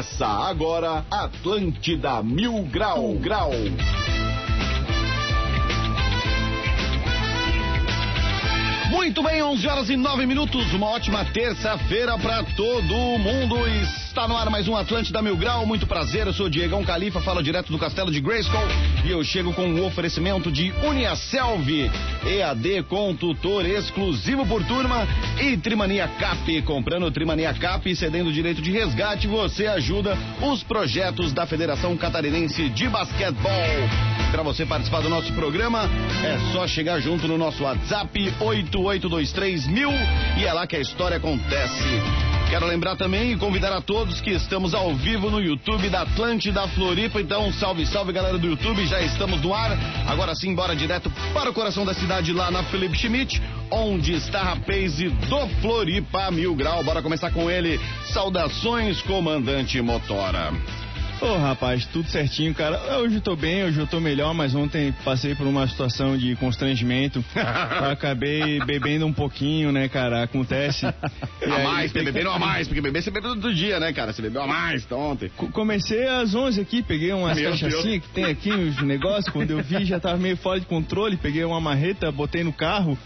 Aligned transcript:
Começa 0.00 0.26
agora 0.26 1.04
Atlântida 1.10 2.22
Mil 2.22 2.62
Grau 2.62 3.12
Grau. 3.16 3.50
Muito 8.90 9.22
bem, 9.22 9.42
11 9.42 9.68
horas 9.68 9.90
e 9.90 9.98
9 9.98 10.24
minutos. 10.24 10.72
Uma 10.72 10.86
ótima 10.86 11.22
terça-feira 11.26 12.16
para 12.18 12.42
todo 12.44 12.94
mundo. 13.18 13.56
Está 14.10 14.26
no 14.26 14.36
ar 14.36 14.50
mais 14.50 14.66
um 14.66 14.74
Atlântida 14.74 15.22
Mil 15.22 15.36
Grau. 15.36 15.64
Muito 15.64 15.86
prazer, 15.86 16.26
eu 16.26 16.32
sou 16.32 16.50
Diegão 16.50 16.84
Califa, 16.84 17.20
falo 17.20 17.40
direto 17.40 17.70
do 17.70 17.78
Castelo 17.78 18.10
de 18.10 18.20
Grayskull 18.20 18.60
e 19.04 19.10
eu 19.12 19.22
chego 19.22 19.52
com 19.52 19.72
o 19.72 19.86
oferecimento 19.86 20.50
de 20.50 20.72
Uniaselv, 20.82 21.88
EAD 22.26 22.82
com 22.88 23.14
tutor 23.14 23.64
exclusivo 23.64 24.44
por 24.44 24.64
turma 24.64 25.06
e 25.40 25.56
Trimania 25.56 26.08
Cap. 26.08 26.62
Comprando 26.62 27.08
Trimania 27.12 27.54
Cap 27.54 27.88
e 27.88 27.94
cedendo 27.94 28.32
direito 28.32 28.60
de 28.60 28.72
resgate, 28.72 29.28
você 29.28 29.68
ajuda 29.68 30.18
os 30.42 30.64
projetos 30.64 31.32
da 31.32 31.46
Federação 31.46 31.96
Catarinense 31.96 32.68
de 32.68 32.88
Basquetebol. 32.88 33.52
Para 34.32 34.42
você 34.42 34.66
participar 34.66 35.02
do 35.02 35.08
nosso 35.08 35.32
programa, 35.34 35.88
é 36.24 36.52
só 36.52 36.66
chegar 36.66 36.98
junto 36.98 37.28
no 37.28 37.38
nosso 37.38 37.62
WhatsApp 37.62 38.34
8823 38.40 39.68
mil 39.68 39.92
e 40.36 40.44
é 40.44 40.52
lá 40.52 40.66
que 40.66 40.74
a 40.74 40.80
história 40.80 41.16
acontece. 41.16 42.29
Quero 42.50 42.66
lembrar 42.66 42.96
também 42.96 43.30
e 43.30 43.36
convidar 43.36 43.72
a 43.72 43.80
todos 43.80 44.20
que 44.20 44.30
estamos 44.30 44.74
ao 44.74 44.92
vivo 44.96 45.30
no 45.30 45.40
YouTube 45.40 45.88
da 45.88 46.02
Atlântida 46.02 46.66
Floripa. 46.66 47.20
Então, 47.20 47.52
salve, 47.52 47.86
salve 47.86 48.12
galera 48.12 48.36
do 48.38 48.46
YouTube, 48.48 48.84
já 48.88 49.00
estamos 49.00 49.40
no 49.40 49.54
ar. 49.54 49.70
Agora 50.08 50.34
sim, 50.34 50.52
bora 50.52 50.74
direto 50.74 51.12
para 51.32 51.48
o 51.48 51.54
coração 51.54 51.86
da 51.86 51.94
cidade, 51.94 52.32
lá 52.32 52.50
na 52.50 52.64
Felipe 52.64 52.98
Schmidt, 52.98 53.40
onde 53.70 54.14
está 54.14 54.50
a 54.50 54.56
Pace 54.56 55.08
do 55.28 55.48
Floripa 55.62 56.28
Mil 56.32 56.52
Grau. 56.56 56.82
Bora 56.82 57.00
começar 57.00 57.30
com 57.30 57.48
ele. 57.48 57.80
Saudações, 58.06 59.00
comandante 59.02 59.80
Motora. 59.80 60.52
Ô, 61.22 61.26
oh, 61.26 61.36
rapaz, 61.36 61.84
tudo 61.84 62.08
certinho, 62.08 62.54
cara. 62.54 62.96
Hoje 62.98 63.16
eu 63.16 63.20
tô 63.20 63.36
bem, 63.36 63.62
hoje 63.64 63.78
eu 63.78 63.86
tô 63.86 64.00
melhor, 64.00 64.32
mas 64.32 64.54
ontem 64.54 64.90
passei 65.04 65.34
por 65.34 65.46
uma 65.46 65.68
situação 65.68 66.16
de 66.16 66.34
constrangimento. 66.36 67.22
acabei 67.92 68.58
bebendo 68.64 69.04
um 69.04 69.12
pouquinho, 69.12 69.70
né, 69.70 69.86
cara? 69.86 70.22
Acontece. 70.22 70.86
a 70.88 70.94
aí, 71.42 71.62
mais, 71.62 71.92
tem... 71.92 72.04
bebendo 72.04 72.30
a 72.30 72.38
mais, 72.38 72.66
porque 72.66 72.80
beber 72.80 73.02
você 73.02 73.10
bebe 73.10 73.26
todo 73.26 73.52
dia, 73.52 73.78
né, 73.78 73.92
cara? 73.92 74.14
Você 74.14 74.22
bebeu 74.22 74.40
a 74.40 74.46
mais 74.46 74.82
então, 74.82 74.98
ontem. 74.98 75.28
Comecei 75.52 76.08
às 76.08 76.34
11 76.34 76.58
aqui, 76.58 76.82
peguei 76.82 77.12
umas 77.12 77.38
cachaçinhas 77.38 78.02
que 78.02 78.08
tem 78.14 78.24
aqui, 78.24 78.50
os 78.50 78.80
negócios. 78.80 79.28
Quando 79.28 79.50
eu 79.50 79.62
vi, 79.62 79.84
já 79.84 80.00
tava 80.00 80.16
meio 80.16 80.38
fora 80.38 80.58
de 80.58 80.64
controle. 80.64 81.18
Peguei 81.18 81.44
uma 81.44 81.60
marreta, 81.60 82.10
botei 82.10 82.42
no 82.42 82.52
carro. 82.52 82.96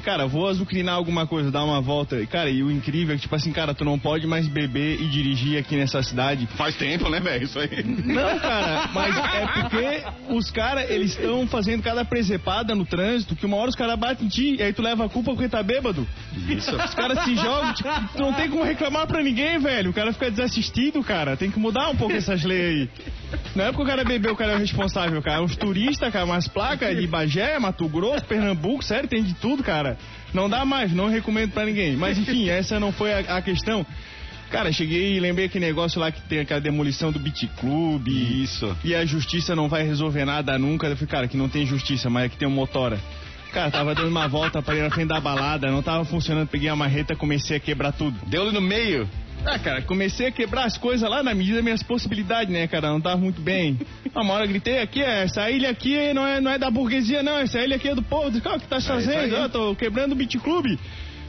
Cara, 0.00 0.26
vou 0.26 0.48
azucrinar 0.48 0.94
alguma 0.94 1.26
coisa, 1.26 1.50
dar 1.50 1.64
uma 1.64 1.80
volta. 1.80 2.20
E, 2.20 2.26
cara, 2.26 2.50
e 2.50 2.62
o 2.62 2.70
incrível 2.70 3.14
é 3.14 3.16
que, 3.16 3.22
tipo 3.22 3.34
assim, 3.34 3.52
cara, 3.52 3.74
tu 3.74 3.84
não 3.84 3.98
pode 3.98 4.26
mais 4.26 4.48
beber 4.48 5.00
e 5.00 5.08
dirigir 5.08 5.58
aqui 5.58 5.76
nessa 5.76 6.02
cidade. 6.02 6.46
Faz 6.56 6.76
tempo, 6.76 7.08
né, 7.08 7.20
velho? 7.20 7.44
Isso 7.44 7.58
aí. 7.58 7.82
Não, 7.82 8.38
cara, 8.38 8.90
mas 8.92 9.16
é 9.16 9.46
porque 9.46 10.32
os 10.34 10.50
caras, 10.50 10.90
eles 10.90 11.12
estão 11.12 11.46
fazendo 11.46 11.82
cada 11.82 12.04
presepada 12.04 12.74
no 12.74 12.84
trânsito 12.84 13.36
que 13.36 13.46
uma 13.46 13.56
hora 13.56 13.70
os 13.70 13.76
caras 13.76 13.98
batem 13.98 14.26
em 14.26 14.28
ti 14.28 14.56
e 14.58 14.62
aí 14.62 14.72
tu 14.72 14.82
leva 14.82 15.06
a 15.06 15.08
culpa 15.08 15.32
porque 15.32 15.48
tá 15.48 15.62
bêbado. 15.62 16.06
Isso. 16.48 16.74
Os 16.74 16.94
caras 16.94 17.24
se 17.24 17.34
jogam, 17.34 17.72
tipo, 17.74 17.88
tu 18.16 18.22
não 18.22 18.32
tem 18.32 18.48
como 18.50 18.64
reclamar 18.64 19.06
pra 19.06 19.22
ninguém, 19.22 19.58
velho. 19.58 19.90
O 19.90 19.94
cara 19.94 20.12
fica 20.12 20.30
desassistido, 20.30 21.02
cara. 21.02 21.36
Tem 21.36 21.50
que 21.50 21.58
mudar 21.58 21.90
um 21.90 21.96
pouco 21.96 22.14
essas 22.14 22.42
leis 22.42 22.62
aí. 22.62 23.12
Não 23.54 23.64
é 23.64 23.68
porque 23.68 23.82
o 23.82 23.86
cara 23.86 24.04
bebeu, 24.04 24.32
o 24.32 24.36
cara 24.36 24.52
é 24.52 24.56
o 24.56 24.58
responsável, 24.58 25.20
cara. 25.22 25.42
Os 25.42 25.56
turistas, 25.56 26.12
cara, 26.12 26.24
umas 26.24 26.48
placas 26.48 26.96
de 26.98 27.06
Bagé, 27.06 27.58
Mato 27.58 27.86
Grosso, 27.88 28.24
Pernambuco, 28.24 28.82
sério, 28.82 29.08
tem 29.08 29.22
de 29.22 29.34
tudo, 29.34 29.62
cara. 29.62 29.98
Não 30.32 30.48
dá 30.48 30.64
mais, 30.64 30.92
não 30.92 31.08
recomendo 31.08 31.52
para 31.52 31.66
ninguém. 31.66 31.96
Mas 31.96 32.18
enfim, 32.18 32.48
essa 32.50 32.80
não 32.80 32.92
foi 32.92 33.12
a, 33.12 33.36
a, 33.36 33.42
questão. 33.42 33.84
Cara, 34.50 34.70
cheguei 34.72 35.16
e 35.16 35.20
lembrei 35.20 35.46
aquele 35.46 35.64
negócio 35.64 36.00
lá 36.00 36.10
que 36.10 36.20
tem 36.22 36.40
aquela 36.40 36.60
demolição 36.60 37.10
do 37.10 37.18
Beat 37.18 37.48
Club. 37.58 38.08
Isso. 38.08 38.76
E 38.84 38.94
a 38.94 39.04
justiça 39.04 39.56
não 39.56 39.68
vai 39.68 39.82
resolver 39.82 40.24
nada 40.24 40.58
nunca. 40.58 40.86
Eu 40.86 40.96
falei, 40.96 41.08
cara, 41.08 41.28
que 41.28 41.36
não 41.36 41.48
tem 41.48 41.64
justiça, 41.64 42.10
mas 42.10 42.26
é 42.26 42.28
que 42.28 42.36
tem 42.36 42.46
um 42.46 42.52
motora. 42.52 42.98
Cara, 43.52 43.70
tava 43.70 43.94
dando 43.94 44.08
uma 44.08 44.26
volta 44.28 44.62
para 44.62 44.76
ir 44.76 44.82
na 44.82 44.90
frente 44.90 45.08
da 45.08 45.20
balada, 45.20 45.70
não 45.70 45.82
tava 45.82 46.06
funcionando, 46.06 46.48
peguei 46.48 46.70
a 46.70 46.76
marreta, 46.76 47.14
comecei 47.14 47.58
a 47.58 47.60
quebrar 47.60 47.92
tudo. 47.92 48.18
Deu 48.26 48.42
ali 48.42 48.52
no 48.52 48.62
meio? 48.62 49.06
Ah, 49.44 49.58
cara, 49.58 49.82
comecei 49.82 50.26
a 50.26 50.32
quebrar 50.32 50.64
as 50.64 50.78
coisas 50.78 51.08
lá 51.08 51.22
na 51.22 51.34
medida 51.34 51.56
das 51.56 51.64
minhas 51.64 51.82
possibilidades, 51.82 52.52
né, 52.52 52.66
cara? 52.68 52.90
Não 52.90 53.00
tava 53.00 53.16
muito 53.16 53.40
bem. 53.40 53.78
Uma 54.14 54.34
hora 54.34 54.44
eu 54.44 54.48
gritei 54.48 54.78
aqui, 54.78 55.02
é, 55.02 55.24
essa 55.24 55.50
ilha 55.50 55.70
aqui 55.70 56.12
não 56.12 56.26
é, 56.26 56.40
não 56.40 56.50
é 56.50 56.58
da 56.58 56.70
burguesia, 56.70 57.22
não. 57.22 57.38
Essa 57.38 57.60
ilha 57.60 57.76
aqui 57.76 57.88
é 57.88 57.94
do 57.94 58.02
povo. 58.02 58.28
O 58.28 58.32
que 58.40 58.68
tá 58.68 58.80
fazendo? 58.80 59.34
É 59.34 59.44
eu 59.44 59.48
tô 59.48 59.74
quebrando 59.74 60.12
o 60.12 60.14
Beat 60.14 60.38
Club. 60.38 60.78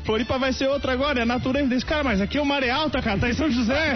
Floripa 0.05 0.37
vai 0.37 0.51
ser 0.51 0.67
outra 0.67 0.91
agora, 0.91 1.19
é 1.19 1.21
a 1.23 1.25
natureza 1.25 1.69
desse 1.69 1.85
cara, 1.85 2.03
mas 2.03 2.19
aqui 2.19 2.37
é 2.37 2.41
o 2.41 2.45
Maré 2.45 2.69
Alta, 2.69 3.01
cara, 3.01 3.17
tá 3.17 3.29
em 3.29 3.33
São 3.33 3.49
José. 3.49 3.95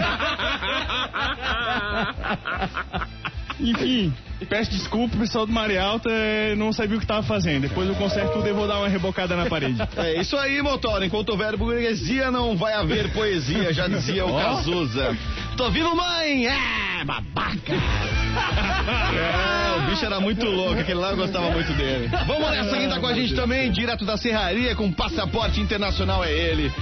Enfim, 3.60 4.12
peço 4.46 4.70
desculpa, 4.70 5.16
pessoal 5.16 5.46
do 5.46 5.52
Maré 5.52 5.78
Alta 5.78 6.10
é, 6.10 6.54
não 6.54 6.72
sabia 6.72 6.96
o 6.96 6.98
que 6.98 7.04
estava 7.04 7.22
fazendo. 7.22 7.62
Depois 7.62 7.88
eu 7.88 7.94
conserto 7.94 8.32
tudo 8.32 8.48
e 8.48 8.52
vou 8.52 8.66
dar 8.66 8.78
uma 8.78 8.88
rebocada 8.88 9.36
na 9.36 9.46
parede. 9.46 9.78
É 9.98 10.20
isso 10.20 10.36
aí, 10.36 10.62
motor. 10.62 11.02
Enquanto 11.02 11.30
houver 11.30 11.56
burguesia, 11.56 12.30
não 12.30 12.56
vai 12.56 12.72
haver 12.72 13.12
poesia, 13.12 13.72
já 13.72 13.88
dizia 13.88 14.24
o 14.24 14.34
oh. 14.34 14.38
Cazuza. 14.38 15.16
Tô 15.56 15.70
vivo, 15.70 15.94
mãe! 15.94 16.46
É, 16.46 17.04
babaca! 17.04 17.74
É, 18.78 19.78
o 19.78 19.90
bicho 19.90 20.04
era 20.04 20.20
muito 20.20 20.46
louco, 20.46 20.80
aquele 20.80 20.98
lá 20.98 21.10
eu 21.10 21.16
gostava 21.16 21.50
muito 21.50 21.72
dele. 21.72 22.08
Vamos 22.26 22.50
nessa, 22.50 22.76
quem 22.76 22.88
tá 22.88 23.00
com 23.00 23.06
a 23.06 23.12
gente 23.12 23.34
também, 23.34 23.70
direto 23.70 24.04
da 24.04 24.16
Serraria, 24.16 24.74
com 24.74 24.90
passaporte 24.92 25.60
internacional 25.60 26.24
é 26.24 26.32
ele. 26.32 26.72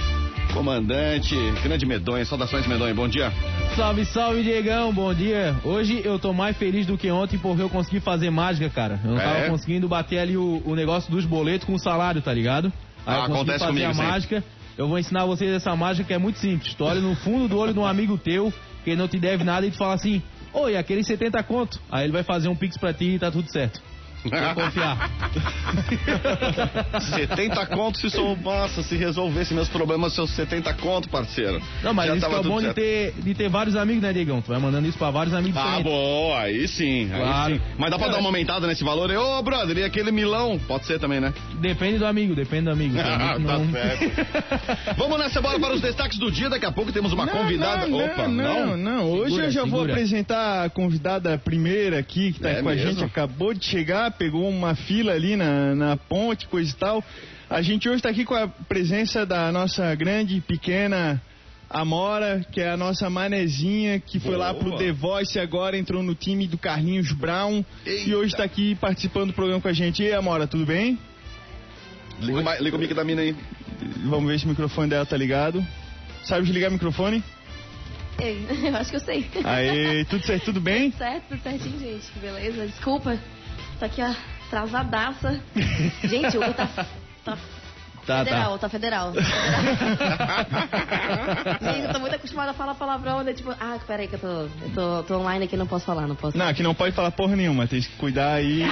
Comandante, 0.57 1.35
grande 1.61 1.85
medonha, 1.85 2.25
saudações 2.25 2.65
medonha, 2.65 2.91
bom 2.91 3.07
dia. 3.07 3.31
Salve, 3.75 4.03
salve, 4.05 4.41
Diegão, 4.41 4.91
bom 4.91 5.13
dia. 5.13 5.55
Hoje 5.63 6.01
eu 6.03 6.17
tô 6.17 6.33
mais 6.33 6.57
feliz 6.57 6.87
do 6.87 6.97
que 6.97 7.11
ontem 7.11 7.37
porque 7.37 7.61
eu 7.61 7.69
consegui 7.69 7.99
fazer 7.99 8.31
mágica, 8.31 8.67
cara. 8.67 8.99
Eu 9.03 9.11
não 9.11 9.21
é? 9.21 9.23
tava 9.23 9.49
conseguindo 9.51 9.87
bater 9.87 10.17
ali 10.17 10.35
o, 10.35 10.63
o, 10.65 10.75
negócio 10.75 11.11
dos 11.11 11.25
boletos 11.25 11.67
com 11.67 11.75
o 11.75 11.79
salário, 11.79 12.23
tá 12.23 12.33
ligado? 12.33 12.73
Aí 13.05 13.13
ah, 13.15 13.17
eu 13.17 13.21
consegui 13.27 13.33
acontece 13.33 13.59
fazer 13.59 13.83
comigo, 13.83 14.01
a 14.01 14.03
mágica. 14.03 14.43
Eu 14.75 14.87
vou 14.87 14.97
ensinar 14.97 15.25
vocês 15.25 15.51
essa 15.51 15.75
mágica 15.75 16.07
que 16.07 16.13
é 16.15 16.17
muito 16.17 16.39
simples. 16.39 16.73
Tu 16.73 16.83
olha 16.83 16.99
no 16.99 17.15
fundo 17.17 17.47
do 17.47 17.59
olho 17.59 17.73
de 17.73 17.79
um 17.79 17.85
amigo 17.85 18.17
teu 18.17 18.51
que 18.83 18.95
não 18.95 19.07
te 19.07 19.19
deve 19.19 19.43
nada 19.43 19.63
e 19.67 19.69
tu 19.69 19.77
fala 19.77 19.93
assim: 19.93 20.23
Oi, 20.53 20.75
aquele 20.75 21.03
70 21.03 21.43
conto. 21.43 21.79
Aí 21.91 22.05
ele 22.05 22.13
vai 22.13 22.23
fazer 22.23 22.47
um 22.47 22.55
pix 22.55 22.77
pra 22.77 22.91
ti 22.91 23.05
e 23.05 23.19
tá 23.19 23.29
tudo 23.29 23.47
certo. 23.51 23.79
Vou 24.23 24.65
confiar. 24.65 25.09
70 27.15 27.65
conto 27.67 27.97
se 27.99 28.09
sou, 28.09 28.35
nossa, 28.37 28.83
se 28.83 28.95
resolvesse 28.95 29.53
meus 29.53 29.69
problemas, 29.69 30.13
seus 30.13 30.31
70 30.31 30.73
conto, 30.75 31.09
parceiro. 31.09 31.61
Não, 31.83 31.93
mas 31.93 32.07
Já 32.07 32.15
isso 32.17 32.25
é 32.25 32.43
bom 32.43 32.61
de 32.61 32.73
ter, 32.73 33.13
de 33.17 33.33
ter 33.33 33.49
vários 33.49 33.75
amigos, 33.75 34.01
né, 34.01 34.13
Diegão? 34.13 34.41
Tu 34.41 34.47
vai 34.47 34.59
mandando 34.59 34.87
isso 34.87 34.97
pra 34.97 35.11
vários 35.11 35.33
amigos 35.33 35.57
Ah, 35.57 35.79
bom, 35.81 36.35
aí 36.35 36.67
sim, 36.67 37.09
claro. 37.09 37.53
aí 37.53 37.55
sim. 37.55 37.61
Mas 37.77 37.91
dá 37.91 37.97
pra 37.97 38.07
é. 38.07 38.11
dar 38.11 38.19
uma 38.19 38.29
aumentada 38.29 38.67
nesse 38.67 38.83
valor? 38.83 39.09
Ô, 39.11 39.39
oh, 39.39 39.43
brother, 39.43 39.77
e 39.77 39.83
aquele 39.83 40.11
milão? 40.11 40.59
Pode 40.67 40.85
ser 40.85 40.99
também, 40.99 41.19
né? 41.19 41.33
Depende 41.59 41.97
do 41.99 42.05
amigo, 42.05 42.35
depende 42.35 42.65
do 42.65 42.71
amigo. 42.71 42.95
Ah, 43.17 43.37
tá 43.39 43.59
certo. 43.71 44.95
Vamos 44.97 45.17
nessa 45.17 45.41
bola 45.41 45.59
para 45.59 45.73
os 45.73 45.81
destaques 45.81 46.19
do 46.19 46.31
dia. 46.31 46.49
Daqui 46.49 46.65
a 46.65 46.71
pouco 46.71 46.91
temos 46.91 47.13
uma 47.13 47.25
não, 47.25 47.33
convidada. 47.33 47.87
Não, 47.87 48.05
Opa, 48.05 48.27
não, 48.27 48.67
não. 48.67 48.77
não. 48.77 49.11
Hoje 49.11 49.23
segura, 49.31 49.45
eu 49.45 49.51
já 49.51 49.63
segura. 49.63 49.83
vou 49.83 49.91
apresentar 49.91 50.65
a 50.65 50.69
convidada 50.69 51.37
primeira 51.37 51.97
aqui, 51.99 52.33
que 52.33 52.39
tá 52.39 52.49
é 52.49 52.61
com 52.61 52.69
mesmo? 52.69 52.87
a 52.87 52.91
gente, 52.91 53.03
acabou 53.03 53.53
de 53.53 53.65
chegar, 53.65 54.06
pegou 54.11 54.47
uma 54.49 54.75
fila 54.75 55.13
ali 55.13 55.35
na, 55.35 55.75
na 55.75 55.97
ponte, 55.97 56.47
coisa 56.47 56.71
e 56.71 56.75
tal. 56.75 57.03
A 57.49 57.61
gente 57.61 57.87
hoje 57.87 57.97
está 57.97 58.09
aqui 58.09 58.25
com 58.25 58.35
a 58.35 58.47
presença 58.47 59.25
da 59.25 59.51
nossa 59.51 59.93
grande, 59.95 60.41
pequena 60.41 61.21
Amora, 61.69 62.45
que 62.51 62.61
é 62.61 62.69
a 62.69 62.77
nossa 62.77 63.09
manezinha, 63.09 63.99
que 63.99 64.19
foi 64.19 64.35
Boa. 64.35 64.47
lá 64.47 64.53
pro 64.53 64.77
The 64.77 64.91
Voice 64.93 65.37
agora, 65.37 65.77
entrou 65.77 66.01
no 66.01 66.15
time 66.15 66.47
do 66.47 66.57
Carlinhos 66.57 67.11
Brown 67.11 67.63
Eita. 67.85 68.09
e 68.09 68.15
hoje 68.15 68.33
está 68.33 68.43
aqui 68.43 68.75
participando 68.75 69.27
do 69.27 69.33
programa 69.33 69.61
com 69.61 69.67
a 69.67 69.73
gente. 69.73 70.01
E 70.01 70.07
aí, 70.07 70.13
Amora, 70.13 70.47
tudo 70.47 70.65
bem? 70.65 70.97
Liga, 72.19 72.59
liga 72.59 72.75
o 72.77 72.79
mic 72.79 72.93
da 72.93 73.03
mina 73.03 73.21
aí. 73.21 73.35
Vamos 74.05 74.29
ver 74.29 74.39
se 74.39 74.45
o 74.45 74.49
microfone 74.49 74.89
dela 74.89 75.05
tá 75.05 75.17
ligado. 75.17 75.65
Sabe 76.23 76.45
desligar 76.45 76.69
o 76.69 76.73
microfone? 76.73 77.21
Ei, 78.19 78.45
eu 78.63 78.75
acho 78.75 78.89
que 78.89 78.95
eu 78.95 79.01
sei. 79.01 79.27
Aí, 79.43 80.05
tudo 80.05 80.25
certo, 80.25 80.45
tudo 80.45 80.61
bem? 80.61 80.89
Tudo 80.91 80.99
certo, 80.99 81.23
tudo 81.29 81.43
certinho, 81.43 81.79
gente. 81.79 82.19
Beleza, 82.19 82.65
desculpa. 82.65 83.19
Tá 83.79 83.85
aqui, 83.85 84.01
atrasadaça. 84.01 85.39
Gente, 86.03 86.37
o 86.37 86.53
tá, 86.53 86.67
tá 87.23 87.37
Tá, 88.07 88.19
federal, 88.19 88.53
tá, 88.53 88.59
tá 88.59 88.69
federal. 88.69 89.13
Gente, 91.61 91.87
eu 91.87 91.91
tô 91.91 91.99
muito 91.99 92.15
acostumada 92.15 92.51
a 92.51 92.53
falar 92.53 92.73
palavrão, 92.75 93.21
né? 93.21 93.33
Tipo, 93.33 93.51
ah, 93.51 93.77
peraí 93.85 94.07
que 94.07 94.15
eu 94.15 94.19
tô, 94.19 94.27
eu 94.27 94.71
tô, 94.73 95.03
tô 95.03 95.19
online 95.19 95.43
aqui, 95.43 95.57
não 95.57 95.67
posso 95.67 95.85
falar, 95.85 96.07
não 96.07 96.15
posso. 96.15 96.37
Não, 96.37 96.47
aqui 96.47 96.63
não 96.63 96.73
pode 96.73 96.95
falar 96.95 97.11
porra 97.11 97.35
nenhuma, 97.35 97.67
tem 97.67 97.81
que 97.81 97.89
cuidar 97.97 98.35
aí. 98.35 98.61
Ele 98.63 98.69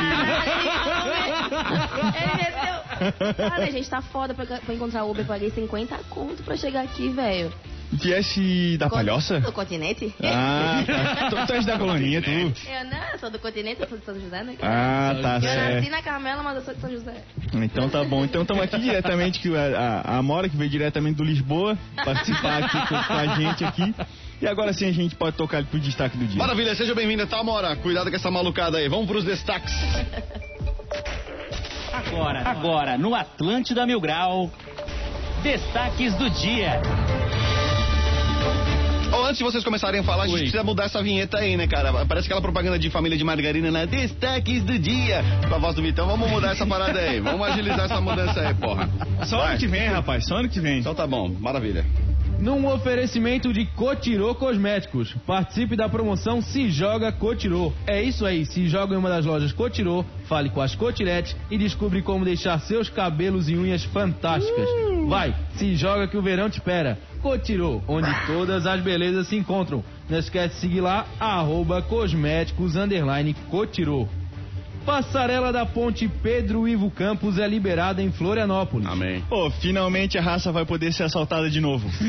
meteu. 2.37 3.35
Cara, 3.49 3.69
gente 3.69 3.89
tá 3.89 4.01
foda 4.01 4.33
pra, 4.33 4.45
pra 4.45 4.73
encontrar 4.73 5.03
Uber, 5.03 5.25
paguei 5.25 5.51
50 5.51 5.97
conto 6.09 6.41
pra 6.43 6.55
chegar 6.55 6.83
aqui, 6.85 7.09
velho. 7.09 7.51
Viesse 7.91 8.77
da 8.77 8.89
Palhoça? 8.89 9.39
Do 9.39 9.51
continente. 9.51 10.13
Ah, 10.21 10.83
tá. 10.85 11.29
tu, 11.29 11.47
tu 11.47 11.53
és 11.53 11.65
da 11.65 11.77
colonia, 11.77 12.21
tu? 12.21 12.29
Eu 12.29 12.85
não, 12.85 13.11
eu 13.13 13.19
sou 13.19 13.29
do 13.29 13.39
continente, 13.39 13.81
eu 13.81 13.87
sou 13.87 13.97
de 13.97 14.05
São 14.05 14.19
José, 14.19 14.43
né? 14.43 14.55
Ah, 14.61 15.15
tá 15.21 15.35
eu 15.35 15.41
certo. 15.41 15.69
Eu 15.69 15.75
nasci 15.75 15.89
na 15.89 16.01
Carmela, 16.01 16.43
mas 16.43 16.55
eu 16.57 16.61
sou 16.63 16.73
de 16.73 16.81
São 16.81 16.89
José. 16.89 17.23
Então 17.53 17.89
tá 17.89 18.03
bom. 18.03 18.25
Então 18.25 18.41
estamos 18.41 18.63
aqui 18.63 18.79
diretamente, 18.79 19.39
que 19.39 19.55
a, 19.55 20.01
a, 20.03 20.17
Amora, 20.17 20.49
que 20.49 20.57
veio 20.57 20.69
diretamente 20.69 21.17
do 21.17 21.23
Lisboa, 21.23 21.77
participar 22.03 22.63
aqui 22.63 22.79
com, 22.87 23.03
com 23.03 23.13
a 23.13 23.27
gente 23.35 23.63
aqui. 23.63 23.95
E 24.41 24.47
agora 24.47 24.73
sim 24.73 24.85
a 24.87 24.91
gente 24.91 25.15
pode 25.15 25.37
tocar 25.37 25.63
pro 25.63 25.79
destaque 25.79 26.17
do 26.17 26.25
dia. 26.25 26.37
Maravilha, 26.37 26.75
seja 26.75 26.93
bem-vinda, 26.93 27.25
tá, 27.25 27.41
Mora? 27.43 27.75
Cuidado 27.77 28.09
com 28.09 28.15
essa 28.15 28.29
malucada 28.29 28.77
aí. 28.77 28.89
Vamos 28.89 29.07
pros 29.07 29.23
destaques. 29.23 29.73
Agora, 31.93 32.41
agora, 32.41 32.97
no 32.97 33.15
Atlântida 33.15 33.85
Mil 33.85 34.01
Grau, 34.01 34.51
destaques 35.41 36.13
do 36.15 36.29
dia. 36.29 36.81
Antes 39.25 39.39
de 39.39 39.43
vocês 39.43 39.63
começarem 39.63 40.01
a 40.01 40.03
falar, 40.03 40.25
a 40.25 40.27
gente 40.27 40.41
precisa 40.41 40.63
mudar 40.63 40.83
essa 40.83 41.01
vinheta 41.01 41.39
aí, 41.39 41.57
né, 41.57 41.65
cara? 41.65 42.05
Parece 42.05 42.27
aquela 42.27 42.41
propaganda 42.41 42.77
de 42.77 42.91
família 42.91 43.17
de 43.17 43.23
margarina, 43.23 43.71
né? 43.71 43.87
Destaques 43.87 44.63
do 44.63 44.77
dia. 44.77 45.23
Com 45.49 45.55
a 45.55 45.57
voz 45.57 45.75
do 45.75 45.81
Vitão, 45.81 46.05
vamos 46.05 46.29
mudar 46.29 46.51
essa 46.51 46.65
parada 46.67 46.99
aí. 46.99 47.19
Vamos 47.19 47.47
agilizar 47.47 47.85
essa 47.85 47.99
mudança 47.99 48.39
aí, 48.39 48.53
porra. 48.53 48.87
Só 49.25 49.41
ano 49.41 49.57
que 49.57 49.65
vem, 49.65 49.87
rapaz, 49.87 50.27
só 50.27 50.35
ano 50.35 50.47
que 50.47 50.59
vem. 50.59 50.77
Então 50.77 50.93
tá 50.93 51.07
bom, 51.07 51.27
maravilha. 51.39 51.83
Num 52.39 52.67
oferecimento 52.67 53.53
de 53.53 53.65
Cotirô 53.65 54.35
Cosméticos. 54.35 55.15
Participe 55.25 55.75
da 55.75 55.87
promoção 55.87 56.41
Se 56.41 56.69
Joga 56.69 57.11
Cotirô. 57.11 57.71
É 57.87 58.01
isso 58.01 58.25
aí, 58.25 58.45
se 58.45 58.67
joga 58.67 58.93
em 58.93 58.97
uma 58.97 59.09
das 59.09 59.25
lojas 59.25 59.53
Cotirô, 59.53 60.03
fale 60.25 60.49
com 60.49 60.61
as 60.61 60.75
Cotiretes 60.75 61.35
e 61.49 61.57
descubra 61.57 62.01
como 62.01 62.25
deixar 62.25 62.59
seus 62.59 62.89
cabelos 62.89 63.49
e 63.49 63.55
unhas 63.55 63.83
fantásticas. 63.85 64.67
Vai, 65.07 65.33
se 65.55 65.75
joga 65.75 66.07
que 66.07 66.17
o 66.17 66.21
verão 66.21 66.49
te 66.49 66.57
espera. 66.57 66.97
Cotirô, 67.21 67.81
onde 67.87 68.09
todas 68.27 68.67
as 68.67 68.81
belezas 68.81 69.27
se 69.27 69.35
encontram. 69.35 69.83
Não 70.09 70.19
esquece 70.19 70.55
de 70.55 70.61
seguir 70.61 70.81
lá, 70.81 71.05
arroba 71.19 71.81
cosméticos, 71.81 72.75
underline 72.75 73.33
Cotirô. 73.49 74.07
Passarela 74.85 75.51
da 75.51 75.65
Ponte 75.65 76.07
Pedro 76.07 76.67
Ivo 76.67 76.91
Campos 76.91 77.39
é 77.39 77.47
liberada 77.47 78.01
em 78.01 78.11
Florianópolis. 78.11 78.87
Amém. 78.87 79.23
Pô, 79.27 79.49
finalmente 79.49 80.17
a 80.17 80.21
raça 80.21 80.51
vai 80.51 80.65
poder 80.65 80.93
ser 80.93 81.03
assaltada 81.03 81.49
de 81.49 81.59
novo. 81.59 81.89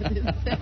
Meu 0.00 0.10
Deus 0.10 0.24
do 0.24 0.34
céu. 0.42 0.58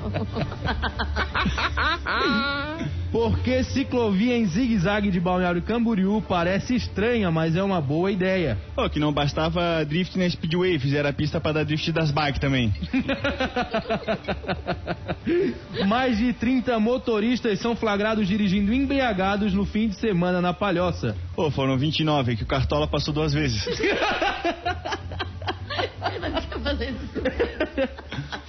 Porque 3.12 3.62
ciclovia 3.64 4.38
em 4.38 4.46
zigue-zague 4.46 5.10
de 5.10 5.20
Balneário 5.20 5.60
Camboriú 5.60 6.24
parece 6.26 6.74
estranha, 6.74 7.30
mas 7.30 7.54
é 7.54 7.62
uma 7.62 7.78
boa 7.78 8.10
ideia. 8.10 8.56
Pô, 8.74 8.88
que 8.88 8.98
não 8.98 9.12
bastava 9.12 9.84
drift 9.84 10.18
na 10.18 10.30
Speedway, 10.30 10.78
fizeram 10.78 11.10
a 11.10 11.12
pista 11.12 11.38
pra 11.38 11.52
dar 11.52 11.62
drift 11.62 11.92
das 11.92 12.10
bikes 12.10 12.40
também. 12.40 12.72
Mais 15.86 16.16
de 16.16 16.32
30 16.32 16.80
motoristas 16.80 17.60
são 17.60 17.76
flagrados 17.76 18.26
dirigindo 18.26 18.72
embriagados 18.72 19.52
no 19.52 19.66
fim 19.66 19.88
de 19.88 19.96
semana 19.96 20.40
na 20.40 20.54
Palhoça. 20.54 21.14
Pô, 21.36 21.50
foram 21.50 21.76
29, 21.76 22.36
que 22.36 22.44
o 22.44 22.46
Cartola 22.46 22.88
passou 22.88 23.12
duas 23.12 23.34
vezes. 23.34 23.62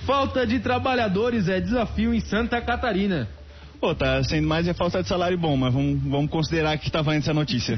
Falta 0.05 0.47
de 0.47 0.59
trabalhadores 0.59 1.49
é 1.49 1.59
desafio 1.59 2.13
em 2.13 2.21
Santa 2.21 2.61
Catarina. 2.61 3.27
Pô, 3.83 3.93
tá 3.93 4.23
sendo 4.23 4.47
mais 4.47 4.65
é 4.65 4.73
falta 4.73 5.03
de 5.03 5.09
salário 5.09 5.37
bom, 5.37 5.57
mas 5.57 5.73
vamos, 5.73 6.01
vamos 6.03 6.31
considerar 6.31 6.77
que 6.77 6.89
tá 6.89 7.01
valendo 7.01 7.23
essa 7.23 7.33
notícia. 7.33 7.77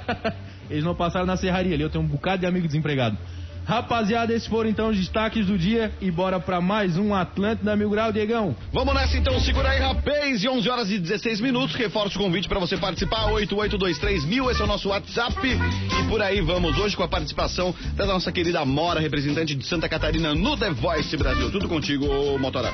Eles 0.70 0.82
não 0.82 0.94
passaram 0.94 1.26
na 1.26 1.36
serraria 1.36 1.74
ali, 1.74 1.82
eu 1.82 1.90
tenho 1.90 2.02
um 2.02 2.06
bocado 2.06 2.40
de 2.40 2.46
amigo 2.46 2.66
desempregado. 2.66 3.18
Rapaziada, 3.66 4.32
esses 4.32 4.48
foram 4.48 4.70
então 4.70 4.88
os 4.88 4.96
destaques 4.96 5.44
do 5.44 5.58
dia 5.58 5.92
e 6.00 6.10
bora 6.10 6.40
pra 6.40 6.62
mais 6.62 6.96
um 6.96 7.14
Atlântida 7.14 7.76
Mil 7.76 7.90
Grau, 7.90 8.10
Diegão. 8.12 8.56
Vamos 8.72 8.94
nessa 8.94 9.18
então, 9.18 9.38
segura 9.40 9.68
aí, 9.68 9.78
rapaz. 9.78 10.42
E 10.42 10.48
11 10.48 10.70
horas 10.70 10.90
e 10.90 10.98
16 10.98 11.42
minutos. 11.42 11.76
Reforço 11.76 12.18
o 12.18 12.22
convite 12.22 12.48
para 12.48 12.58
você 12.58 12.78
participar. 12.78 13.26
8823 13.26 14.24
mil, 14.24 14.50
esse 14.50 14.62
é 14.62 14.64
o 14.64 14.66
nosso 14.66 14.88
WhatsApp. 14.88 15.36
E 15.46 16.08
por 16.08 16.22
aí 16.22 16.40
vamos 16.40 16.78
hoje 16.78 16.96
com 16.96 17.02
a 17.02 17.08
participação 17.08 17.74
da 17.94 18.06
nossa 18.06 18.32
querida 18.32 18.64
Mora, 18.64 19.00
representante 19.00 19.54
de 19.54 19.66
Santa 19.66 19.86
Catarina 19.86 20.34
no 20.34 20.56
The 20.56 20.70
Voice 20.70 21.14
Brasil. 21.14 21.50
Tudo 21.50 21.68
contigo, 21.68 22.06
ô, 22.06 22.38
Motora. 22.38 22.72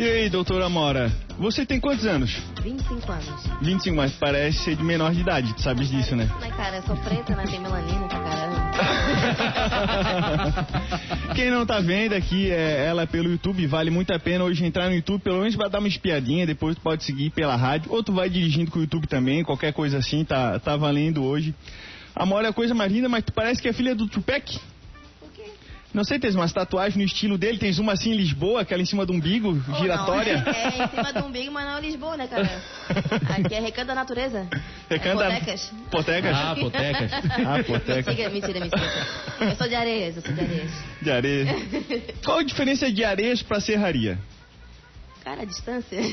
E 0.00 0.02
aí, 0.02 0.30
doutora 0.30 0.66
Mora, 0.66 1.12
você 1.38 1.66
tem 1.66 1.78
quantos 1.78 2.06
anos? 2.06 2.34
25 2.62 3.12
anos. 3.12 3.26
25, 3.60 3.94
mas 3.94 4.10
parece 4.12 4.56
ser 4.60 4.74
de 4.74 4.82
menor 4.82 5.12
de 5.12 5.20
idade, 5.20 5.52
tu 5.52 5.60
sabes 5.60 5.90
disso, 5.90 6.16
né? 6.16 6.26
Mas, 6.40 6.56
cara, 6.56 6.76
eu 6.76 6.82
sou 6.84 6.96
preta, 6.96 7.36
né? 7.36 7.44
Tem 7.46 7.60
melanina 7.60 8.08
pra 8.08 8.18
caramba. 8.18 8.70
Quem 11.36 11.50
não 11.50 11.66
tá 11.66 11.80
vendo 11.80 12.14
aqui 12.14 12.50
é 12.50 12.86
ela 12.86 13.06
pelo 13.06 13.30
YouTube, 13.30 13.66
vale 13.66 13.90
muito 13.90 14.10
a 14.10 14.18
pena 14.18 14.42
hoje 14.42 14.64
entrar 14.64 14.88
no 14.88 14.94
YouTube, 14.94 15.20
pelo 15.20 15.40
menos 15.40 15.54
pra 15.54 15.68
dar 15.68 15.80
uma 15.80 15.88
espiadinha, 15.88 16.46
depois 16.46 16.76
tu 16.76 16.80
pode 16.80 17.04
seguir 17.04 17.28
pela 17.28 17.54
rádio, 17.54 17.92
ou 17.92 18.02
tu 18.02 18.10
vai 18.10 18.30
dirigindo 18.30 18.70
com 18.70 18.78
o 18.78 18.82
YouTube 18.82 19.06
também, 19.06 19.44
qualquer 19.44 19.74
coisa 19.74 19.98
assim, 19.98 20.24
tá, 20.24 20.58
tá 20.60 20.78
valendo 20.78 21.22
hoje. 21.22 21.54
A 22.16 22.24
Mora 22.24 22.48
é 22.48 22.52
coisa 22.54 22.72
mais 22.72 22.90
linda, 22.90 23.06
mas 23.10 23.22
tu 23.22 23.34
parece 23.34 23.60
que 23.60 23.68
é 23.68 23.72
filha 23.74 23.94
do 23.94 24.06
Tupac. 24.06 24.58
Não 25.92 26.04
sei, 26.04 26.18
tens 26.20 26.36
umas 26.36 26.52
tatuagens 26.52 26.94
no 26.96 27.02
estilo 27.02 27.36
dele, 27.36 27.58
tens 27.58 27.78
uma 27.80 27.92
assim 27.94 28.12
em 28.12 28.16
Lisboa, 28.16 28.60
aquela 28.60 28.80
em 28.80 28.84
cima 28.86 29.04
do 29.04 29.12
umbigo, 29.12 29.60
Pô, 29.66 29.74
giratória. 29.74 30.36
não, 30.44 30.52
é, 30.52 30.62
é 30.64 30.84
em 30.84 30.88
cima 30.88 31.12
do 31.12 31.26
umbigo, 31.26 31.52
mas 31.52 31.64
não 31.66 31.78
é 31.78 31.80
Lisboa, 31.80 32.16
né, 32.16 32.28
cara? 32.28 32.48
Aqui 33.36 33.54
é 33.54 33.60
Recanto 33.60 33.88
da 33.88 33.94
Natureza. 33.96 34.46
Recanto 34.88 35.22
é 35.22 35.28
da- 35.28 35.34
Potecas. 35.34 35.72
Potecas? 35.90 36.36
Ah, 36.36 36.54
potecas. 36.58 37.10
Ah, 37.46 37.64
potecas. 37.64 38.06
Mentira, 38.06 38.30
mentira, 38.30 38.60
mentira. 38.60 39.06
Eu 39.40 39.56
sou 39.56 39.68
de 39.68 39.74
areias, 39.74 40.16
eu 40.16 40.22
sou 40.22 40.32
de 40.32 40.40
areias. 40.40 40.70
De 41.02 41.10
areia. 41.10 41.56
Qual 42.24 42.38
a 42.38 42.42
diferença 42.44 42.90
de 42.92 43.04
areias 43.04 43.42
pra 43.42 43.60
serraria? 43.60 44.18
Cara, 45.24 45.42
a 45.42 45.44
distância. 45.44 45.98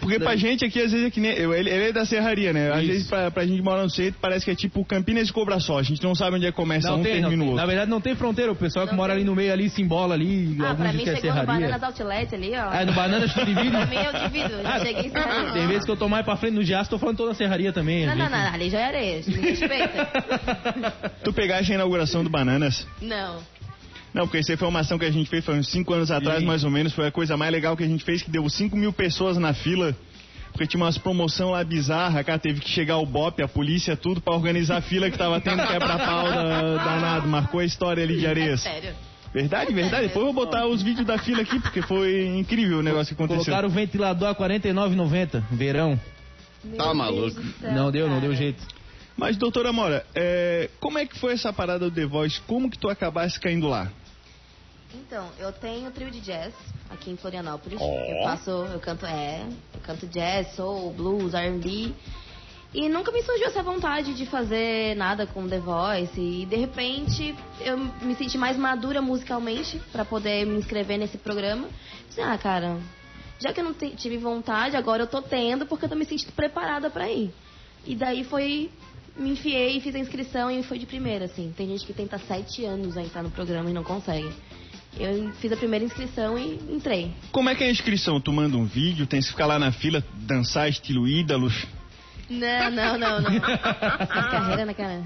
Porque 0.00 0.18
pra 0.18 0.34
gente 0.36 0.64
aqui, 0.64 0.80
às 0.82 0.90
vezes, 0.90 1.06
é 1.06 1.10
que 1.10 1.20
nem. 1.20 1.32
eu- 1.32 1.54
ele, 1.54 1.70
ele 1.70 1.88
é 1.90 1.92
da 1.92 2.04
serraria, 2.04 2.52
né? 2.52 2.70
Às 2.72 2.78
Isso. 2.82 2.86
vezes, 2.92 3.06
pra, 3.08 3.30
pra 3.30 3.46
gente 3.46 3.62
morar 3.62 3.82
no 3.82 3.90
centro, 3.90 4.18
parece 4.20 4.44
que 4.44 4.50
é 4.50 4.54
tipo 4.54 4.84
Campinas 4.84 5.28
e 5.28 5.32
Cobra 5.32 5.60
Só. 5.60 5.78
A 5.78 5.82
gente 5.82 6.02
não 6.02 6.14
sabe 6.14 6.36
onde 6.36 6.46
é 6.46 6.50
que 6.50 6.56
começa 6.56 6.92
um, 6.92 7.02
tem, 7.02 7.20
não 7.20 7.28
termina 7.28 7.28
o 7.28 7.30
tem. 7.30 7.38
Na 7.46 7.52
outro. 7.52 7.66
verdade 7.68 7.90
não 7.90 8.00
tem 8.00 8.14
fronteira, 8.16 8.50
o 8.50 8.56
pessoal 8.56 8.86
que 8.86 8.92
Não 8.92 8.96
mora 8.96 9.12
tem. 9.12 9.20
ali 9.22 9.30
no 9.30 9.36
meio 9.36 9.52
ali 9.52 9.68
se 9.70 9.82
embola 9.82 10.14
ali, 10.14 10.56
Ah, 10.60 10.70
alguns 10.70 10.82
pra 10.82 10.92
mim 10.92 11.04
que 11.04 11.10
é 11.10 11.16
chegou 11.16 11.30
no 11.30 11.36
serraria. 11.40 11.66
Bananas 11.68 11.82
Outlet 11.82 12.34
ali, 12.34 12.52
ó. 12.54 12.68
Ah, 12.70 12.84
no 12.84 12.92
Bananas 12.92 13.32
tu 13.34 13.44
divide? 13.44 13.70
Pra 13.70 13.86
mim 13.86 13.96
eu 13.96 14.12
divido, 14.28 14.54
eu 14.54 14.66
Ah, 14.66 14.78
cheguei 14.80 15.06
em 15.06 15.10
serraria. 15.10 15.52
Tem 15.52 15.66
vezes 15.68 15.84
que 15.84 15.90
eu 15.90 15.96
tô 15.96 16.08
mais 16.08 16.24
pra 16.24 16.36
frente 16.36 16.54
no 16.54 16.62
Giaço, 16.64 16.90
tô 16.90 16.98
falando 16.98 17.16
toda 17.16 17.32
a 17.32 17.34
serraria 17.34 17.72
também. 17.72 18.06
Não, 18.06 18.12
às 18.12 18.18
não, 18.18 18.28
vezes. 18.28 18.44
não, 18.44 18.54
ali 18.54 18.70
já 18.70 18.80
é 18.80 18.84
areias, 18.86 19.26
me 19.28 19.40
respeita. 19.40 20.08
Tu 21.22 21.32
pegaste 21.32 21.70
a 21.72 21.74
inauguração 21.76 22.24
do 22.24 22.30
Bananas? 22.30 22.86
Não. 23.00 23.38
Não, 24.12 24.24
porque 24.26 24.38
essa 24.38 24.56
foi 24.56 24.66
uma 24.68 24.80
ação 24.80 24.98
que 24.98 25.04
a 25.04 25.10
gente 25.10 25.28
fez 25.30 25.44
foi 25.44 25.56
uns 25.58 25.68
5 25.68 25.92
anos 25.94 26.10
atrás, 26.10 26.40
Sim. 26.40 26.46
mais 26.46 26.64
ou 26.64 26.70
menos. 26.70 26.92
Foi 26.92 27.06
a 27.06 27.12
coisa 27.12 27.36
mais 27.36 27.52
legal 27.52 27.76
que 27.76 27.84
a 27.84 27.86
gente 27.86 28.02
fez, 28.04 28.22
que 28.22 28.30
deu 28.30 28.48
5 28.48 28.76
mil 28.76 28.92
pessoas 28.92 29.36
na 29.38 29.54
fila. 29.54 29.96
Porque 30.52 30.66
tinha 30.66 30.82
umas 30.82 30.98
promoção 30.98 31.50
lá 31.52 31.62
bizarra, 31.62 32.24
cara, 32.24 32.36
teve 32.38 32.60
que 32.60 32.68
chegar 32.68 32.96
o 32.98 33.06
BOP, 33.06 33.40
a 33.40 33.46
polícia, 33.46 33.96
tudo, 33.96 34.20
pra 34.20 34.34
organizar 34.34 34.78
a 34.78 34.80
fila 34.80 35.08
que 35.08 35.16
tava 35.16 35.40
tendo 35.40 35.64
quebra-pau 35.64 36.24
da- 36.28 36.76
danado. 36.76 37.28
Marcou 37.28 37.60
a 37.60 37.64
história 37.64 38.02
ali 38.02 38.18
de 38.18 38.26
areias. 38.26 38.60
Sério. 38.62 38.92
Verdade, 39.32 39.72
verdade. 39.72 40.08
Depois 40.08 40.26
eu 40.26 40.32
vou 40.32 40.44
botar 40.44 40.66
os 40.66 40.82
vídeos 40.82 41.06
da 41.06 41.16
fila 41.18 41.42
aqui, 41.42 41.60
porque 41.60 41.80
foi 41.82 42.26
incrível 42.36 42.80
o 42.80 42.82
negócio 42.82 43.14
que 43.14 43.22
aconteceu. 43.22 43.44
Colocaram 43.44 43.68
o 43.68 43.70
ventilador 43.70 44.26
a 44.28 44.32
R$ 44.32 44.34
49,90, 44.38 45.40
verão. 45.52 45.98
Meu 46.64 46.76
Tá 46.76 46.92
maluco. 46.92 47.30
céu, 47.60 47.72
Não 47.72 47.92
deu, 47.92 48.08
não 48.08 48.18
deu 48.20 48.34
jeito. 48.34 48.60
Mas, 49.16 49.36
doutora 49.36 49.72
Mora, 49.72 50.04
é, 50.16 50.68
como 50.80 50.98
é 50.98 51.06
que 51.06 51.16
foi 51.16 51.34
essa 51.34 51.52
parada 51.52 51.88
do 51.88 51.94
The 51.94 52.06
Voice? 52.06 52.40
Como 52.46 52.68
que 52.68 52.76
tu 52.78 52.88
acabasse 52.88 53.38
caindo 53.38 53.68
lá? 53.68 53.88
Então, 54.94 55.28
eu 55.38 55.52
tenho 55.52 55.90
trio 55.90 56.10
de 56.10 56.20
jazz 56.20 56.52
aqui 56.88 57.10
em 57.10 57.16
Florianópolis. 57.16 57.80
Ó. 57.80 57.84
Eu 57.84 58.24
faço, 58.24 58.50
eu 58.50 58.80
canto, 58.80 59.06
é, 59.06 59.42
eu 59.74 59.80
canto 59.80 60.06
jazz, 60.06 60.54
soul, 60.54 60.92
blues, 60.92 61.34
R&B. 61.34 61.92
E 62.72 62.88
nunca 62.88 63.10
me 63.10 63.20
surgiu 63.22 63.48
essa 63.48 63.62
vontade 63.62 64.14
de 64.14 64.26
fazer 64.26 64.94
nada 64.96 65.26
com 65.26 65.48
The 65.48 65.58
Voice. 65.58 66.20
E 66.20 66.46
de 66.46 66.56
repente 66.56 67.34
eu 67.60 67.76
me 67.76 68.14
senti 68.14 68.38
mais 68.38 68.56
madura 68.56 69.02
musicalmente 69.02 69.80
pra 69.90 70.04
poder 70.04 70.46
me 70.46 70.58
inscrever 70.58 70.98
nesse 70.98 71.18
programa. 71.18 71.68
Disse, 72.08 72.20
ah, 72.20 72.38
cara, 72.38 72.78
já 73.40 73.52
que 73.52 73.60
eu 73.60 73.64
não 73.64 73.72
tive 73.72 74.18
vontade, 74.18 74.76
agora 74.76 75.02
eu 75.02 75.06
tô 75.06 75.20
tendo 75.20 75.66
porque 75.66 75.86
eu 75.86 75.88
tô 75.88 75.96
me 75.96 76.04
sentindo 76.04 76.32
preparada 76.32 76.90
pra 76.90 77.10
ir. 77.10 77.32
E 77.84 77.96
daí 77.96 78.22
foi. 78.22 78.70
Me 79.16 79.30
enfiei, 79.30 79.80
fiz 79.80 79.94
a 79.94 79.98
inscrição 79.98 80.50
e 80.50 80.62
foi 80.62 80.78
de 80.78 80.86
primeira, 80.86 81.24
assim. 81.24 81.52
Tem 81.54 81.66
gente 81.66 81.84
que 81.84 81.92
tenta 81.92 82.16
sete 82.18 82.64
anos 82.64 82.96
a 82.96 83.02
entrar 83.02 83.22
no 83.22 83.30
programa 83.30 83.68
e 83.68 83.72
não 83.72 83.82
consegue. 83.82 84.32
Eu 84.98 85.30
fiz 85.40 85.52
a 85.52 85.56
primeira 85.56 85.84
inscrição 85.84 86.36
e 86.38 86.54
entrei. 86.68 87.12
Como 87.32 87.48
é 87.48 87.54
que 87.54 87.62
é 87.64 87.68
a 87.68 87.70
inscrição? 87.70 88.20
Tu 88.20 88.32
manda 88.32 88.56
um 88.56 88.64
vídeo, 88.64 89.06
tem 89.06 89.20
que 89.20 89.28
ficar 89.28 89.46
lá 89.46 89.58
na 89.58 89.70
fila, 89.72 90.02
dançar 90.14 90.68
estilo 90.68 91.06
ídolos? 91.06 91.66
Não, 92.28 92.70
não, 92.70 92.98
não, 92.98 93.20
não. 93.22 93.30
Faz 93.40 94.26
carreira, 94.30 94.64
né, 94.64 94.74
cara? 94.74 95.02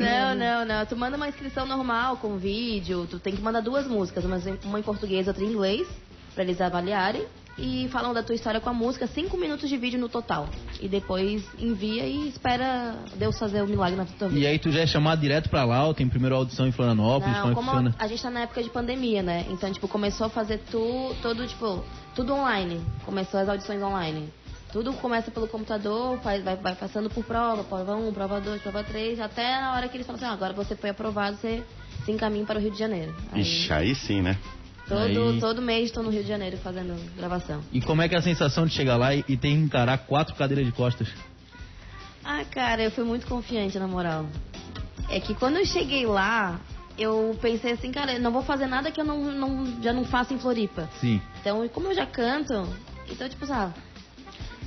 Não, 0.00 0.34
não, 0.34 0.64
não. 0.64 0.86
Tu 0.86 0.96
manda 0.96 1.16
uma 1.16 1.28
inscrição 1.28 1.66
normal 1.66 2.16
com 2.18 2.36
vídeo. 2.36 3.06
Tu 3.10 3.18
tem 3.18 3.34
que 3.34 3.42
mandar 3.42 3.60
duas 3.60 3.86
músicas, 3.86 4.24
uma 4.24 4.38
em- 4.38 4.58
uma 4.64 4.78
em 4.78 4.82
português 4.82 5.26
e 5.26 5.28
outra 5.30 5.44
em 5.44 5.48
inglês, 5.48 5.86
pra 6.34 6.44
eles 6.44 6.60
avaliarem. 6.60 7.24
E 7.56 7.88
falam 7.92 8.12
da 8.12 8.22
tua 8.22 8.34
história 8.34 8.60
com 8.60 8.68
a 8.68 8.72
música, 8.72 9.06
cinco 9.06 9.36
minutos 9.36 9.68
de 9.68 9.76
vídeo 9.76 9.98
no 9.98 10.08
total. 10.08 10.48
E 10.80 10.88
depois 10.88 11.44
envia 11.58 12.04
e 12.04 12.28
espera 12.28 12.96
Deus 13.16 13.38
fazer 13.38 13.62
o 13.62 13.66
milagre 13.66 13.96
na 13.96 14.04
tua 14.04 14.28
vida. 14.28 14.40
E 14.40 14.46
aí 14.46 14.58
tu 14.58 14.72
já 14.72 14.80
é 14.80 14.86
chamado 14.86 15.20
direto 15.20 15.48
pra 15.48 15.64
lá, 15.64 15.86
ou 15.86 15.94
tem 15.94 16.08
primeiro 16.08 16.34
audição 16.34 16.66
em 16.66 16.72
Florianópolis, 16.72 17.36
Não, 17.36 17.50
é 17.50 17.54
como 17.54 17.70
funciona? 17.70 17.94
a 17.96 18.06
gente 18.08 18.22
tá 18.22 18.30
na 18.30 18.40
época 18.40 18.62
de 18.62 18.70
pandemia, 18.70 19.22
né? 19.22 19.46
Então, 19.50 19.72
tipo, 19.72 19.86
começou 19.86 20.26
a 20.26 20.30
fazer 20.30 20.58
tu, 20.70 21.14
todo, 21.22 21.46
tipo, 21.46 21.84
tudo 22.14 22.34
online. 22.34 22.80
Começou 23.04 23.38
as 23.38 23.48
audições 23.48 23.80
online. 23.82 24.28
Tudo 24.72 24.92
começa 24.94 25.30
pelo 25.30 25.46
computador, 25.46 26.18
faz, 26.18 26.42
vai, 26.42 26.56
vai 26.56 26.74
passando 26.74 27.08
por 27.08 27.22
prova, 27.24 27.62
prova 27.62 27.94
1, 27.94 28.12
prova 28.12 28.40
2, 28.40 28.60
prova 28.60 28.82
3, 28.82 29.20
até 29.20 29.54
a 29.54 29.72
hora 29.74 29.88
que 29.88 29.96
eles 29.96 30.04
falam 30.04 30.16
assim, 30.20 30.28
ah, 30.28 30.32
agora 30.32 30.52
você 30.52 30.74
foi 30.74 30.90
aprovado, 30.90 31.36
você 31.36 31.62
se 32.04 32.10
encaminha 32.10 32.44
para 32.44 32.58
o 32.58 32.60
Rio 32.60 32.72
de 32.72 32.78
Janeiro. 32.80 33.14
Aí, 33.30 33.42
Ixi, 33.42 33.72
aí 33.72 33.94
sim, 33.94 34.20
né? 34.20 34.36
Todo, 34.88 35.00
Aí- 35.30 35.40
todo 35.40 35.62
mês 35.62 35.86
estou 35.86 36.02
no 36.02 36.10
Rio 36.10 36.22
de 36.22 36.28
Janeiro 36.28 36.56
fazendo 36.58 36.94
gravação. 37.16 37.60
E 37.72 37.80
como 37.80 38.02
é 38.02 38.08
que 38.08 38.14
é 38.14 38.18
a 38.18 38.22
sensação 38.22 38.66
de 38.66 38.72
chegar 38.72 38.96
lá 38.96 39.14
e, 39.14 39.24
e 39.28 39.36
ter 39.36 39.48
que 39.48 39.54
encarar 39.54 39.98
quatro 39.98 40.34
cadeiras 40.34 40.64
de 40.66 40.72
costas? 40.72 41.08
Ah, 42.24 42.44
cara, 42.50 42.82
eu 42.82 42.90
fui 42.90 43.04
muito 43.04 43.26
confiante, 43.26 43.78
na 43.78 43.86
moral. 43.86 44.26
É 45.10 45.20
que 45.20 45.34
quando 45.34 45.56
eu 45.58 45.66
cheguei 45.66 46.06
lá, 46.06 46.58
eu 46.98 47.36
pensei 47.42 47.72
assim, 47.72 47.92
cara, 47.92 48.14
eu 48.14 48.20
não 48.20 48.30
vou 48.32 48.42
fazer 48.42 48.66
nada 48.66 48.90
que 48.90 49.00
eu 49.00 49.04
não, 49.04 49.20
não- 49.32 49.82
já 49.82 49.92
não 49.92 50.04
faço 50.04 50.32
em 50.32 50.38
Floripa. 50.38 50.88
Sim. 51.00 51.20
Então, 51.40 51.66
como 51.68 51.88
eu 51.88 51.94
já 51.94 52.06
canto, 52.06 52.66
então, 53.10 53.28
tipo, 53.28 53.44
sabe, 53.46 53.74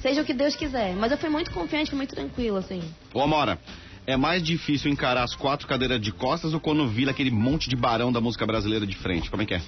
seja 0.01 0.21
o 0.21 0.25
que 0.25 0.33
Deus 0.33 0.55
quiser. 0.55 0.95
Mas 0.95 1.11
eu 1.11 1.17
fui 1.17 1.29
muito 1.29 1.49
confiante, 1.51 1.89
fui 1.89 1.97
muito 1.97 2.13
tranquila, 2.13 2.59
assim. 2.59 2.81
Ô, 3.13 3.21
Amora, 3.21 3.59
é 4.05 4.15
mais 4.15 4.43
difícil 4.43 4.91
encarar 4.91 5.23
as 5.23 5.33
quatro 5.35 5.67
cadeiras 5.67 5.99
de 5.99 6.11
costas 6.11 6.53
ou 6.53 6.59
quando 6.59 6.87
vira 6.87 7.09
aquele 7.11 7.31
monte 7.31 7.67
de 7.69 7.75
barão 7.75 8.11
da 8.11 8.21
música 8.21 8.45
brasileira 8.45 8.85
de 8.85 8.95
frente? 8.95 9.31
Como 9.31 9.41
é 9.41 9.45
que 9.45 9.55
é? 9.55 9.61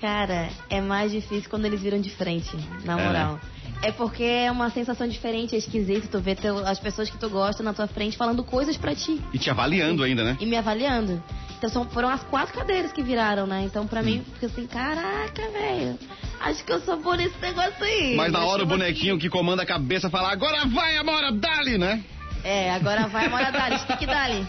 Cara, 0.00 0.48
é 0.70 0.80
mais 0.80 1.10
difícil 1.10 1.50
quando 1.50 1.64
eles 1.64 1.80
viram 1.80 2.00
de 2.00 2.10
frente, 2.10 2.56
na 2.84 2.98
É, 3.00 3.04
moral. 3.04 3.40
É 3.82 3.92
porque 3.92 4.22
é 4.24 4.50
uma 4.50 4.70
sensação 4.70 5.06
diferente, 5.06 5.54
é 5.54 5.58
esquisito 5.58 6.08
tu 6.08 6.20
ver 6.20 6.36
teu- 6.36 6.66
as 6.66 6.78
pessoas 6.78 7.08
que 7.10 7.16
tu 7.18 7.28
gosta 7.28 7.62
na 7.62 7.72
tua 7.72 7.86
frente 7.86 8.16
falando 8.16 8.42
coisas 8.42 8.76
pra 8.76 8.94
ti. 8.94 9.20
E 9.32 9.38
te 9.38 9.50
avaliando 9.50 10.02
ainda, 10.02 10.24
né? 10.24 10.36
e 10.40 10.46
me 10.46 10.56
avaliando. 10.56 11.22
Então 11.56 11.68
são, 11.70 11.84
foram 11.86 12.08
as 12.08 12.22
quatro 12.24 12.54
cadeiras 12.54 12.92
que 12.92 13.02
viraram, 13.02 13.46
né? 13.46 13.62
Então 13.64 13.86
pra 13.86 14.00
mim, 14.02 14.24
fica 14.34 14.46
assim, 14.46 14.66
caraca, 14.66 15.42
velho. 15.50 15.98
Acho 16.40 16.64
que 16.64 16.72
eu 16.72 16.80
sou 16.80 16.96
boa 17.00 17.16
nesse 17.16 17.36
negócio 17.40 17.84
aí. 17.84 18.14
Mas 18.16 18.30
na 18.32 18.44
hora 18.44 18.62
o 18.62 18.66
bonequinho 18.66 19.18
que 19.18 19.28
comanda 19.28 19.62
a 19.62 19.66
cabeça 19.66 20.08
fala, 20.08 20.30
agora 20.30 20.64
vai, 20.66 20.96
Amora, 20.96 21.32
dali, 21.32 21.76
né? 21.76 22.02
É, 22.44 22.70
agora 22.70 23.08
vai, 23.08 23.28
mora 23.28 23.50
dali, 23.50 23.76
stick 23.78 24.06
dali. 24.06 24.46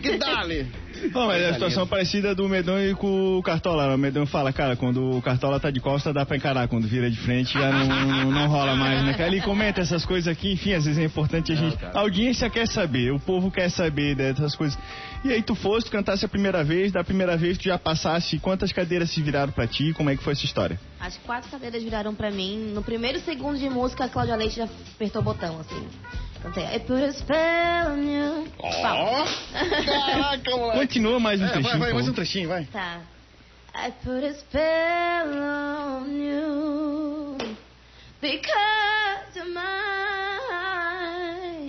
Que 0.00 0.18
dali. 0.18 0.66
Não, 1.10 1.26
mas 1.26 1.42
é 1.42 1.48
a 1.48 1.52
situação 1.54 1.86
parecida 1.86 2.34
do 2.34 2.48
Medonho 2.48 2.96
com 2.96 3.38
o 3.38 3.42
Cartola. 3.42 3.94
O 3.94 3.98
Medonho 3.98 4.26
fala, 4.26 4.52
cara, 4.52 4.76
quando 4.76 5.16
o 5.16 5.22
Cartola 5.22 5.58
tá 5.58 5.70
de 5.70 5.80
costa 5.80 6.12
dá 6.12 6.24
pra 6.24 6.36
encarar, 6.36 6.68
quando 6.68 6.86
vira 6.86 7.10
de 7.10 7.18
frente 7.18 7.54
já 7.54 7.70
não, 7.70 8.30
não 8.30 8.48
rola 8.48 8.76
mais, 8.76 9.02
né? 9.04 9.16
Ele 9.26 9.40
comenta 9.40 9.80
essas 9.80 10.04
coisas 10.04 10.28
aqui, 10.28 10.52
enfim, 10.52 10.74
às 10.74 10.84
vezes 10.84 10.98
é 11.00 11.04
importante 11.04 11.52
a 11.52 11.54
gente... 11.54 11.76
A 11.84 12.00
audiência 12.00 12.48
quer 12.48 12.66
saber, 12.66 13.12
o 13.12 13.18
povo 13.18 13.50
quer 13.50 13.68
saber 13.70 14.14
dessas 14.14 14.54
coisas. 14.54 14.78
E 15.24 15.32
aí 15.32 15.42
tu 15.42 15.54
fosse, 15.54 15.86
tu 15.86 15.92
cantasse 15.92 16.24
a 16.24 16.28
primeira 16.28 16.64
vez, 16.64 16.92
da 16.92 17.04
primeira 17.04 17.36
vez 17.36 17.56
tu 17.58 17.64
já 17.64 17.78
passasse, 17.78 18.38
quantas 18.38 18.72
cadeiras 18.72 19.10
se 19.10 19.22
viraram 19.22 19.52
pra 19.52 19.66
ti, 19.66 19.92
como 19.92 20.10
é 20.10 20.16
que 20.16 20.22
foi 20.22 20.32
essa 20.32 20.44
história? 20.44 20.78
As 21.00 21.16
quatro 21.18 21.50
cadeiras 21.50 21.82
viraram 21.82 22.14
pra 22.14 22.30
mim. 22.30 22.72
No 22.74 22.82
primeiro 22.82 23.18
segundo 23.20 23.58
de 23.58 23.68
música, 23.68 24.04
a 24.04 24.08
Cláudia 24.08 24.36
Leite 24.36 24.56
já 24.56 24.64
apertou 24.94 25.20
o 25.20 25.24
botão, 25.24 25.58
assim. 25.60 25.86
Cantei, 26.42 26.64
I 26.64 26.78
put 26.80 27.02
a 27.02 27.12
spell 27.12 27.92
on 27.92 28.02
you. 28.04 28.48
Ó, 28.58 28.70
caraca, 28.82 30.50
moleque. 30.56 30.78
Continua 30.80 31.20
mais 31.20 31.40
um 31.40 31.44
É, 31.44 31.48
trechinho, 31.50 31.70
vai, 31.70 31.78
vai, 31.78 31.92
mais 31.92 32.08
um 32.08 32.12
trechinho, 32.12 32.48
vai. 32.48 32.64
Tá. 32.64 33.00
I 33.74 33.92
put 34.04 34.24
a 34.24 34.34
spell 34.34 35.32
on 35.40 36.08
you 36.10 37.38
because 38.20 39.36
you're 39.36 39.48
mine. 39.54 39.62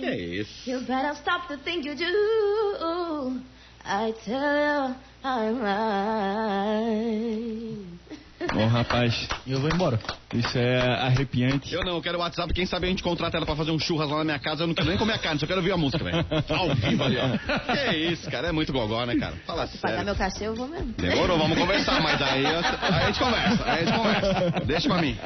Que 0.00 0.40
isso? 0.40 0.68
You 0.68 0.80
better 0.80 1.14
stop 1.14 1.46
the 1.48 1.56
thing 1.58 1.82
you 1.86 1.94
do. 1.94 3.40
I 3.84 4.12
tell 4.24 4.90
you 4.90 4.94
I'm 5.22 5.60
mine. 6.74 7.93
Ô, 8.56 8.66
rapaz, 8.66 9.28
eu 9.46 9.58
vou 9.60 9.68
embora. 9.68 9.98
isso 10.32 10.56
é 10.56 10.78
arrepiante. 11.02 11.74
Eu 11.74 11.84
não, 11.84 11.94
eu 11.96 12.02
quero 12.02 12.18
o 12.18 12.20
WhatsApp. 12.20 12.52
Quem 12.54 12.64
sabe 12.66 12.86
a 12.86 12.88
gente 12.88 13.02
contrata 13.02 13.36
ela 13.36 13.44
pra 13.44 13.56
fazer 13.56 13.70
um 13.72 13.78
churras 13.78 14.08
lá 14.08 14.18
na 14.18 14.24
minha 14.24 14.38
casa. 14.38 14.62
Eu 14.62 14.66
não 14.68 14.74
quero 14.74 14.88
nem 14.88 14.96
comer 14.96 15.14
a 15.14 15.18
carne, 15.18 15.40
só 15.40 15.46
quero 15.46 15.58
ouvir 15.58 15.72
a 15.72 15.76
música, 15.76 16.04
velho. 16.04 16.24
Ao 16.50 16.74
vivo 16.74 17.02
ali, 17.04 17.16
ó. 17.18 17.74
Que 17.90 17.96
isso, 17.96 18.30
cara. 18.30 18.48
É 18.48 18.52
muito 18.52 18.72
gogó, 18.72 19.04
né, 19.04 19.16
cara? 19.16 19.34
Fala 19.46 19.66
Se 19.66 19.78
pagar 19.78 19.94
sério. 19.96 20.04
meu 20.06 20.14
cachê, 20.14 20.46
eu 20.46 20.54
vou 20.54 20.68
mesmo. 20.68 20.92
Demorou, 20.96 21.36
vamos 21.38 21.58
conversar, 21.58 22.00
mas 22.00 22.20
aí, 22.22 22.44
eu- 22.44 22.58
aí 22.58 23.02
a 23.02 23.06
gente 23.06 23.18
conversa. 23.18 23.64
Aí 23.64 23.82
a 23.82 23.84
gente 23.84 23.96
conversa. 23.96 24.50
Deixa 24.64 24.88
pra 24.88 24.98
mim. 25.02 25.18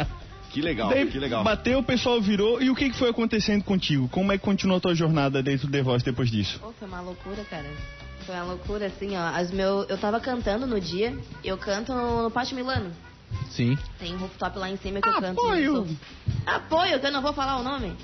Que 0.50 0.62
legal, 0.62 0.88
Daí, 0.88 1.06
que 1.06 1.18
legal. 1.18 1.44
bateu, 1.44 1.78
o 1.80 1.82
pessoal 1.82 2.18
virou. 2.22 2.62
E 2.62 2.70
o 2.70 2.74
que, 2.74 2.88
que 2.88 2.96
foi 2.96 3.10
acontecendo 3.10 3.62
contigo? 3.62 4.08
Como 4.08 4.32
é 4.32 4.38
que 4.38 4.44
continuou 4.44 4.78
a 4.78 4.80
tua 4.80 4.94
jornada 4.94 5.42
dentro 5.42 5.66
do 5.66 5.72
The 5.72 5.82
Voice 5.82 6.02
depois 6.04 6.30
disso? 6.30 6.58
Pô, 6.60 6.72
foi 6.78 6.88
uma 6.88 7.02
loucura, 7.02 7.44
cara. 7.50 7.66
Foi 8.24 8.34
uma 8.34 8.44
loucura, 8.44 8.86
assim, 8.86 9.14
ó. 9.16 9.26
As 9.36 9.50
meu, 9.50 9.84
eu 9.88 9.98
tava 9.98 10.18
cantando 10.18 10.66
no 10.66 10.80
dia, 10.80 11.14
eu 11.44 11.58
canto 11.58 11.92
no 11.92 12.30
Pátio 12.30 12.56
Milano. 12.56 12.90
Sim. 13.50 13.76
Tem 13.98 14.14
um 14.14 14.18
rooftop 14.18 14.58
lá 14.58 14.70
em 14.70 14.76
cima 14.76 15.00
que 15.00 15.08
eu 15.08 15.20
canto. 15.20 15.40
Apoio. 15.40 15.98
Apoio, 16.46 17.00
que 17.00 17.06
eu 17.06 17.12
não 17.12 17.22
vou 17.22 17.32
falar 17.32 17.58
o 17.58 17.62
nome. 17.62 17.96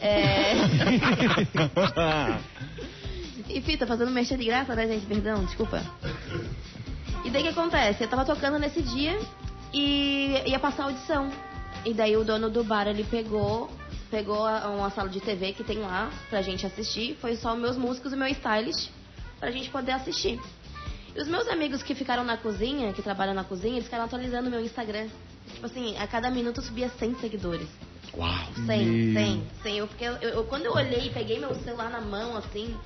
É... 0.00 0.54
e 3.48 3.60
fita, 3.60 3.86
fazendo 3.86 4.10
mexer 4.10 4.36
de 4.36 4.44
graça, 4.44 4.74
né, 4.74 4.86
gente? 4.86 5.06
Perdão, 5.06 5.44
desculpa. 5.44 5.82
E 7.24 7.30
daí 7.30 7.42
o 7.42 7.44
que 7.44 7.50
acontece? 7.58 8.04
Eu 8.04 8.08
tava 8.08 8.24
tocando 8.24 8.58
nesse 8.58 8.82
dia 8.82 9.18
e 9.72 10.42
ia 10.46 10.58
passar 10.58 10.84
a 10.84 10.86
audição. 10.86 11.30
E 11.84 11.94
daí 11.94 12.16
o 12.16 12.24
dono 12.24 12.50
do 12.50 12.64
bar, 12.64 12.86
ele 12.86 13.04
pegou, 13.04 13.70
pegou 14.10 14.44
a- 14.44 14.68
uma 14.70 14.90
sala 14.90 15.08
de 15.08 15.20
TV 15.20 15.52
que 15.52 15.64
tem 15.64 15.78
lá 15.78 16.10
pra 16.28 16.42
gente 16.42 16.66
assistir. 16.66 17.16
Foi 17.20 17.36
só 17.36 17.54
os 17.54 17.60
meus 17.60 17.76
músicos 17.76 18.12
e 18.12 18.16
meu 18.16 18.28
stylist 18.28 18.88
pra 19.38 19.50
gente 19.50 19.70
poder 19.70 19.92
assistir. 19.92 20.40
E 21.16 21.20
os 21.22 21.28
meus 21.28 21.48
amigos 21.48 21.82
que 21.82 21.94
ficaram 21.94 22.22
na 22.24 22.36
cozinha, 22.36 22.92
que 22.92 23.00
trabalham 23.02 23.32
na 23.34 23.42
cozinha, 23.44 23.74
eles 23.74 23.84
ficaram 23.84 24.04
atualizando 24.04 24.48
o 24.48 24.50
meu 24.50 24.60
Instagram. 24.60 25.08
Tipo 25.52 25.66
assim, 25.66 25.96
a 25.98 26.06
cada 26.06 26.30
minuto 26.30 26.58
eu 26.58 26.64
subia 26.64 26.88
100 26.90 27.14
seguidores. 27.16 27.68
Uau. 28.16 28.30
100, 28.66 29.12
100, 29.14 29.42
100. 29.62 29.78
Eu, 29.78 29.86
porque 29.86 30.04
eu, 30.04 30.12
eu- 30.16 30.44
quando 30.44 30.66
eu 30.66 30.72
olhei, 30.72 31.10
peguei 31.10 31.38
meu 31.38 31.54
celular 31.56 31.90
na 31.90 32.00
mão, 32.00 32.36
assim, 32.36 32.76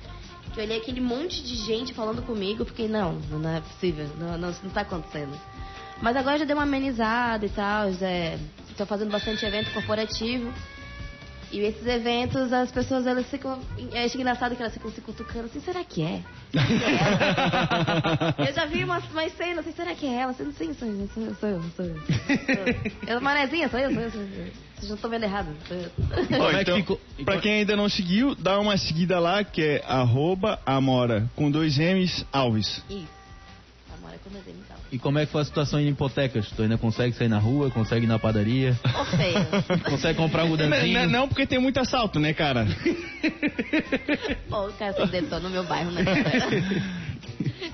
que 0.53 0.59
eu 0.59 0.63
olhei 0.63 0.77
aquele 0.77 1.01
monte 1.01 1.43
de 1.43 1.55
gente 1.55 1.93
falando 1.93 2.21
comigo, 2.25 2.61
eu 2.61 2.65
fiquei, 2.65 2.87
não, 2.87 3.13
não 3.29 3.49
é 3.49 3.59
possível, 3.61 4.07
não, 4.17 4.37
não, 4.37 4.49
isso 4.51 4.61
não 4.63 4.71
tá 4.71 4.81
acontecendo. 4.81 5.37
Mas 6.01 6.15
agora 6.15 6.37
já 6.37 6.45
deu 6.45 6.55
uma 6.55 6.63
amenizada 6.63 7.45
e 7.45 7.49
tal, 7.49 7.91
já 7.93 8.07
estou 8.69 8.85
fazendo 8.87 9.11
bastante 9.11 9.45
evento 9.45 9.71
corporativo. 9.73 10.51
E 11.51 11.59
esses 11.59 11.85
eventos, 11.85 12.53
as 12.53 12.71
pessoas, 12.71 13.05
elas 13.05 13.29
ficam... 13.29 13.59
Eu 13.77 14.05
acho 14.05 14.17
engraçado 14.17 14.55
que 14.55 14.61
elas 14.61 14.73
ficam 14.73 14.89
se 14.91 15.01
cutucando, 15.01 15.45
assim, 15.45 15.59
será 15.59 15.83
que 15.83 16.01
é? 16.01 16.21
Será 16.51 16.65
que 16.65 18.43
é? 18.43 18.47
Eu 18.49 18.53
já 18.53 18.65
vi 18.65 18.83
umas, 18.83 19.03
umas 19.11 19.33
cenas, 19.33 19.59
assim, 19.59 19.73
será 19.73 19.93
que 19.93 20.05
é 20.05 20.21
ela? 20.21 20.31
Assim, 20.31 20.49
sim, 20.53 20.73
sou 20.73 20.87
eu, 20.87 21.07
sou 21.13 21.23
eu, 21.23 21.35
sou 21.35 21.49
eu. 21.49 21.61
Sou 21.75 21.85
eu. 21.85 23.15
eu 23.15 23.21
manezinha, 23.21 23.67
sou 23.67 23.79
eu, 23.79 23.93
sou 23.93 24.01
eu, 24.01 24.11
sou 24.11 24.21
eu. 24.21 24.51
Vocês 24.75 24.89
não 24.89 24.95
estão 24.95 25.11
vendo 25.11 25.23
errado. 25.23 25.55
Sou 25.67 25.77
eu. 25.77 25.91
Ó, 26.41 26.51
é 26.51 26.61
então, 26.61 26.97
pra 27.25 27.37
quem 27.39 27.59
ainda 27.59 27.75
não 27.75 27.89
seguiu, 27.89 28.33
dá 28.33 28.59
uma 28.59 28.77
seguida 28.77 29.19
lá 29.19 29.43
que 29.43 29.61
é 29.61 29.83
arroba 29.85 30.59
Amora 30.65 31.29
com 31.35 31.51
dois 31.51 31.77
M's 31.77 32.25
Alves. 32.31 32.81
Isso. 32.89 33.20
Desenho 34.29 34.57
e. 34.91 34.95
E 34.95 34.99
como 34.99 35.17
é 35.19 35.25
que 35.25 35.31
foi 35.31 35.41
a 35.41 35.45
situação 35.45 35.79
em 35.79 35.87
hipotecas? 35.89 36.49
Tu 36.55 36.61
ainda 36.61 36.77
consegue 36.77 37.15
sair 37.15 37.27
na 37.29 37.39
rua, 37.39 37.69
consegue 37.71 38.05
ir 38.05 38.09
na 38.09 38.19
padaria, 38.19 38.73
feio. 39.15 39.81
consegue 39.89 40.17
comprar 40.17 40.43
um 40.43 40.49
Não, 40.49 40.57
gudanzinho? 40.57 40.99
não, 41.01 41.09
não, 41.21 41.27
porque 41.27 41.45
tem 41.45 41.59
muito 41.59 41.79
assalto, 41.79 42.19
né, 42.19 42.33
cara? 42.33 42.65
Pô, 44.49 44.67
o 44.67 44.73
cara 44.73 44.93
se 44.93 45.05
detou 45.07 45.39
no 45.39 45.49
meu 45.49 45.63
bairro, 45.63 45.91
né? 45.91 46.03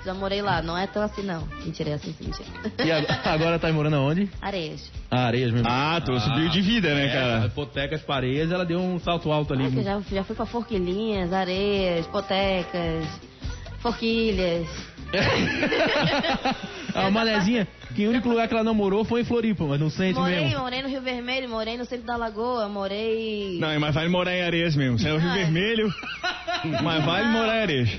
Já 0.06 0.14
morei 0.14 0.42
lá, 0.42 0.62
não 0.62 0.78
é 0.78 0.86
tão 0.88 1.02
assim 1.02 1.22
não. 1.22 1.46
Mentira, 1.66 1.90
é 1.92 1.94
assim 1.96 2.14
sim, 2.14 2.26
mentira. 2.26 2.48
E 2.86 2.92
agora, 2.92 3.20
agora 3.26 3.60
tá 3.60 3.72
morando 3.74 3.96
aonde? 3.98 4.30
Areias. 4.42 4.90
Ah, 5.12 5.26
Areias 5.26 5.52
mesmo. 5.52 5.68
Ah, 5.70 6.00
tu 6.06 6.18
subiu 6.20 6.50
de 6.50 6.62
vida, 6.62 6.94
né, 6.94 7.08
É, 7.08 7.10
cara? 7.14 7.46
Hipotecas, 7.48 8.02
pareias, 8.02 8.52
ela 8.52 8.66
deu 8.66 8.80
um 8.80 9.00
salto 9.00 9.32
alto 9.32 9.54
ali. 9.54 9.66
Ah, 9.66 9.82
já, 9.84 10.00
já 10.12 10.24
fui 10.24 10.36
pra 10.36 10.46
Forquilinhas, 10.46 11.34
Areias, 11.34 12.06
Potecas, 12.08 13.06
Forquilhas. 13.80 14.68
a 16.94 17.10
Manezinha, 17.10 17.68
que 17.96 18.06
o 18.06 18.10
único 18.10 18.30
lugar 18.30 18.48
que 18.48 18.54
ela 18.54 18.64
não 18.64 18.74
morou 18.74 19.06
foi 19.06 19.22
em 19.22 19.24
Floripa, 19.26 19.64
mas 19.66 19.80
não 19.80 19.90
sente 19.90 20.20
Morei, 20.20 20.44
mesmo. 20.44 20.60
morei 20.60 20.82
no 20.82 20.90
Rio 20.90 21.02
Vermelho, 21.02 21.50
morei 21.50 21.78
no 21.78 21.86
centro 21.86 22.06
da 22.06 22.18
Lagoa, 22.18 22.68
morei 22.68 23.58
Não, 23.60 23.80
mas 23.80 23.96
vale 23.96 24.10
morar 24.10 24.34
em 24.34 24.42
Areias 24.42 24.76
mesmo. 24.76 25.00
Você 25.00 25.10
é 25.10 25.14
o 25.14 25.18
Rio. 25.18 25.34
Vermelho, 25.34 25.94
mas 26.84 27.06
vale 27.06 27.28
morar 27.30 27.58
em 27.58 27.62
Areias. 27.62 27.90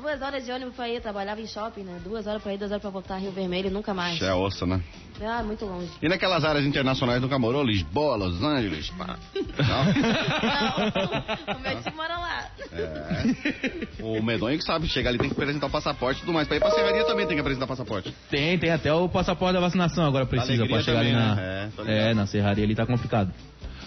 Duas 0.00 0.22
horas 0.22 0.44
de 0.44 0.50
ônibus 0.50 0.74
pra 0.74 0.88
ir, 0.88 1.00
trabalhava 1.00 1.40
em 1.40 1.46
shopping, 1.46 1.82
né? 1.82 2.00
Duas 2.02 2.26
horas 2.26 2.42
pra 2.42 2.54
ir, 2.54 2.58
duas 2.58 2.70
horas 2.70 2.80
pra 2.80 2.90
voltar, 2.90 3.18
Rio 3.18 3.30
Vermelho, 3.32 3.70
nunca 3.70 3.92
mais. 3.92 4.20
É 4.22 4.32
osso, 4.34 4.66
né? 4.66 4.80
Ah, 5.22 5.42
muito 5.42 5.66
longe. 5.66 5.90
E 6.00 6.08
naquelas 6.08 6.42
áreas 6.44 6.64
internacionais 6.64 7.20
nunca 7.20 7.38
morou? 7.38 7.62
Lisboa, 7.62 8.16
Los 8.16 8.42
Angeles? 8.42 8.88
Pá. 8.90 9.18
Não? 9.34 9.84
Não, 9.84 11.54
o 11.56 11.60
meu 11.60 11.82
time 11.82 11.96
mora 11.96 12.16
lá. 12.18 12.46
É. 12.72 14.02
O 14.02 14.22
medonho 14.22 14.56
que 14.58 14.64
sabe, 14.64 14.88
chega 14.88 15.10
ali 15.10 15.18
tem 15.18 15.28
que 15.28 15.34
apresentar 15.34 15.66
o 15.66 15.70
passaporte 15.70 16.18
e 16.18 16.20
tudo 16.22 16.32
mais. 16.32 16.48
Pra 16.48 16.56
ir 16.56 16.60
pra 16.60 16.70
serraria 16.70 17.04
também 17.04 17.26
tem 17.26 17.36
que 17.36 17.40
apresentar 17.40 17.66
passaporte. 17.66 18.14
Tem, 18.30 18.58
tem 18.58 18.70
até 18.70 18.92
o 18.94 19.08
passaporte 19.10 19.52
da 19.54 19.60
vacinação 19.60 20.06
agora 20.06 20.24
precisa 20.24 20.66
pra 20.66 20.80
chegar 20.80 21.00
também, 21.00 21.14
ali 21.14 21.22
na. 21.26 21.34
né? 21.34 21.70
É. 21.86 22.10
É, 22.10 22.14
na 22.14 22.26
serraria 22.26 22.64
ali 22.64 22.74
tá 22.74 22.86
complicado. 22.86 23.30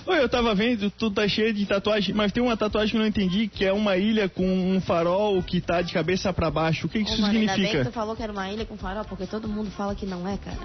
Oi, 0.05 0.19
eu 0.19 0.27
tava 0.27 0.53
vendo, 0.53 0.91
tu 0.91 1.09
tá 1.09 1.25
cheio 1.29 1.53
de 1.53 1.65
tatuagem, 1.65 2.13
mas 2.13 2.29
tem 2.33 2.43
uma 2.43 2.57
tatuagem 2.57 2.91
que 2.91 2.97
eu 2.97 3.01
não 3.01 3.07
entendi, 3.07 3.47
que 3.47 3.63
é 3.63 3.71
uma 3.71 3.95
ilha 3.95 4.27
com 4.27 4.43
um 4.45 4.81
farol 4.81 5.41
que 5.41 5.61
tá 5.61 5.81
de 5.81 5.93
cabeça 5.93 6.33
pra 6.33 6.51
baixo. 6.51 6.87
O 6.87 6.89
que, 6.89 7.05
que 7.05 7.09
Ô, 7.09 7.13
isso 7.13 7.21
mano, 7.21 7.39
ainda 7.39 7.53
bem 7.53 7.61
que 7.61 7.67
significa? 7.67 7.89
tu 7.89 7.93
falou 7.93 8.13
que 8.13 8.21
era 8.21 8.33
uma 8.33 8.49
ilha 8.49 8.65
com 8.65 8.75
farol, 8.75 9.05
porque 9.05 9.25
todo 9.25 9.47
mundo 9.47 9.71
fala 9.71 9.95
que 9.95 10.05
não 10.05 10.27
é, 10.27 10.37
cara. 10.37 10.57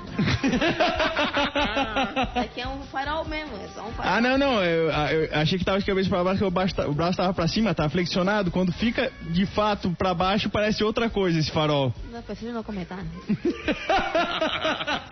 Aqui 2.34 2.60
é 2.60 2.66
um 2.66 2.80
farol 2.82 3.24
mesmo, 3.26 3.52
é 3.64 3.68
só 3.68 3.82
um 3.86 3.92
farol. 3.92 4.12
Ah, 4.12 4.20
não, 4.20 4.36
não. 4.36 4.60
Eu, 4.64 4.90
eu 4.90 5.28
achei 5.40 5.56
que 5.56 5.64
tava 5.64 5.78
de 5.78 5.84
cabeça 5.84 6.08
pra 6.08 6.24
baixo, 6.24 6.38
que 6.40 6.44
o 6.44 6.50
braço, 6.50 6.74
tá- 6.74 6.88
o 6.88 6.92
braço 6.94 7.16
tava 7.16 7.32
pra 7.32 7.46
cima, 7.46 7.72
tava 7.72 7.90
flexionado. 7.90 8.50
Quando 8.50 8.72
fica 8.72 9.12
de 9.30 9.46
fato 9.46 9.94
pra 9.96 10.14
baixo, 10.14 10.50
parece 10.50 10.82
outra 10.82 11.08
coisa 11.08 11.38
esse 11.38 11.52
farol. 11.52 11.94
Não, 12.12 12.20
prefiro 12.22 12.52
não 12.52 12.64
comentar. 12.64 12.98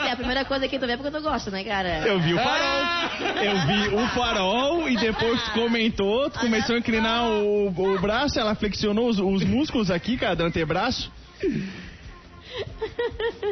é 0.00 0.10
a 0.10 0.16
primeira 0.16 0.44
coisa 0.44 0.66
que 0.66 0.78
tu 0.80 0.86
vê 0.86 0.94
é 0.94 0.96
porque 0.96 1.12
tu 1.16 1.22
gosta, 1.22 1.48
né, 1.50 1.62
cara? 1.62 1.98
Eu 2.06 2.18
vi 2.18 2.34
o 2.34 2.38
farol. 2.38 2.96
Eu 3.42 3.66
vi 3.66 3.88
o 3.94 4.08
farol 4.16 4.88
e 4.88 4.96
depois 4.96 5.42
tu 5.42 5.50
comentou, 5.52 6.30
tu 6.30 6.40
começou 6.40 6.74
a 6.74 6.78
inclinar 6.78 7.24
o, 7.28 7.68
o 7.68 8.00
braço, 8.00 8.38
ela 8.40 8.54
flexionou 8.54 9.08
os, 9.08 9.18
os 9.18 9.44
músculos 9.44 9.90
aqui, 9.90 10.16
cara, 10.16 10.34
do 10.34 10.44
antebraço. 10.44 11.12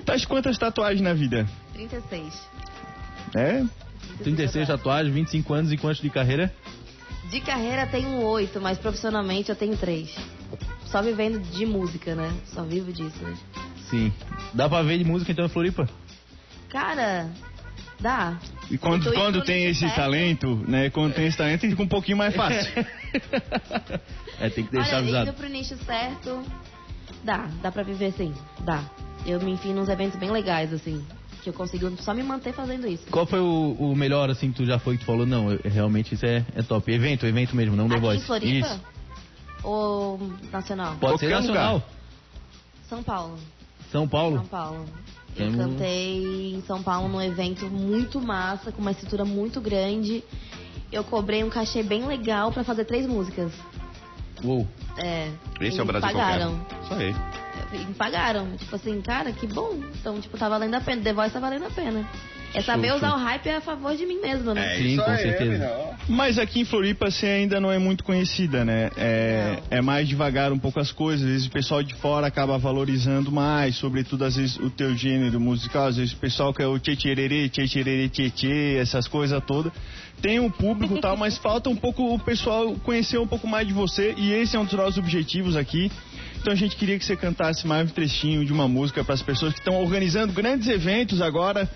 Tá 0.04 0.16
de 0.16 0.26
quantas 0.26 0.56
tatuagens 0.56 1.02
na 1.02 1.12
vida? 1.12 1.46
36. 1.74 2.48
É? 3.34 3.64
36 4.22 4.66
tatuagens, 4.68 5.14
25 5.14 5.54
anos 5.54 5.72
e 5.72 5.76
quantos 5.76 6.00
de 6.00 6.08
carreira? 6.08 6.54
De 7.30 7.40
carreira 7.40 7.86
tenho 7.86 8.22
oito, 8.22 8.60
mas 8.60 8.78
profissionalmente 8.78 9.50
eu 9.50 9.56
tenho 9.56 9.76
três. 9.76 10.14
Só 10.86 11.02
vivendo 11.02 11.40
de 11.40 11.66
música, 11.66 12.14
né? 12.14 12.32
Só 12.46 12.62
vivo 12.62 12.92
disso. 12.92 13.18
né? 13.22 13.34
Sim. 13.90 14.12
Dá 14.52 14.68
pra 14.68 14.82
ver 14.82 14.98
de 14.98 15.04
música 15.04 15.32
então 15.32 15.44
em 15.44 15.48
Floripa? 15.48 15.88
Cara, 16.68 17.30
dá. 18.00 18.38
E 18.70 18.78
quando, 18.78 19.04
tô 19.04 19.12
quando 19.12 19.36
indo 19.36 19.44
tem 19.44 19.66
esse 19.66 19.80
perto. 19.80 19.96
talento, 19.96 20.56
né? 20.68 20.90
Quando 20.90 21.14
tem 21.14 21.26
esse 21.26 21.36
talento, 21.36 21.60
fica 21.62 21.82
um 21.82 21.88
pouquinho 21.88 22.16
mais 22.18 22.34
fácil. 22.34 22.72
é, 24.40 24.48
tem 24.50 24.64
que 24.64 24.70
deixar 24.72 24.88
Olha, 24.90 24.98
avisado. 24.98 25.28
indo 25.30 25.36
pro 25.36 25.48
nicho 25.48 25.76
certo, 25.84 26.42
dá. 27.22 27.48
Dá 27.62 27.70
pra 27.72 27.82
viver 27.82 28.12
sim, 28.12 28.34
dá. 28.60 28.82
Eu 29.26 29.40
me 29.40 29.52
enfio 29.52 29.72
nos 29.74 29.88
eventos 29.88 30.18
bem 30.18 30.30
legais, 30.30 30.72
assim. 30.72 31.04
Que 31.42 31.50
eu 31.50 31.54
consigo 31.54 31.90
só 32.02 32.14
me 32.14 32.22
manter 32.22 32.52
fazendo 32.54 32.86
isso. 32.86 33.06
Qual 33.10 33.26
foi 33.26 33.38
o, 33.40 33.76
o 33.78 33.94
melhor, 33.94 34.30
assim, 34.30 34.50
que 34.50 34.56
tu 34.56 34.64
já 34.66 34.78
foi 34.78 34.96
que 34.96 35.04
tu 35.04 35.06
falou? 35.06 35.26
Não, 35.26 35.50
eu- 35.52 35.60
realmente 35.64 36.14
isso 36.14 36.24
é, 36.24 36.44
é 36.54 36.62
top. 36.62 36.90
Evento, 36.90 37.26
evento 37.26 37.54
mesmo, 37.54 37.76
não 37.76 37.86
The 37.86 37.96
Aqui 37.96 38.02
em 38.04 38.08
Voice. 38.08 38.26
Floripa? 38.26 38.66
Isso. 38.66 38.80
Ou 39.62 40.18
nacional? 40.50 40.96
Pode 41.00 41.20
ser 41.20 41.26
Qualquer 41.28 41.46
nacional. 41.46 41.82
São 42.88 43.02
Paulo. 43.02 43.38
São 43.90 44.08
Paulo? 44.08 44.36
São 44.36 44.46
Paulo. 44.46 44.84
Eu 45.36 45.50
Temos- 45.50 45.56
cantei 45.56 46.54
em 46.54 46.62
São 46.62 46.82
Paulo 46.82 47.08
num 47.08 47.20
evento 47.20 47.66
muito 47.66 48.20
massa, 48.20 48.70
com 48.70 48.80
uma 48.80 48.92
estrutura 48.92 49.24
muito 49.24 49.60
grande. 49.60 50.22
Eu 50.92 51.02
cobrei 51.02 51.42
um 51.42 51.50
cachê 51.50 51.82
bem 51.82 52.06
legal 52.06 52.52
pra 52.52 52.62
fazer 52.62 52.84
três 52.84 53.06
músicas. 53.06 53.52
Uou. 54.44 54.66
É. 54.96 55.30
Esse 55.60 55.80
é 55.80 55.82
o 55.82 55.86
Brasil 55.86 56.08
pagaram. 56.08 56.66
Isso 56.84 56.94
aí. 56.94 57.14
E 57.72 57.78
me 57.78 57.94
pagaram. 57.94 58.56
Tipo 58.56 58.76
assim, 58.76 59.00
cara, 59.00 59.32
que 59.32 59.46
bom. 59.46 59.80
Então, 59.98 60.20
tipo, 60.20 60.36
tá 60.38 60.48
valendo 60.48 60.74
a 60.74 60.80
pena. 60.80 61.02
The 61.02 61.12
Voice 61.12 61.32
tá 61.32 61.40
valendo 61.40 61.66
a 61.66 61.70
pena. 61.70 62.08
É 62.54 62.62
saber 62.62 62.94
usar 62.94 63.12
o 63.14 63.18
hype 63.18 63.50
a 63.50 63.60
favor 63.60 63.96
de 63.96 64.06
mim 64.06 64.20
mesmo, 64.20 64.54
né? 64.54 64.76
Sim, 64.76 64.96
com 64.96 65.16
certeza. 65.16 65.94
Mas 66.08 66.38
aqui 66.38 66.60
em 66.60 66.64
Floripa 66.64 67.10
você 67.10 67.26
ainda 67.26 67.60
não 67.60 67.70
é 67.70 67.78
muito 67.78 68.04
conhecida, 68.04 68.64
né? 68.64 68.90
É, 68.96 69.58
é 69.70 69.80
mais 69.80 70.06
devagar 70.08 70.52
um 70.52 70.58
pouco 70.58 70.78
as 70.78 70.92
coisas. 70.92 71.26
Às 71.26 71.32
vezes 71.32 71.46
o 71.48 71.50
pessoal 71.50 71.82
de 71.82 71.94
fora 71.94 72.28
acaba 72.28 72.56
valorizando 72.56 73.32
mais, 73.32 73.74
sobretudo 73.74 74.24
às 74.24 74.36
vezes 74.36 74.56
o 74.56 74.70
teu 74.70 74.96
gênero 74.96 75.40
musical. 75.40 75.88
Às 75.88 75.96
vezes 75.96 76.12
o 76.12 76.16
pessoal 76.16 76.54
que 76.54 76.62
é 76.62 76.66
o 76.66 76.78
tchê-tchê-rerê, 76.78 77.48
tchê-tchê-rerê, 77.48 78.08
tchê-tchê, 78.08 78.76
essas 78.78 79.08
coisas 79.08 79.42
todas. 79.44 79.72
Tem 80.22 80.38
um 80.38 80.48
público 80.48 80.96
e 80.96 81.00
tal, 81.00 81.16
mas 81.16 81.36
falta 81.36 81.68
um 81.68 81.76
pouco 81.76 82.14
o 82.14 82.18
pessoal 82.20 82.72
conhecer 82.84 83.18
um 83.18 83.26
pouco 83.26 83.48
mais 83.48 83.66
de 83.66 83.74
você. 83.74 84.14
E 84.16 84.32
esse 84.32 84.54
é 84.54 84.60
um 84.60 84.64
dos 84.64 84.74
nossos 84.74 84.98
objetivos 84.98 85.56
aqui. 85.56 85.90
Então 86.40 86.52
a 86.52 86.56
gente 86.56 86.76
queria 86.76 86.96
que 86.98 87.04
você 87.04 87.16
cantasse 87.16 87.66
mais 87.66 87.90
um 87.90 87.92
trechinho 87.92 88.44
de 88.44 88.52
uma 88.52 88.68
música 88.68 89.02
para 89.02 89.14
as 89.14 89.22
pessoas 89.22 89.54
que 89.54 89.58
estão 89.58 89.82
organizando 89.82 90.32
grandes 90.32 90.68
eventos 90.68 91.20
agora 91.20 91.68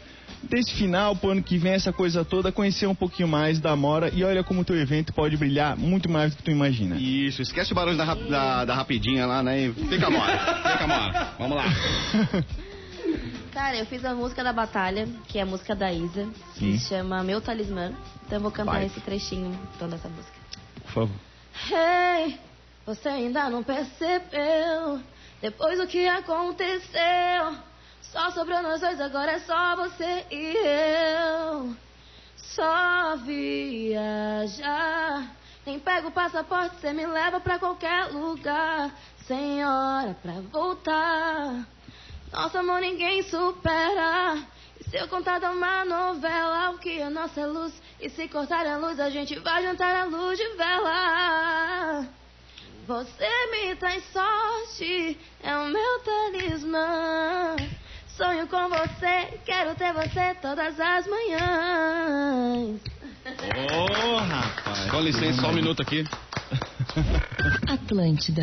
desse 0.43 0.73
final 0.75 1.15
pro 1.17 1.31
ano 1.31 1.43
que 1.43 1.59
vem, 1.59 1.73
essa 1.73 1.93
coisa 1.93 2.25
toda, 2.25 2.51
conhecer 2.53 2.87
um 2.87 2.95
pouquinho 2.95 3.29
mais 3.29 3.59
da 3.61 3.75
Mora 3.77 4.11
e 4.15 4.23
olha 4.25 4.43
como 4.45 4.61
o 4.61 4.65
teu 4.65 4.77
evento 4.79 5.13
pode 5.13 5.37
brilhar 5.37 5.77
muito 5.77 6.09
mais 6.09 6.33
do 6.33 6.37
que 6.39 6.43
tu 6.45 6.51
imagina. 6.51 6.97
Isso, 6.97 7.43
esquece 7.43 7.73
o 7.73 7.75
barulho 7.75 7.97
da, 7.97 8.05
rap- 8.05 8.29
da, 8.29 8.65
da 8.65 8.75
rapidinha 8.75 9.27
lá, 9.27 9.43
né? 9.43 9.67
E 9.67 9.73
Fica 9.73 10.09
mora, 10.11 10.39
fica 10.73 10.87
mora. 10.87 11.33
Vamos 11.39 11.57
lá. 11.57 11.65
Cara, 13.53 13.77
eu 13.77 13.87
fiz 13.87 14.05
a 14.05 14.15
música 14.15 14.45
da 14.45 14.53
Batalha, 14.53 15.09
que 15.27 15.39
é 15.39 15.43
a 15.43 15.47
música 15.47 15.75
da 15.75 15.93
Isa, 15.93 16.29
que 16.55 16.79
se 16.79 16.89
chama 16.91 17.25
Meu 17.25 17.41
Talismã. 17.41 17.93
Então 18.25 18.39
eu 18.39 18.43
vou 18.43 18.53
cantar 18.53 18.73
Vai. 18.75 18.87
esse 18.87 19.01
trechinho 19.01 19.59
então 19.75 19.89
dessa 19.89 20.09
música. 20.09 20.37
Por 20.85 20.93
favor. 20.93 21.17
Hey, 21.73 22.39
você 22.87 23.09
ainda 23.09 23.51
não 23.51 23.65
percebeu 23.65 25.01
Depois 25.43 25.77
do 25.79 25.89
que 25.89 26.07
aconteceu 26.07 27.57
Só 28.13 28.31
sobrou 28.31 28.63
nós 28.63 28.81
dois, 28.81 28.99
agora 29.01 29.33
é 29.33 29.39
só 29.41 29.77
você 29.77 30.25
e 30.31 30.55
eu. 30.57 31.77
Só 32.37 33.17
viajar. 33.17 34.07
Nem 35.67 35.79
pego 35.79 36.09
o 36.09 36.13
passaporte, 36.13 36.77
você 36.77 36.93
me 36.95 37.07
leva 37.07 37.39
pra 37.39 37.59
qualquer 37.59 38.07
lugar. 38.07 38.91
Sem 39.27 39.63
hora 39.63 40.17
pra 40.23 40.41
voltar. 40.51 41.67
Nosso 42.33 42.57
amor 42.57 42.81
ninguém 42.81 43.23
supera. 43.25 44.39
E 44.81 44.85
se 44.89 44.97
eu 44.97 45.07
contar 45.09 45.39
dar 45.39 45.51
uma 45.51 45.85
novela 45.85 46.71
O 46.71 46.79
que 46.79 47.01
é 47.01 47.11
nossa 47.11 47.45
luz? 47.47 47.75
E 48.01 48.09
se 48.09 48.27
cortar 48.29 48.67
a 48.67 48.79
luz 48.79 48.99
a 48.99 49.11
gente 49.11 49.39
vai 49.41 49.63
jantar 49.63 49.95
a 49.95 50.05
luz 50.05 50.39
de 50.39 50.49
vela. 50.57 52.07
Você 52.87 53.29
me 53.51 53.77
traz 53.77 54.03
sorte 54.13 55.19
É 55.43 55.59
o 55.59 55.67
meu 55.67 56.01
talismã 56.01 57.57
Sonho 58.19 58.49
com 58.49 58.69
você 58.69 59.39
Quero 59.47 59.77
ter 59.77 59.93
você 59.95 60.35
todas 60.43 60.79
as 60.81 61.07
manhãs 61.07 62.81
Ô, 63.73 64.17
rapaz. 64.17 64.91
Com 64.91 65.01
licença, 65.01 65.43
só 65.43 65.51
um 65.51 65.53
minuto 65.53 65.83
aqui. 65.83 66.03
Atlântida. 67.71 68.43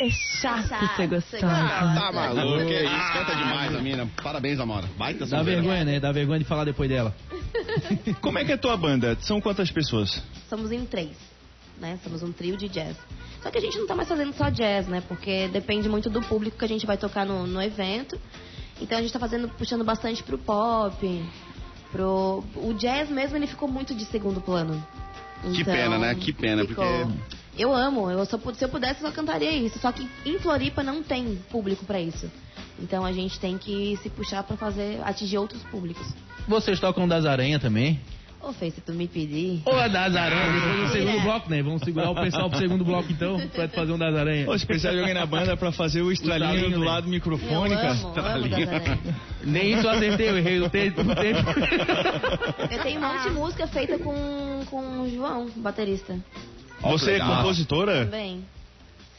É 0.00 0.08
chato, 0.10 0.66
Chato 0.66 0.96
ser 0.96 1.06
gostosa. 1.08 1.46
gostosa. 1.46 2.00
Tá 2.00 2.10
maluco, 2.12 2.66
que 2.66 2.82
isso, 2.82 3.12
canta 3.12 3.36
demais 3.36 3.74
a 3.76 3.82
mina. 3.82 4.08
Parabéns, 4.22 4.58
Amora. 4.58 4.88
Baita 4.96 5.26
Dá 5.26 5.36
sonzeira. 5.36 5.60
vergonha, 5.60 5.84
né? 5.84 6.00
Dá 6.00 6.10
vergonha 6.10 6.38
de 6.38 6.44
falar 6.46 6.64
depois 6.64 6.88
dela. 6.88 7.14
Como 8.22 8.38
é 8.38 8.44
que 8.46 8.52
é 8.52 8.54
a 8.54 8.58
tua 8.58 8.78
banda? 8.78 9.14
São 9.20 9.42
quantas 9.42 9.70
pessoas? 9.70 10.22
Somos 10.48 10.72
em 10.72 10.86
três 10.86 11.16
né? 11.82 11.98
Somos 12.02 12.22
um 12.22 12.32
trio 12.32 12.56
de 12.56 12.68
jazz 12.68 12.96
Só 13.42 13.50
que 13.50 13.58
a 13.58 13.60
gente 13.60 13.76
não 13.76 13.86
tá 13.86 13.94
mais 13.94 14.08
fazendo 14.08 14.32
só 14.34 14.48
jazz, 14.48 14.86
né? 14.86 15.02
Porque 15.06 15.48
depende 15.48 15.88
muito 15.88 16.08
do 16.08 16.22
público 16.22 16.56
que 16.56 16.64
a 16.64 16.68
gente 16.68 16.86
vai 16.86 16.96
tocar 16.96 17.26
no, 17.26 17.46
no 17.46 17.60
evento 17.60 18.18
Então 18.82 18.98
a 18.98 19.00
gente 19.02 19.12
tá 19.12 19.18
fazendo, 19.18 19.48
puxando 19.48 19.84
bastante 19.84 20.22
pro 20.22 20.36
pop 20.38 21.24
pro... 21.90 22.42
O 22.56 22.72
jazz 22.74 23.08
mesmo, 23.10 23.36
ele 23.36 23.46
ficou 23.46 23.68
muito 23.68 23.94
de 23.94 24.04
segundo 24.06 24.40
plano 24.40 24.82
Que 25.42 25.60
Então, 25.62 25.74
pena, 25.74 25.98
né? 25.98 26.14
Que 26.14 26.32
pena, 26.32 26.64
ficou- 26.66 26.84
porque- 26.84 27.12
Eu 27.56 27.74
amo, 27.74 28.10
eu 28.10 28.24
só, 28.24 28.38
se 28.54 28.64
eu 28.64 28.68
pudesse 28.68 29.02
eu 29.02 29.08
só 29.08 29.14
cantaria 29.14 29.52
isso 29.52 29.78
Só 29.78 29.92
que 29.92 30.08
em 30.24 30.38
Floripa 30.38 30.82
não 30.82 31.02
tem 31.02 31.36
público 31.50 31.84
pra 31.84 32.00
isso 32.00 32.30
Então 32.78 33.04
a 33.04 33.12
gente 33.12 33.38
tem 33.38 33.58
que 33.58 33.96
se 34.02 34.08
puxar 34.10 34.42
pra 34.42 34.56
fazer, 34.56 35.00
atingir 35.04 35.38
outros 35.38 35.62
públicos 35.64 36.06
Vocês 36.48 36.80
tocam 36.80 37.06
das 37.06 37.24
aranhas 37.26 37.60
também? 37.62 38.00
Ô, 38.42 38.52
Fê, 38.52 38.70
se 38.72 38.80
tu 38.80 38.92
me 38.92 39.06
pedir... 39.06 39.62
Ou 39.64 39.78
a 39.78 39.86
das 39.86 40.16
aranhas, 40.16 40.54
depois 40.54 40.80
do 40.80 40.92
segundo 40.92 41.06
Mentira. 41.12 41.22
bloco, 41.22 41.50
né? 41.50 41.62
Vamos 41.62 41.82
segurar 41.82 42.10
o 42.10 42.14
pessoal 42.16 42.50
pro 42.50 42.58
segundo 42.58 42.84
bloco 42.84 43.12
então, 43.12 43.38
pra 43.54 43.68
fazer 43.68 43.92
um 43.92 43.98
das 43.98 44.14
aranhas. 44.16 44.46
Pô, 44.46 44.58
se 44.58 44.66
precisar 44.66 44.90
de 44.90 44.98
alguém 44.98 45.14
na 45.14 45.24
banda 45.24 45.56
pra 45.56 45.70
fazer 45.70 46.02
o 46.02 46.10
estralinho 46.10 46.54
estralinho, 46.54 46.76
do 46.76 46.80
né? 46.80 46.86
lado 46.86 47.02
do 47.04 47.08
Eu 47.08 47.12
microfone, 47.12 47.74
cara. 47.76 47.92
amo, 47.92 48.14
amo. 48.16 49.14
Nem 49.46 49.74
isso 49.74 49.86
eu 49.86 49.90
acertei, 49.90 50.28
eu 50.28 50.38
errei 50.38 50.60
o 50.60 50.68
tempo. 50.68 51.02
Eu 52.70 52.82
tenho 52.82 52.98
um 52.98 53.02
monte 53.02 53.22
de 53.22 53.30
música 53.30 53.66
feita 53.68 53.96
com, 53.98 54.64
com 54.68 55.00
o 55.02 55.10
João, 55.10 55.48
baterista. 55.56 56.18
Você 56.80 57.12
é 57.12 57.20
compositora? 57.20 58.04
Também. 58.06 58.44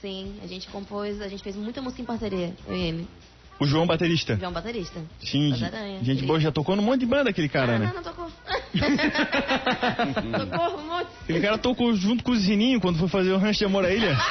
Sim, 0.01 0.33
a 0.43 0.47
gente 0.47 0.67
compôs, 0.67 1.21
a 1.21 1.29
gente 1.29 1.41
fez 1.41 1.55
muita 1.55 1.81
música 1.81 2.01
em 2.01 2.05
parceria, 2.05 2.53
eu 2.67 2.75
e 2.75 2.81
ele. 2.81 3.07
O 3.59 3.65
João 3.65 3.85
baterista? 3.85 4.35
João 4.37 4.51
baterista. 4.51 4.99
Sim, 5.21 5.53
gente, 6.01 6.25
boa, 6.25 6.39
já 6.39 6.51
tocou 6.51 6.75
num 6.75 6.83
monte 6.83 7.01
de 7.01 7.05
banda 7.05 7.29
aquele 7.29 7.47
cara, 7.47 7.75
ah, 7.75 7.79
né? 7.79 7.85
não, 7.87 7.95
não 7.95 8.03
tocou. 8.03 8.31
tocou 10.49 10.79
um 10.79 10.87
monte. 10.87 11.07
Aquele 11.23 11.41
cara 11.41 11.57
tocou 11.57 11.95
junto 11.95 12.23
com 12.23 12.31
o 12.31 12.35
Zininho 12.35 12.81
quando 12.81 12.97
foi 12.97 13.07
fazer 13.07 13.31
o 13.31 13.37
Rancho 13.37 13.59
de 13.59 13.65
Amor 13.65 13.85
à 13.85 13.91
Ilha. 13.91 14.17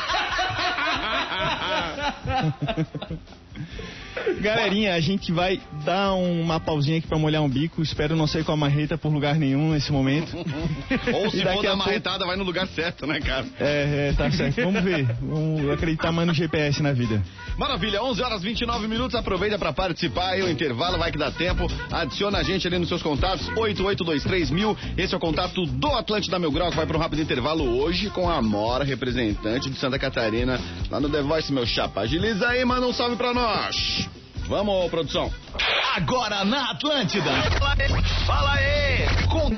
Galerinha, 4.41 4.95
a 4.95 5.01
gente 5.01 5.33
vai 5.33 5.61
dar 5.85 6.15
uma 6.15 6.61
pausinha 6.61 6.99
aqui 6.99 7.07
pra 7.07 7.19
molhar 7.19 7.43
um 7.43 7.49
bico. 7.49 7.83
Espero 7.83 8.15
não 8.17 8.27
sair 8.27 8.45
com 8.45 8.53
a 8.53 8.57
marreta 8.57 8.99
por 8.99 9.13
lugar 9.13 9.37
nenhum 9.37 9.73
nesse 9.73 9.91
momento. 9.93 10.37
Ou 11.15 11.31
se 11.31 11.41
for 11.43 11.49
a 11.49 11.55
dar 11.55 11.61
pouco- 11.63 11.77
marretada, 11.77 12.27
vai 12.27 12.37
no 12.37 12.45
lugar 12.45 12.67
certo, 12.69 13.07
né, 13.07 13.21
cara? 13.21 13.47
É, 13.59 14.09
é, 14.11 14.13
tá 14.13 14.31
certo. 14.31 14.63
Vamos 14.63 14.83
ver. 14.83 15.05
Vamos 15.21 15.71
acreditar 15.71 16.13
mais 16.13 16.27
no 16.29 16.35
GPS 16.35 16.83
na 16.83 16.93
vida. 16.93 17.23
Maravilha, 17.57 18.03
11 18.03 18.23
horas 18.23 18.43
29 18.43 18.87
minutos. 18.87 19.15
Aproveita 19.15 19.59
para 19.59 19.73
participar 19.73 20.31
aí. 20.31 20.43
O 20.43 20.51
intervalo 20.51 20.99
vai 20.99 21.11
que 21.11 21.19
dá 21.19 21.31
tempo. 21.31 21.67
Adiciona 21.91 22.39
a 22.39 22.43
gente 22.43 22.67
ali 22.67 22.79
nos 22.79 22.89
seus 22.89 23.03
contatos: 23.03 23.47
8823 23.57 24.51
mil. 24.51 24.77
Esse 24.97 25.15
é 25.15 25.17
o 25.17 25.21
contato 25.21 25.65
do 25.67 25.89
Atlântida 25.89 26.39
Mil 26.39 26.51
Grau 26.53 26.71
que 26.71 26.77
vai 26.77 26.87
para 26.87 26.97
um 26.97 27.01
rápido 27.01 27.23
intervalo 27.23 27.65
hoje 27.79 28.11
com 28.11 28.29
a 28.29 28.37
Amora, 28.37 28.85
representante 28.85 29.71
de 29.71 29.79
Santa 29.79 29.99
Catarina, 29.99 30.61
lá 30.91 31.01
no 31.01 31.09
The 31.09 31.23
Voice, 31.23 31.53
meu 31.53 31.67
chapa. 31.67 32.03
Agiliza 32.03 32.32
Parabéns 32.33 32.43
aí, 32.43 32.65
manda 32.65 32.87
um 32.87 32.93
salve 32.95 33.17
pra 33.17 33.35
nós. 33.35 34.09
Vamos, 34.47 34.91
produção. 34.91 35.31
Agora 35.95 36.45
na 36.45 36.71
Atlântida. 36.71 37.31
Fala 38.27 38.55
aí. 38.55 39.07
Com... 39.29 39.49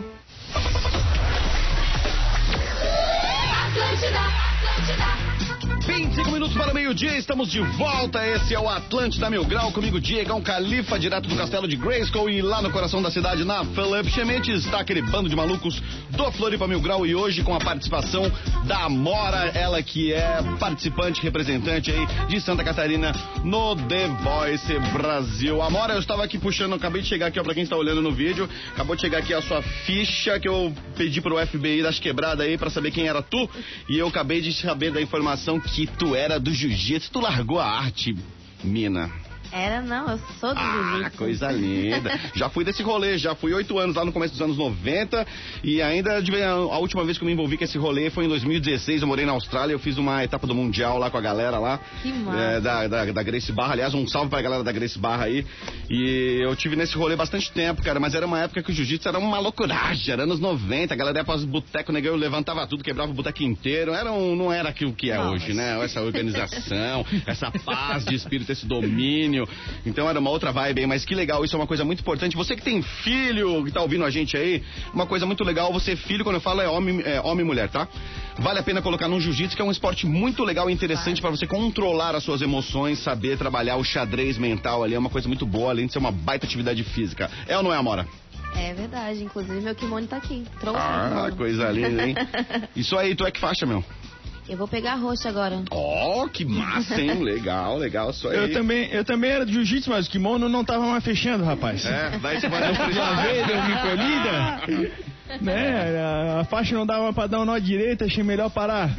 Atlântida, 3.68 4.20
Atlântida 4.20 5.23
meio-dia, 6.94 7.18
estamos 7.18 7.50
de 7.50 7.60
volta. 7.60 8.24
Esse 8.26 8.54
é 8.54 8.60
o 8.60 8.68
Atlântida 8.68 9.28
Mil 9.28 9.44
Grau, 9.44 9.72
comigo 9.72 10.00
Diegão 10.00 10.40
Califa, 10.40 10.98
direto 10.98 11.28
do 11.28 11.34
castelo 11.34 11.66
de 11.66 11.76
Grayskull 11.76 12.30
e 12.30 12.40
lá 12.40 12.62
no 12.62 12.70
coração 12.70 13.02
da 13.02 13.10
cidade, 13.10 13.44
na 13.44 13.64
Felipe 13.64 14.10
Chemente, 14.10 14.52
está 14.52 14.80
aquele 14.80 15.02
bando 15.02 15.28
de 15.28 15.34
malucos 15.34 15.82
do 16.10 16.30
Floripa 16.32 16.68
Mil 16.68 16.80
Grau 16.80 17.06
e 17.06 17.14
hoje 17.14 17.42
com 17.42 17.54
a 17.54 17.58
participação 17.58 18.30
da 18.64 18.84
Amora, 18.84 19.50
ela 19.54 19.82
que 19.82 20.12
é 20.12 20.38
participante, 20.60 21.22
representante 21.22 21.90
aí 21.90 22.26
de 22.28 22.40
Santa 22.40 22.62
Catarina 22.62 23.12
no 23.42 23.74
The 23.74 24.08
Voice 24.08 24.78
Brasil. 24.92 25.60
Amora, 25.62 25.94
eu 25.94 26.00
estava 26.00 26.22
aqui 26.22 26.38
puxando, 26.38 26.74
acabei 26.74 27.02
de 27.02 27.08
chegar 27.08 27.26
aqui, 27.26 27.40
ó, 27.40 27.42
pra 27.42 27.54
quem 27.54 27.62
está 27.62 27.76
olhando 27.76 28.02
no 28.02 28.12
vídeo, 28.12 28.48
acabou 28.72 28.94
de 28.94 29.02
chegar 29.02 29.18
aqui 29.18 29.34
a 29.34 29.42
sua 29.42 29.62
ficha 29.62 30.38
que 30.38 30.48
eu 30.48 30.72
pedi 30.96 31.20
pro 31.20 31.44
FBI 31.46 31.82
das 31.82 31.98
quebradas 31.98 32.46
aí 32.46 32.56
pra 32.56 32.70
saber 32.70 32.90
quem 32.90 33.08
era 33.08 33.20
tu 33.22 33.48
e 33.88 33.98
eu 33.98 34.06
acabei 34.06 34.40
de 34.40 34.52
saber 34.52 34.92
da 34.92 35.00
informação 35.00 35.53
que 35.60 35.86
tu 35.86 36.14
era 36.14 36.38
do 36.38 36.52
jiu-jitsu, 36.52 37.10
tu 37.10 37.20
largou 37.20 37.58
a 37.58 37.66
arte, 37.66 38.16
mina. 38.62 39.10
Era 39.54 39.80
não, 39.80 40.08
eu 40.10 40.18
sou 40.40 40.52
do 40.52 40.58
Ah, 40.58 40.90
jiu-jitsu. 40.94 41.16
coisa 41.18 41.48
linda. 41.52 42.18
Já 42.34 42.48
fui 42.48 42.64
desse 42.64 42.82
rolê, 42.82 43.16
já 43.16 43.36
fui 43.36 43.54
oito 43.54 43.78
anos 43.78 43.94
lá 43.94 44.04
no 44.04 44.10
começo 44.12 44.32
dos 44.32 44.42
anos 44.42 44.56
90 44.58 45.24
e 45.62 45.80
ainda 45.80 46.18
a 46.18 46.78
última 46.78 47.04
vez 47.04 47.16
que 47.16 47.22
eu 47.22 47.26
me 47.26 47.32
envolvi 47.32 47.56
com 47.56 47.62
esse 47.62 47.78
rolê 47.78 48.10
foi 48.10 48.24
em 48.24 48.28
2016. 48.28 49.02
Eu 49.02 49.06
morei 49.06 49.24
na 49.24 49.30
Austrália, 49.30 49.72
eu 49.72 49.78
fiz 49.78 49.96
uma 49.96 50.24
etapa 50.24 50.44
do 50.44 50.54
Mundial 50.56 50.98
lá 50.98 51.08
com 51.08 51.16
a 51.18 51.20
galera 51.20 51.58
lá. 51.60 51.78
Que 52.02 52.12
massa. 52.12 52.38
é, 52.40 52.60
da, 52.60 52.88
da, 52.88 53.04
da 53.12 53.22
Grace 53.22 53.52
Barra. 53.52 53.74
Aliás, 53.74 53.94
um 53.94 54.08
salve 54.08 54.28
pra 54.28 54.42
galera 54.42 54.64
da 54.64 54.72
Grace 54.72 54.98
Barra 54.98 55.26
aí. 55.26 55.46
E 55.88 56.40
eu 56.42 56.56
tive 56.56 56.74
nesse 56.74 56.96
rolê 56.96 57.14
bastante 57.14 57.52
tempo, 57.52 57.80
cara, 57.80 58.00
mas 58.00 58.12
era 58.14 58.26
uma 58.26 58.40
época 58.40 58.60
que 58.60 58.72
o 58.72 58.74
jiu-jitsu 58.74 59.08
era 59.08 59.18
uma 59.20 59.38
loucuragem, 59.38 60.12
era 60.12 60.24
anos 60.24 60.40
90. 60.40 60.92
A 60.92 60.96
galera 60.96 61.18
ia 61.20 61.34
os 61.34 61.44
botecos, 61.44 61.94
negão, 61.94 62.16
levantava 62.16 62.66
tudo, 62.66 62.82
quebrava 62.82 63.12
o 63.12 63.14
boteco 63.14 63.42
inteiro. 63.44 63.92
Era 63.92 64.12
um, 64.12 64.34
não 64.34 64.52
era 64.52 64.68
aquilo 64.68 64.92
que 64.92 65.10
é 65.12 65.16
Não, 65.16 65.32
hoje, 65.32 65.52
né? 65.54 65.78
Essa 65.84 66.00
organização, 66.02 67.06
essa 67.26 67.50
paz 67.50 68.04
de 68.04 68.14
espírito, 68.14 68.50
esse 68.50 68.66
domínio. 68.66 69.43
Então 69.84 70.08
era 70.08 70.18
uma 70.18 70.30
outra 70.30 70.52
vibe 70.52 70.84
mas 70.86 71.04
que 71.04 71.14
legal, 71.14 71.44
isso 71.44 71.54
é 71.54 71.58
uma 71.58 71.66
coisa 71.66 71.84
muito 71.84 72.00
importante. 72.00 72.36
Você 72.36 72.56
que 72.56 72.62
tem 72.62 72.82
filho, 72.82 73.64
que 73.64 73.70
tá 73.70 73.80
ouvindo 73.80 74.04
a 74.04 74.10
gente 74.10 74.36
aí, 74.36 74.62
uma 74.92 75.06
coisa 75.06 75.26
muito 75.26 75.44
legal, 75.44 75.72
você 75.72 75.96
filho, 75.96 76.24
quando 76.24 76.36
eu 76.36 76.40
falo 76.40 76.60
é 76.60 76.68
homem, 76.68 77.02
é 77.04 77.20
homem 77.20 77.44
e 77.44 77.46
mulher, 77.46 77.68
tá? 77.68 77.88
Vale 78.38 78.58
a 78.58 78.62
pena 78.62 78.82
colocar 78.82 79.08
no 79.08 79.20
jiu-jitsu, 79.20 79.54
que 79.54 79.62
é 79.62 79.64
um 79.64 79.70
esporte 79.70 80.06
muito 80.06 80.42
legal 80.42 80.68
e 80.68 80.72
interessante 80.72 81.20
para 81.20 81.30
você 81.30 81.46
controlar 81.46 82.14
as 82.14 82.24
suas 82.24 82.42
emoções, 82.42 82.98
saber 82.98 83.38
trabalhar 83.38 83.76
o 83.76 83.84
xadrez 83.84 84.36
mental 84.36 84.82
ali, 84.82 84.94
é 84.94 84.98
uma 84.98 85.10
coisa 85.10 85.28
muito 85.28 85.46
boa, 85.46 85.70
além 85.70 85.86
de 85.86 85.92
ser 85.92 85.98
uma 85.98 86.10
baita 86.10 86.46
atividade 86.46 86.82
física. 86.82 87.30
É 87.46 87.56
ou 87.56 87.62
não 87.62 87.72
é, 87.72 87.76
Amora? 87.76 88.06
É 88.56 88.72
verdade, 88.72 89.24
inclusive 89.24 89.60
meu 89.60 89.74
kimono 89.74 90.06
tá 90.06 90.16
aqui. 90.16 90.44
Trouxe. 90.60 90.78
Ah, 90.80 91.30
coisa 91.36 91.70
linda, 91.70 92.06
hein? 92.06 92.14
Isso 92.74 92.96
aí, 92.96 93.14
tu 93.14 93.26
é 93.26 93.30
que 93.30 93.40
faixa, 93.40 93.66
meu? 93.66 93.84
Eu 94.46 94.58
vou 94.58 94.68
pegar 94.68 94.92
a 94.92 94.96
roxa 94.96 95.28
agora. 95.28 95.62
Ó, 95.70 96.28
que 96.28 96.44
massa, 96.44 97.00
hein? 97.00 97.14
Legal, 97.24 97.78
legal, 97.78 98.10
isso 98.10 98.28
aí. 98.28 98.36
Eu 98.36 98.52
também, 98.52 98.88
eu 98.90 99.04
também 99.04 99.30
era 99.30 99.46
de 99.46 99.52
jiu-jitsu, 99.52 99.90
mas 99.90 100.06
o 100.06 100.10
kimono 100.10 100.48
não 100.48 100.62
tava 100.62 100.86
mais 100.86 101.02
fechando, 101.02 101.44
rapaz. 101.44 101.84
É, 101.86 102.18
daí 102.18 102.40
você 102.40 102.48
vai 102.48 102.62
Uma 102.74 103.22
vez 103.22 103.48
eu 103.48 103.62
me 103.64 103.76
colhida, 103.80 104.92
né? 105.40 105.98
A, 105.98 106.40
a 106.40 106.44
faixa 106.44 106.74
não 106.74 106.84
dava 106.84 107.10
pra 107.12 107.26
dar 107.26 107.40
um 107.40 107.44
nó 107.46 107.58
direito, 107.58 108.04
achei 108.04 108.22
melhor 108.22 108.50
parar. 108.50 108.90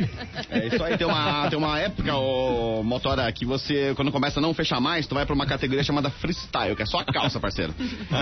É 0.49 0.67
isso 0.67 0.83
aí, 0.83 0.97
tem 0.97 1.05
uma, 1.05 1.47
tem 1.47 1.59
uma 1.59 1.79
época, 1.79 2.15
ô 2.15 2.81
Motora, 2.83 3.31
que 3.31 3.45
você, 3.45 3.93
quando 3.95 4.11
começa 4.11 4.39
a 4.39 4.41
não 4.41 4.53
fechar 4.53 4.81
mais, 4.81 5.05
tu 5.05 5.13
vai 5.13 5.25
pra 5.27 5.35
uma 5.35 5.45
categoria 5.45 5.83
chamada 5.83 6.09
freestyle, 6.09 6.75
que 6.75 6.81
é 6.81 6.85
só 6.87 6.99
a 6.99 7.05
calça, 7.05 7.39
parceiro. 7.39 7.73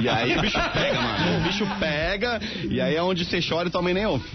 E 0.02 0.10
aí 0.10 0.38
o 0.38 0.42
bicho 0.42 0.60
pega, 0.74 1.02
mano. 1.02 1.38
O 1.38 1.44
bicho 1.44 1.66
pega, 1.80 2.40
e 2.70 2.82
aí 2.82 2.96
é 2.96 3.02
onde 3.02 3.24
você 3.24 3.40
chora 3.42 3.70
e 3.70 3.72
também 3.72 3.94
nem 3.94 4.06
ouve. 4.06 4.26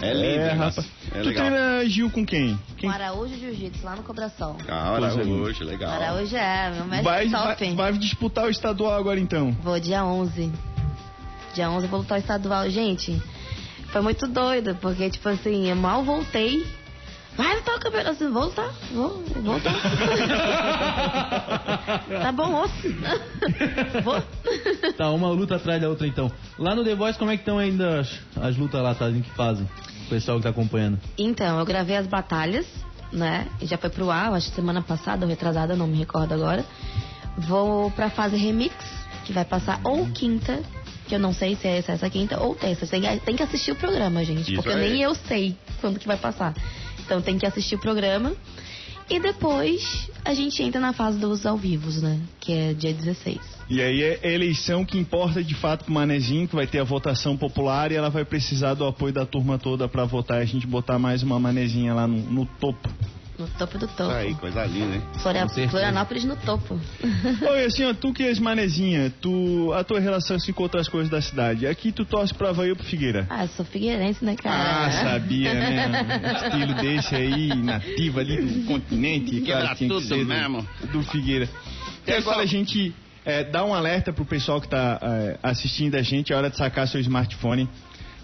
É 0.00 0.12
lindo, 0.12 0.40
É, 0.44 0.52
rapaz. 0.52 0.86
É 1.14 1.20
tu 1.22 1.28
legal. 1.28 1.46
treina 1.46 1.88
Gil 1.88 2.10
com 2.10 2.24
quem? 2.26 2.54
Com 2.56 2.74
quem? 2.76 2.90
Araújo 2.90 3.34
Jiu-Jitsu, 3.34 3.84
lá 3.84 3.96
no 3.96 4.02
Cobração. 4.02 4.56
Ah, 4.68 4.94
Araújo, 4.94 5.64
legal. 5.64 5.90
Araújo 5.90 6.36
é, 6.36 6.70
meu 6.70 6.84
mestre 6.84 7.02
Vai, 7.04 7.28
top. 7.30 7.64
vai, 7.74 7.92
vai 7.92 7.98
disputar 7.98 8.44
o 8.44 8.50
estadual 8.50 8.92
agora 8.92 9.18
então. 9.18 9.52
Vou 9.62 9.80
dia 9.80 10.04
11. 10.04 10.52
Dia 11.54 11.70
11 11.70 11.84
eu 11.86 11.90
vou 11.90 12.00
lutar 12.00 12.18
o 12.18 12.20
estadual. 12.20 12.68
Gente, 12.68 13.20
foi 13.90 14.02
muito 14.02 14.26
doido, 14.28 14.74
porque, 14.82 15.08
tipo 15.08 15.26
assim, 15.30 15.68
eu 15.70 15.76
mal 15.76 16.02
voltei. 16.04 16.66
Vai 17.36 17.54
lutar 17.56 17.76
o 17.76 17.80
campeonato. 17.80 18.10
Assim, 18.10 18.30
vou 18.30 18.44
lutar, 18.44 18.70
vou, 18.92 19.22
tá 22.22 22.32
bom, 22.32 22.62
osso. 22.62 22.72
vou. 24.02 24.22
Tá, 24.96 25.10
uma 25.10 25.28
luta 25.28 25.56
atrás 25.56 25.80
da 25.80 25.88
outra 25.88 26.06
então. 26.06 26.30
Lá 26.58 26.74
no 26.74 26.84
The 26.84 26.94
Voice, 26.94 27.18
como 27.18 27.30
é 27.30 27.36
que 27.36 27.42
estão 27.42 27.58
ainda 27.58 28.00
as, 28.00 28.18
as 28.40 28.56
lutas 28.56 28.80
lá, 28.82 28.94
Tadinho, 28.94 29.22
que 29.22 29.30
fazem? 29.30 29.68
O 30.06 30.08
pessoal 30.08 30.36
que 30.38 30.44
tá 30.44 30.50
acompanhando. 30.50 30.98
Então, 31.18 31.58
eu 31.58 31.64
gravei 31.66 31.96
as 31.96 32.06
batalhas, 32.06 32.66
né? 33.12 33.46
Já 33.62 33.76
foi 33.76 33.90
pro 33.90 34.10
ar, 34.10 34.32
acho 34.32 34.48
que 34.50 34.54
semana 34.56 34.80
passada 34.82 35.24
ou 35.26 35.30
retrasada, 35.30 35.74
não 35.76 35.86
me 35.86 35.96
recordo 35.98 36.32
agora. 36.32 36.64
Vou 37.36 37.90
pra 37.90 38.08
fase 38.08 38.36
remix, 38.36 38.74
que 39.24 39.32
vai 39.32 39.44
passar 39.44 39.80
ou 39.84 40.06
quinta, 40.06 40.60
que 41.06 41.14
eu 41.14 41.18
não 41.18 41.32
sei 41.34 41.54
se 41.56 41.66
é 41.68 41.78
essa, 41.78 41.92
essa 41.92 42.08
quinta, 42.08 42.40
ou 42.40 42.54
terça. 42.54 42.86
Tem, 42.86 43.02
que- 43.02 43.16
tem 43.20 43.36
que 43.36 43.42
assistir 43.42 43.72
o 43.72 43.76
programa, 43.76 44.24
gente, 44.24 44.52
Isso 44.52 44.54
porque 44.62 44.70
aí. 44.76 44.90
nem 44.92 45.02
eu 45.02 45.14
sei 45.14 45.56
quando 45.80 45.98
que 45.98 46.06
vai 46.06 46.16
passar. 46.16 46.54
Então 47.06 47.22
tem 47.22 47.38
que 47.38 47.46
assistir 47.46 47.76
o 47.76 47.78
programa. 47.78 48.34
E 49.08 49.20
depois 49.20 50.10
a 50.24 50.34
gente 50.34 50.60
entra 50.62 50.80
na 50.80 50.92
fase 50.92 51.18
dos 51.18 51.46
ao 51.46 51.56
vivos, 51.56 52.02
né? 52.02 52.20
Que 52.40 52.52
é 52.52 52.74
dia 52.74 52.92
16. 52.92 53.38
E 53.70 53.80
aí 53.80 54.02
é 54.02 54.32
eleição 54.34 54.84
que 54.84 54.98
importa 54.98 55.42
de 55.42 55.54
fato 55.54 55.84
pro 55.84 55.94
Manezinho, 55.94 56.46
que 56.46 56.54
vai 56.54 56.66
ter 56.66 56.80
a 56.80 56.84
votação 56.84 57.36
popular 57.36 57.90
e 57.90 57.94
ela 57.94 58.10
vai 58.10 58.24
precisar 58.24 58.74
do 58.74 58.84
apoio 58.84 59.12
da 59.12 59.24
turma 59.24 59.58
toda 59.58 59.88
pra 59.88 60.04
votar 60.04 60.38
e 60.38 60.42
a 60.42 60.44
gente 60.44 60.66
botar 60.66 60.98
mais 60.98 61.22
uma 61.22 61.38
Manezinha 61.38 61.94
lá 61.94 62.06
no, 62.06 62.18
no 62.18 62.46
topo. 62.46 62.88
No 63.38 63.46
topo 63.58 63.76
do 63.76 63.86
topo. 63.86 64.10
Aí, 64.10 64.34
coisa 64.34 64.64
linda, 64.64 64.94
hein? 64.96 65.02
Floria- 65.18 65.42
Com 65.42 65.48
certeza. 65.48 65.70
Florianópolis 65.70 66.24
no 66.24 66.36
topo. 66.36 66.80
Oi, 67.50 67.64
assim, 67.66 67.84
ó, 67.84 67.92
tu 67.92 68.12
que 68.12 68.22
és 68.22 68.38
Manezinha, 68.38 69.12
tu, 69.20 69.72
a 69.74 69.84
tua 69.84 70.00
relação 70.00 70.36
assim, 70.36 70.52
com 70.52 70.62
outras 70.62 70.88
coisas 70.88 71.10
da 71.10 71.20
cidade. 71.20 71.66
Aqui 71.66 71.92
tu 71.92 72.04
torce 72.06 72.32
pra 72.32 72.48
Havaí 72.48 72.70
ou 72.70 72.76
pro 72.76 72.86
Figueira? 72.86 73.26
ah, 73.28 73.44
eu 73.44 73.48
sou 73.48 73.64
figueirense, 73.66 74.24
né, 74.24 74.36
cara? 74.36 74.86
Ah, 74.86 74.90
sabia, 74.90 75.52
né? 75.52 76.06
Um 76.26 76.46
estilo 76.48 76.74
desse 76.80 77.14
aí, 77.14 77.54
nativo 77.54 78.20
ali 78.20 78.40
do 78.40 78.64
continente. 78.66 79.40
Quebra 79.42 79.60
claro, 79.62 79.76
tinha 79.76 79.90
que 79.90 80.02
ser 80.06 80.18
do- 80.18 80.26
mesmo. 80.26 80.68
Do, 80.92 81.02
Figueira. 81.02 81.48
E 82.06 82.12
agora 82.12 82.42
a 82.42 82.46
gente 82.46 82.94
é, 83.24 83.44
dá 83.44 83.64
um 83.64 83.74
alerta 83.74 84.12
pro 84.14 84.24
pessoal 84.24 84.60
que 84.62 84.68
tá 84.68 84.98
é, 85.02 85.38
assistindo 85.42 85.94
a 85.96 86.02
gente, 86.02 86.32
é 86.32 86.36
hora 86.36 86.48
de 86.48 86.56
sacar 86.56 86.88
seu 86.88 87.00
smartphone. 87.00 87.68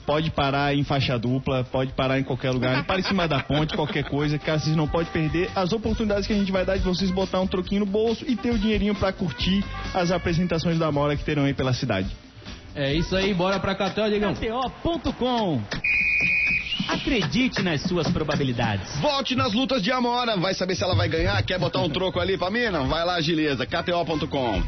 Pode 0.06 0.30
parar 0.30 0.74
em 0.74 0.82
faixa 0.82 1.18
dupla, 1.18 1.64
pode 1.64 1.92
parar 1.92 2.18
em 2.18 2.24
qualquer 2.24 2.50
lugar, 2.50 2.84
para 2.84 2.98
em 2.98 3.02
cima 3.02 3.28
da 3.28 3.40
ponte, 3.40 3.74
qualquer 3.74 4.04
coisa, 4.04 4.38
que 4.38 4.50
vocês 4.50 4.74
não 4.74 4.88
podem 4.88 5.12
perder 5.12 5.50
as 5.54 5.72
oportunidades 5.72 6.26
que 6.26 6.32
a 6.32 6.36
gente 6.36 6.50
vai 6.50 6.64
dar 6.64 6.76
de 6.76 6.82
vocês 6.82 7.10
botar 7.10 7.40
um 7.40 7.46
troquinho 7.46 7.80
no 7.80 7.86
bolso 7.86 8.24
e 8.26 8.34
ter 8.34 8.50
o 8.50 8.58
dinheirinho 8.58 8.94
para 8.94 9.12
curtir 9.12 9.64
as 9.94 10.10
apresentações 10.10 10.78
da 10.78 10.90
Mora 10.90 11.16
que 11.16 11.24
terão 11.24 11.44
aí 11.44 11.54
pela 11.54 11.72
cidade. 11.72 12.08
É 12.74 12.92
isso 12.94 13.14
aí, 13.14 13.32
bora 13.34 13.60
pra 13.60 13.74
Catel, 13.74 14.08
Diegão. 14.08 14.34
KTO.com. 14.34 15.60
Acredite 16.88 17.62
nas 17.62 17.82
suas 17.82 18.08
probabilidades. 18.08 18.98
Volte 19.00 19.34
nas 19.34 19.52
lutas 19.52 19.82
de 19.82 19.92
Amora, 19.92 20.36
vai 20.36 20.54
saber 20.54 20.74
se 20.74 20.82
ela 20.82 20.94
vai 20.94 21.08
ganhar, 21.08 21.40
quer 21.42 21.58
botar 21.58 21.80
um 21.80 21.88
troco 21.88 22.18
ali 22.18 22.36
pra 22.36 22.50
mina? 22.50 22.80
Vai 22.80 23.04
lá, 23.04 23.14
agiliza, 23.16 23.66
kto.com. 23.66 24.62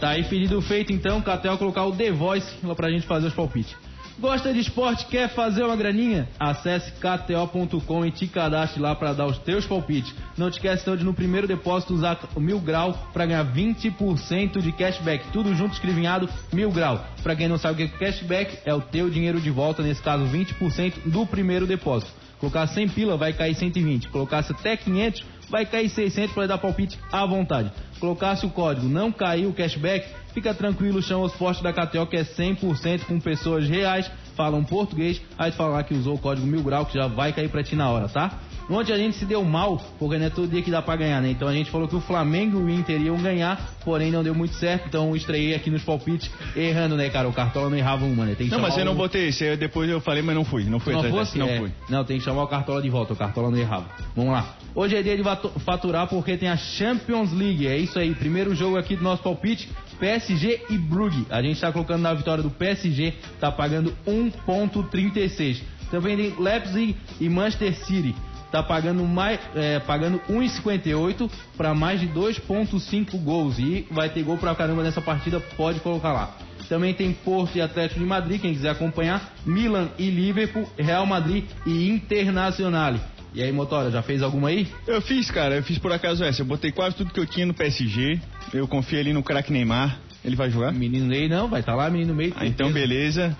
Tá 0.00 0.10
aí 0.10 0.24
pedido 0.24 0.60
feito 0.62 0.92
então, 0.92 1.20
Catel 1.20 1.58
colocar 1.58 1.84
o 1.84 1.92
The 1.92 2.10
Voice 2.12 2.48
lá 2.62 2.74
pra 2.74 2.90
gente 2.90 3.06
fazer 3.06 3.26
os 3.26 3.34
palpites. 3.34 3.74
Gosta 4.20 4.52
de 4.52 4.58
esporte, 4.58 5.06
quer 5.06 5.28
fazer 5.28 5.62
uma 5.62 5.76
graninha? 5.76 6.28
Acesse 6.40 6.90
kto.com 6.90 8.04
e 8.04 8.10
te 8.10 8.26
cadastre 8.26 8.82
lá 8.82 8.92
pra 8.92 9.12
dar 9.12 9.26
os 9.26 9.38
teus 9.38 9.64
palpites. 9.64 10.12
Não 10.36 10.50
te 10.50 10.54
esquece 10.54 10.82
então 10.82 10.96
de 10.96 11.04
no 11.04 11.14
primeiro 11.14 11.46
depósito 11.46 11.94
usar 11.94 12.18
o 12.34 12.40
mil 12.40 12.58
grau 12.58 12.92
pra 13.12 13.24
ganhar 13.24 13.44
20% 13.44 14.60
de 14.60 14.72
cashback. 14.72 15.30
Tudo 15.30 15.54
junto 15.54 15.74
escrevinhado, 15.74 16.28
mil 16.52 16.72
grau. 16.72 17.00
Pra 17.22 17.36
quem 17.36 17.46
não 17.46 17.58
sabe 17.58 17.74
o 17.74 17.88
que 17.88 17.94
é 17.94 17.98
cashback, 18.10 18.58
é 18.64 18.74
o 18.74 18.80
teu 18.80 19.08
dinheiro 19.08 19.40
de 19.40 19.50
volta, 19.50 19.84
nesse 19.84 20.02
caso 20.02 20.24
20% 20.24 20.94
do 21.06 21.24
primeiro 21.24 21.64
depósito. 21.64 22.10
Colocar 22.40 22.66
100 22.66 22.88
pila, 22.88 23.16
vai 23.16 23.32
cair 23.32 23.54
120. 23.54 24.08
Colocasse 24.08 24.50
até 24.50 24.76
500, 24.76 25.24
vai 25.48 25.64
cair 25.64 25.88
600 25.88 26.34
para 26.34 26.48
dar 26.48 26.58
palpite 26.58 26.98
à 27.12 27.24
vontade. 27.24 27.70
Colocasse 27.98 28.46
o 28.46 28.50
código, 28.50 28.88
não 28.88 29.10
caiu 29.10 29.50
o 29.50 29.52
cashback, 29.52 30.08
fica 30.32 30.54
tranquilo, 30.54 31.02
chama 31.02 31.24
os 31.24 31.32
postos 31.32 31.62
da 31.62 31.72
KTO 31.72 32.06
que 32.06 32.16
é 32.16 32.22
100% 32.22 33.04
com 33.06 33.18
pessoas 33.18 33.68
reais, 33.68 34.10
falam 34.36 34.62
português, 34.64 35.20
aí 35.36 35.50
tu 35.50 35.56
fala 35.56 35.74
lá 35.74 35.82
que 35.82 35.94
usou 35.94 36.14
o 36.14 36.18
código 36.18 36.46
mil 36.46 36.62
grau 36.62 36.86
que 36.86 36.94
já 36.94 37.08
vai 37.08 37.32
cair 37.32 37.48
pra 37.48 37.62
ti 37.62 37.74
na 37.74 37.90
hora, 37.90 38.08
tá? 38.08 38.38
Ontem 38.70 38.92
a 38.92 38.96
gente 38.98 39.16
se 39.16 39.24
deu 39.24 39.42
mal, 39.44 39.80
porque 39.98 40.18
não 40.18 40.26
é 40.26 40.30
todo 40.30 40.46
dia 40.48 40.60
que 40.62 40.70
dá 40.70 40.82
pra 40.82 40.94
ganhar, 40.94 41.22
né? 41.22 41.30
Então 41.30 41.48
a 41.48 41.52
gente 41.54 41.70
falou 41.70 41.88
que 41.88 41.96
o 41.96 42.00
Flamengo 42.00 42.58
e 42.60 42.62
o 42.64 42.68
Inter 42.70 43.00
iam 43.00 43.16
ganhar, 43.16 43.58
porém 43.84 44.10
não 44.10 44.22
deu 44.22 44.34
muito 44.34 44.54
certo, 44.56 44.86
então 44.88 45.08
eu 45.08 45.16
estreiei 45.16 45.54
aqui 45.54 45.70
nos 45.70 45.82
palpites 45.82 46.30
errando, 46.54 46.94
né, 46.94 47.08
cara? 47.08 47.26
O 47.28 47.32
Cartola 47.32 47.70
não 47.70 47.76
errava 47.78 48.04
uma, 48.04 48.26
né? 48.26 48.34
Tem 48.36 48.46
que 48.48 48.52
Não, 48.54 48.60
mas 48.60 48.76
eu 48.76 48.84
não 48.84 48.92
o- 48.92 48.96
botei 48.96 49.28
esse, 49.28 49.42
aí 49.44 49.56
depois 49.56 49.88
eu 49.88 50.00
falei, 50.00 50.22
mas 50.22 50.34
não 50.34 50.44
fui, 50.44 50.64
não 50.64 50.78
fui 50.78 50.92
não 50.92 51.00
atrás 51.00 51.14
fosse? 51.16 51.38
não 51.38 51.48
É. 51.48 51.58
fui. 51.58 51.70
Não, 51.88 52.04
tem 52.04 52.18
que 52.18 52.24
chamar 52.24 52.42
o 52.42 52.46
Cartola 52.48 52.82
de 52.82 52.90
volta, 52.90 53.14
o 53.14 53.16
Cartola 53.16 53.50
não 53.50 53.56
errava. 53.58 53.86
Vamos 54.14 54.32
lá. 54.32 54.54
Hoje 54.74 54.94
é 54.96 55.02
dia 55.02 55.16
de 55.16 55.22
faturar 55.64 56.06
porque 56.06 56.36
tem 56.36 56.48
a 56.48 56.56
Champions 56.56 57.32
League. 57.32 57.66
É 57.66 57.76
isso 57.76 57.98
aí. 57.98 58.14
Primeiro 58.14 58.54
jogo 58.54 58.76
aqui 58.76 58.94
do 58.94 59.02
nosso 59.02 59.22
palpite, 59.22 59.68
PSG 59.98 60.60
e 60.70 60.76
Brugge. 60.78 61.26
A 61.30 61.42
gente 61.42 61.58
tá 61.60 61.72
colocando 61.72 62.02
na 62.02 62.12
vitória 62.14 62.42
do 62.42 62.50
PSG, 62.50 63.14
tá 63.40 63.50
pagando 63.50 63.92
1.36. 64.06 65.62
Também 65.90 66.16
tem 66.16 66.34
Leipzig 66.38 66.94
e 67.18 67.28
Manchester 67.28 67.74
City. 67.86 68.14
Tá 68.50 68.62
pagando 68.62 69.04
mais, 69.04 69.40
é, 69.54 69.78
pagando 69.80 70.20
1,58 70.28 71.30
para 71.56 71.74
mais 71.74 72.00
de 72.00 72.08
2,5 72.08 73.16
gols 73.22 73.58
e 73.58 73.86
vai 73.90 74.08
ter 74.08 74.22
gol 74.22 74.38
pra 74.38 74.54
caramba 74.54 74.82
nessa 74.82 75.00
partida, 75.00 75.40
pode 75.56 75.80
colocar 75.80 76.12
lá. 76.12 76.36
Também 76.68 76.92
tem 76.92 77.12
Porto 77.12 77.56
e 77.56 77.62
Atlético 77.62 78.00
de 78.00 78.06
Madrid, 78.06 78.40
quem 78.40 78.52
quiser 78.52 78.70
acompanhar, 78.70 79.32
Milan 79.46 79.88
e 79.98 80.10
Liverpool, 80.10 80.68
Real 80.76 81.06
Madrid 81.06 81.44
e 81.66 81.88
Internacional. 81.88 82.94
E 83.34 83.42
aí, 83.42 83.52
Motora, 83.52 83.90
já 83.90 84.02
fez 84.02 84.22
alguma 84.22 84.48
aí? 84.48 84.66
Eu 84.86 85.00
fiz, 85.00 85.30
cara, 85.30 85.56
eu 85.56 85.62
fiz 85.62 85.78
por 85.78 85.92
acaso 85.92 86.24
essa. 86.24 86.42
Eu 86.42 86.46
botei 86.46 86.72
quase 86.72 86.96
tudo 86.96 87.12
que 87.12 87.20
eu 87.20 87.26
tinha 87.26 87.46
no 87.46 87.54
PSG. 87.54 88.18
Eu 88.52 88.66
confiei 88.66 89.02
ali 89.02 89.12
no 89.12 89.22
craque 89.22 89.52
Neymar. 89.52 89.98
Ele 90.24 90.34
vai 90.34 90.50
jogar? 90.50 90.72
Menino 90.72 91.06
Ney 91.06 91.28
não, 91.28 91.48
vai 91.48 91.60
estar 91.60 91.72
tá 91.72 91.78
lá, 91.78 91.90
menino 91.90 92.14
meio. 92.14 92.34
Ah, 92.36 92.46
então 92.46 92.72
beleza. 92.72 93.36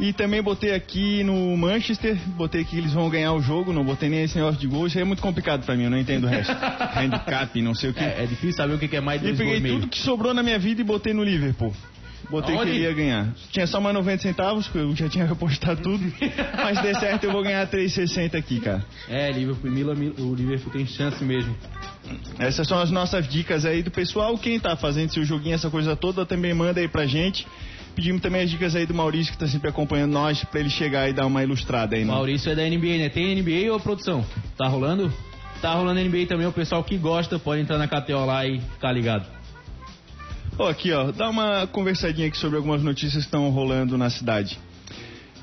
E 0.00 0.12
também 0.14 0.42
botei 0.42 0.72
aqui 0.74 1.22
no 1.22 1.54
Manchester, 1.56 2.16
botei 2.28 2.64
que 2.64 2.76
eles 2.78 2.92
vão 2.92 3.10
ganhar 3.10 3.32
o 3.34 3.40
jogo, 3.42 3.72
não 3.72 3.84
botei 3.84 4.08
nem 4.08 4.22
esse 4.22 4.34
negócio 4.36 4.58
de 4.58 4.66
gol, 4.66 4.86
isso 4.86 4.96
aí 4.96 5.02
é 5.02 5.04
muito 5.04 5.20
complicado 5.22 5.64
pra 5.66 5.76
mim, 5.76 5.84
eu 5.84 5.90
não 5.90 5.98
entendo 5.98 6.24
o 6.24 6.26
resto. 6.26 6.50
Handicap, 6.96 7.60
não 7.62 7.74
sei 7.74 7.90
o 7.90 7.94
que. 7.94 8.02
É, 8.02 8.22
é 8.22 8.26
difícil 8.26 8.54
saber 8.54 8.74
o 8.74 8.78
que 8.78 8.96
é 8.96 9.00
mais 9.00 9.20
de 9.20 9.28
E 9.30 9.36
peguei 9.36 9.60
tudo 9.60 9.86
que 9.88 9.98
sobrou 9.98 10.32
na 10.32 10.42
minha 10.42 10.58
vida 10.58 10.80
e 10.80 10.84
botei 10.84 11.12
no 11.12 11.22
Liverpool. 11.22 11.74
Botei 12.30 12.54
Aonde? 12.54 12.70
que 12.70 12.76
ele 12.76 12.84
ia 12.84 12.92
ganhar. 12.94 13.28
Tinha 13.50 13.66
só 13.66 13.80
mais 13.80 13.94
90 13.94 14.22
centavos, 14.22 14.68
que 14.68 14.78
eu 14.78 14.94
já 14.94 15.08
tinha 15.08 15.24
apostado 15.30 15.82
tudo. 15.82 16.12
Mas 16.56 16.78
se 16.78 16.82
der 16.84 16.94
certo, 16.96 17.24
eu 17.24 17.32
vou 17.32 17.42
ganhar 17.42 17.66
3,60 17.66 18.36
aqui, 18.38 18.60
cara. 18.60 18.84
É, 19.08 19.30
Liverpool 19.32 19.68
e 19.70 19.74
Milan, 19.74 19.94
Mil- 19.96 20.14
o 20.18 20.34
Liverpool 20.34 20.72
tem 20.72 20.86
chance 20.86 21.22
mesmo. 21.24 21.54
Essas 22.38 22.66
são 22.68 22.78
as 22.78 22.90
nossas 22.90 23.28
dicas 23.28 23.64
aí 23.66 23.82
do 23.82 23.90
pessoal. 23.90 24.38
Quem 24.38 24.60
tá 24.60 24.76
fazendo 24.76 25.12
seu 25.12 25.24
joguinho, 25.24 25.54
essa 25.54 25.70
coisa 25.70 25.96
toda, 25.96 26.24
também 26.24 26.54
manda 26.54 26.78
aí 26.80 26.88
pra 26.88 27.04
gente. 27.04 27.46
Pedimos 27.94 28.22
também 28.22 28.42
as 28.42 28.50
dicas 28.50 28.74
aí 28.76 28.86
do 28.86 28.94
Maurício, 28.94 29.32
que 29.32 29.38
tá 29.38 29.46
sempre 29.46 29.68
acompanhando 29.68 30.12
nós, 30.12 30.42
pra 30.44 30.60
ele 30.60 30.70
chegar 30.70 31.08
e 31.08 31.12
dar 31.12 31.26
uma 31.26 31.42
ilustrada 31.42 31.96
aí. 31.96 32.04
né? 32.04 32.12
Maurício 32.12 32.50
é 32.50 32.54
da 32.54 32.62
NBA, 32.62 32.98
né? 32.98 33.08
Tem 33.08 33.34
NBA 33.40 33.72
ou 33.72 33.78
produção? 33.80 34.24
Tá 34.56 34.66
rolando? 34.68 35.12
Tá 35.60 35.74
rolando 35.74 36.00
NBA 36.00 36.26
também, 36.26 36.46
o 36.46 36.52
pessoal 36.52 36.82
que 36.82 36.96
gosta 36.96 37.38
pode 37.38 37.60
entrar 37.62 37.76
na 37.76 37.86
KTO 37.86 38.24
lá 38.24 38.46
e 38.46 38.60
ficar 38.60 38.92
ligado. 38.92 39.26
Ó, 40.58 40.68
aqui, 40.68 40.92
ó, 40.92 41.10
dá 41.10 41.28
uma 41.28 41.66
conversadinha 41.66 42.28
aqui 42.28 42.36
sobre 42.38 42.56
algumas 42.56 42.82
notícias 42.82 43.14
que 43.14 43.28
estão 43.28 43.48
rolando 43.50 43.98
na 43.98 44.08
cidade. 44.08 44.58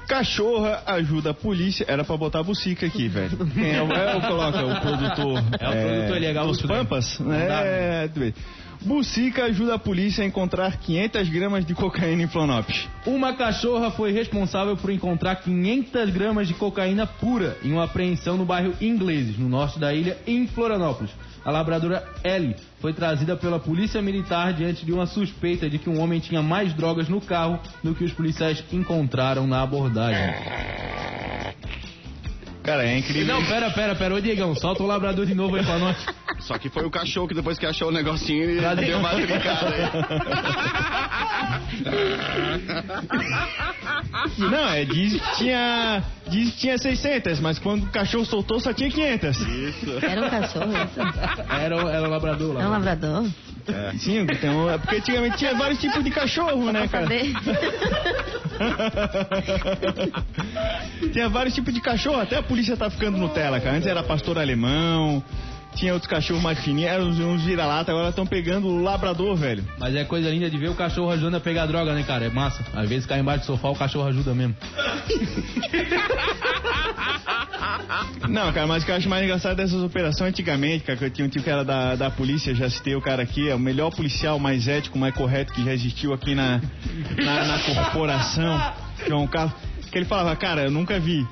Cachorra 0.07 0.83
ajuda 0.85 1.31
a 1.31 1.33
polícia. 1.33 1.85
Era 1.87 2.03
pra 2.03 2.15
botar 2.15 2.39
a 2.39 2.43
bucica 2.43 2.85
aqui, 2.85 3.07
velho. 3.09 3.37
Quem 3.53 3.71
é, 3.75 3.81
o- 3.83 3.91
é 3.91 4.15
o 4.15 4.21
coloca, 4.21 4.65
o 4.65 4.79
produtor. 4.81 5.43
É 5.59 5.67
o 5.69 5.71
produtor, 5.71 6.17
é 6.17 6.19
Dos 6.27 6.33
gaúcho, 6.33 6.67
né? 6.67 6.75
Pampas? 6.77 7.19
Não 7.19 7.29
dá, 7.29 7.61
É, 7.63 8.07
tu 8.07 8.19
vê. 8.19 8.33
Bucica 8.81 9.45
ajuda 9.45 9.75
a 9.75 9.79
polícia 9.79 10.23
a 10.23 10.27
encontrar 10.27 10.77
500 10.77 11.29
gramas 11.29 11.65
de 11.65 11.73
cocaína 11.73 12.23
em 12.23 12.27
Florianópolis. 12.27 12.87
Uma 13.05 13.33
cachorra 13.33 13.91
foi 13.91 14.11
responsável 14.11 14.77
por 14.77 14.91
encontrar 14.91 15.35
500 15.37 16.09
gramas 16.11 16.47
de 16.47 16.53
cocaína 16.53 17.07
pura 17.07 17.57
em 17.63 17.73
uma 17.73 17.85
apreensão 17.85 18.37
no 18.37 18.45
bairro 18.45 18.73
Ingleses, 18.79 19.37
no 19.37 19.49
norte 19.49 19.79
da 19.79 19.93
ilha, 19.93 20.17
em 20.27 20.47
Florianópolis. 20.47 21.11
A 21.43 21.51
labradora 21.51 22.03
Ellie 22.23 22.55
foi 22.79 22.93
trazida 22.93 23.35
pela 23.35 23.59
polícia 23.59 24.01
militar 24.01 24.53
diante 24.53 24.85
de 24.85 24.91
uma 24.91 25.05
suspeita 25.05 25.69
de 25.69 25.79
que 25.79 25.89
um 25.89 25.99
homem 26.01 26.19
tinha 26.19 26.41
mais 26.41 26.73
drogas 26.73 27.07
no 27.07 27.21
carro 27.21 27.59
do 27.83 27.95
que 27.95 28.03
os 28.03 28.11
policiais 28.11 28.63
encontraram 28.71 29.47
na 29.47 29.61
abordagem. 29.61 30.33
Cara, 32.67 32.83
é 32.85 32.97
incrível. 32.97 33.33
Não, 33.33 33.45
pera, 33.45 33.71
pera, 33.71 33.95
pera. 33.95 34.13
Ô, 34.13 34.19
Diegão, 34.19 34.53
solta 34.53 34.83
o 34.83 34.85
labrador 34.85 35.25
de 35.25 35.33
novo 35.33 35.55
aí 35.55 35.63
pra 35.63 35.79
nós. 35.79 35.95
Só 36.41 36.57
que 36.57 36.67
foi 36.69 36.83
o 36.85 36.91
cachorro 36.91 37.25
que 37.25 37.33
depois 37.33 37.57
que 37.57 37.65
achou 37.65 37.87
o 37.87 37.91
negocinho, 37.93 38.43
ele 38.43 38.59
Cadê? 38.61 38.87
deu 38.87 38.97
uma 38.99 39.11
trincada 39.11 39.73
aí. 39.73 39.83
Não, 44.37 44.69
é, 44.69 44.83
diz 44.83 45.13
que 45.13 45.35
tinha, 45.37 46.03
diz 46.27 46.51
que 46.51 46.57
tinha 46.57 46.77
600, 46.77 47.39
mas 47.39 47.57
quando 47.57 47.83
o 47.85 47.89
cachorro 47.89 48.25
soltou 48.25 48.59
só 48.59 48.73
tinha 48.73 48.89
500. 48.91 49.37
Isso. 49.39 50.05
Era 50.05 50.25
um 50.25 50.29
cachorro, 50.29 50.71
isso? 50.73 50.99
Era, 51.49 51.85
o- 51.85 51.89
era 51.89 52.05
o 52.07 52.09
labrador 52.11 52.53
lá. 52.53 52.63
É 52.63 52.67
um 52.67 52.71
labrador? 52.71 53.25
Sim, 53.97 54.19
então, 54.19 54.69
é 54.69 54.77
porque 54.77 54.95
antigamente 54.97 55.37
tinha 55.37 55.53
vários 55.55 55.79
tipos 55.79 56.03
de 56.03 56.09
cachorro, 56.11 56.71
né, 56.71 56.87
cara? 56.89 57.07
Tinha 61.11 61.29
vários 61.29 61.55
tipos 61.55 61.73
de 61.73 61.81
cachorro, 61.81 62.19
até 62.19 62.37
a 62.37 62.43
polícia 62.43 62.75
tá 62.75 62.89
ficando 62.89 63.17
Nutella, 63.17 63.59
cara. 63.59 63.77
Antes 63.77 63.87
era 63.87 64.03
pastor 64.03 64.37
alemão, 64.37 65.23
tinha 65.77 65.93
outros 65.93 66.09
cachorros 66.09 66.41
mais 66.41 66.59
fininhos, 66.59 66.91
eram 66.91 67.07
uns, 67.07 67.19
uns 67.19 67.43
vira-lata, 67.43 67.91
agora 67.91 68.09
estão 68.09 68.25
pegando 68.25 68.67
o 68.67 68.81
labrador, 68.81 69.35
velho. 69.35 69.63
Mas 69.77 69.95
é 69.95 70.03
coisa 70.03 70.29
linda 70.29 70.49
de 70.49 70.57
ver 70.57 70.69
o 70.69 70.75
cachorro 70.75 71.11
ajudando 71.11 71.35
a 71.35 71.39
pegar 71.39 71.65
droga, 71.65 71.93
né, 71.93 72.03
cara? 72.03 72.25
É 72.25 72.29
massa. 72.29 72.65
Às 72.73 72.89
vezes 72.89 73.05
cai 73.05 73.19
embaixo 73.19 73.41
do 73.41 73.45
sofá, 73.45 73.69
o 73.69 73.75
cachorro 73.75 74.07
ajuda 74.07 74.33
mesmo. 74.33 74.55
Não, 78.27 78.51
cara, 78.51 78.67
mas 78.67 78.83
o 78.83 78.85
que 78.85 78.91
eu 78.91 78.95
acho 78.95 79.07
mais 79.07 79.23
engraçado 79.23 79.55
dessas 79.55 79.81
operações 79.81 80.29
antigamente, 80.29 80.83
cara, 80.83 80.97
que 80.97 81.05
eu 81.05 81.09
tinha 81.09 81.25
um 81.25 81.29
tio 81.29 81.41
que 81.41 81.49
era 81.49 81.63
da, 81.63 81.95
da 81.95 82.11
polícia, 82.11 82.53
já 82.53 82.69
citei 82.69 82.95
o 82.95 83.01
cara 83.01 83.23
aqui, 83.23 83.49
é 83.49 83.55
o 83.55 83.59
melhor 83.59 83.89
policial, 83.91 84.37
mais 84.37 84.67
ético, 84.67 84.97
mais 84.97 85.13
correto 85.15 85.53
que 85.53 85.63
já 85.63 85.73
existiu 85.73 86.13
aqui 86.13 86.35
na, 86.35 86.59
na, 87.17 87.45
na 87.45 87.59
corporação, 87.59 88.73
que 89.05 89.11
é 89.11 89.15
um 89.15 89.27
carro, 89.27 89.53
que 89.89 89.97
ele 89.97 90.05
falava, 90.05 90.35
cara, 90.35 90.63
eu 90.63 90.71
nunca 90.71 90.99
vi. 90.99 91.25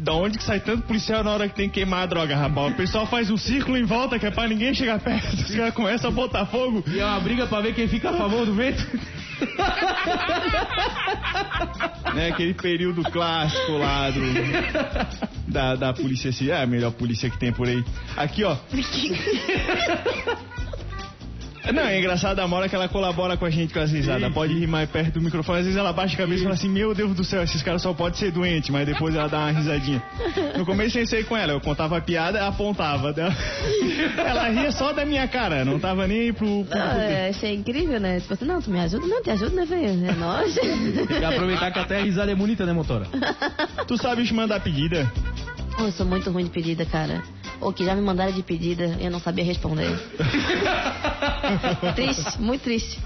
Da 0.00 0.14
onde 0.14 0.38
que 0.38 0.44
sai 0.44 0.60
tanto 0.60 0.84
policial 0.84 1.22
na 1.22 1.30
hora 1.30 1.46
que 1.46 1.54
tem 1.54 1.68
que 1.68 1.74
queimar 1.74 2.04
a 2.04 2.06
droga, 2.06 2.34
rapaz? 2.34 2.72
O 2.72 2.76
pessoal 2.76 3.06
faz 3.06 3.30
um 3.30 3.36
círculo 3.36 3.76
em 3.76 3.84
volta 3.84 4.18
que 4.18 4.24
é 4.24 4.30
pra 4.30 4.48
ninguém 4.48 4.72
chegar 4.74 4.98
perto. 4.98 5.34
Os 5.34 5.54
caras 5.54 5.74
começam 5.74 6.08
a 6.08 6.12
botar 6.12 6.46
fogo. 6.46 6.82
E 6.86 6.98
é 6.98 7.04
uma 7.04 7.20
briga 7.20 7.46
pra 7.46 7.60
ver 7.60 7.74
quem 7.74 7.86
fica 7.86 8.08
a 8.08 8.14
favor 8.14 8.46
do 8.46 8.54
vento. 8.54 8.82
né, 12.14 12.30
aquele 12.30 12.54
período 12.54 13.02
clássico 13.02 13.72
lá 13.72 14.08
do, 14.10 14.20
da, 15.48 15.76
da 15.76 15.92
polícia, 15.92 16.30
assim, 16.30 16.48
é 16.50 16.62
a 16.62 16.66
melhor 16.66 16.92
polícia 16.92 17.28
que 17.28 17.38
tem 17.38 17.52
por 17.52 17.68
aí. 17.68 17.84
Aqui, 18.16 18.42
ó. 18.42 18.56
Não, 21.72 21.82
é 21.82 21.98
engraçado 21.98 22.38
a 22.40 22.48
Mora 22.48 22.68
que 22.68 22.74
ela 22.74 22.88
colabora 22.88 23.36
com 23.36 23.44
a 23.44 23.50
gente 23.50 23.72
com 23.72 23.80
as 23.80 23.90
risadas. 23.90 24.32
Pode 24.32 24.54
rir 24.54 24.66
mais 24.66 24.88
perto 24.88 25.14
do 25.14 25.20
microfone, 25.20 25.60
às 25.60 25.64
vezes 25.64 25.78
ela 25.78 25.92
baixa 25.92 26.14
a 26.14 26.18
cabeça 26.18 26.40
e 26.40 26.42
fala 26.42 26.54
assim: 26.54 26.68
Meu 26.68 26.94
Deus 26.94 27.14
do 27.14 27.24
céu, 27.24 27.42
esses 27.42 27.62
caras 27.62 27.82
só 27.82 27.92
podem 27.92 28.18
ser 28.18 28.30
doentes, 28.30 28.70
mas 28.70 28.86
depois 28.86 29.14
ela 29.14 29.28
dá 29.28 29.38
uma 29.38 29.50
risadinha. 29.50 30.02
No 30.56 30.64
começo 30.64 30.96
eu 30.96 31.02
pensei 31.02 31.24
com 31.24 31.36
ela, 31.36 31.52
eu 31.52 31.60
contava 31.60 31.96
a 31.96 32.00
piada, 32.00 32.38
ela 32.38 32.48
apontava. 32.48 33.10
Ela, 34.16 34.48
ria 34.48 34.72
só 34.72 34.92
da 34.92 35.04
minha 35.04 35.26
cara, 35.26 35.64
não 35.64 35.78
tava 35.78 36.06
nem 36.06 36.32
pro. 36.32 36.64
pro... 36.64 36.78
Não, 36.78 37.00
eu 37.00 37.30
achei 37.30 37.54
incrível, 37.54 38.00
né? 38.00 38.20
Tipo 38.20 38.34
assim, 38.34 38.44
não, 38.44 38.60
tu 38.60 38.70
me 38.70 38.80
ajuda? 38.80 39.06
Não, 39.06 39.22
te 39.22 39.30
ajuda, 39.30 39.54
né, 39.54 39.64
velho? 39.64 40.06
É 40.06 40.12
nóis. 40.12 40.56
E 40.56 41.24
aproveitar 41.24 41.70
que 41.70 41.78
até 41.78 41.98
a 41.98 42.02
risada 42.02 42.30
é 42.30 42.34
bonita, 42.34 42.64
né, 42.64 42.72
motora? 42.72 43.06
Tu 43.86 43.96
sabes 43.96 44.30
mandar 44.30 44.60
pedida? 44.60 45.10
Oh, 45.78 45.84
eu 45.84 45.92
sou 45.92 46.06
muito 46.06 46.30
ruim 46.30 46.44
de 46.44 46.50
pedida, 46.50 46.84
cara. 46.84 47.22
Ou 47.60 47.72
que 47.72 47.84
já 47.84 47.94
me 47.94 48.00
mandaram 48.00 48.32
de 48.32 48.42
pedida 48.42 48.96
e 48.98 49.04
eu 49.04 49.10
não 49.10 49.20
sabia 49.20 49.44
responder. 49.44 49.90
triste, 51.94 52.40
muito 52.40 52.62
triste. 52.62 52.98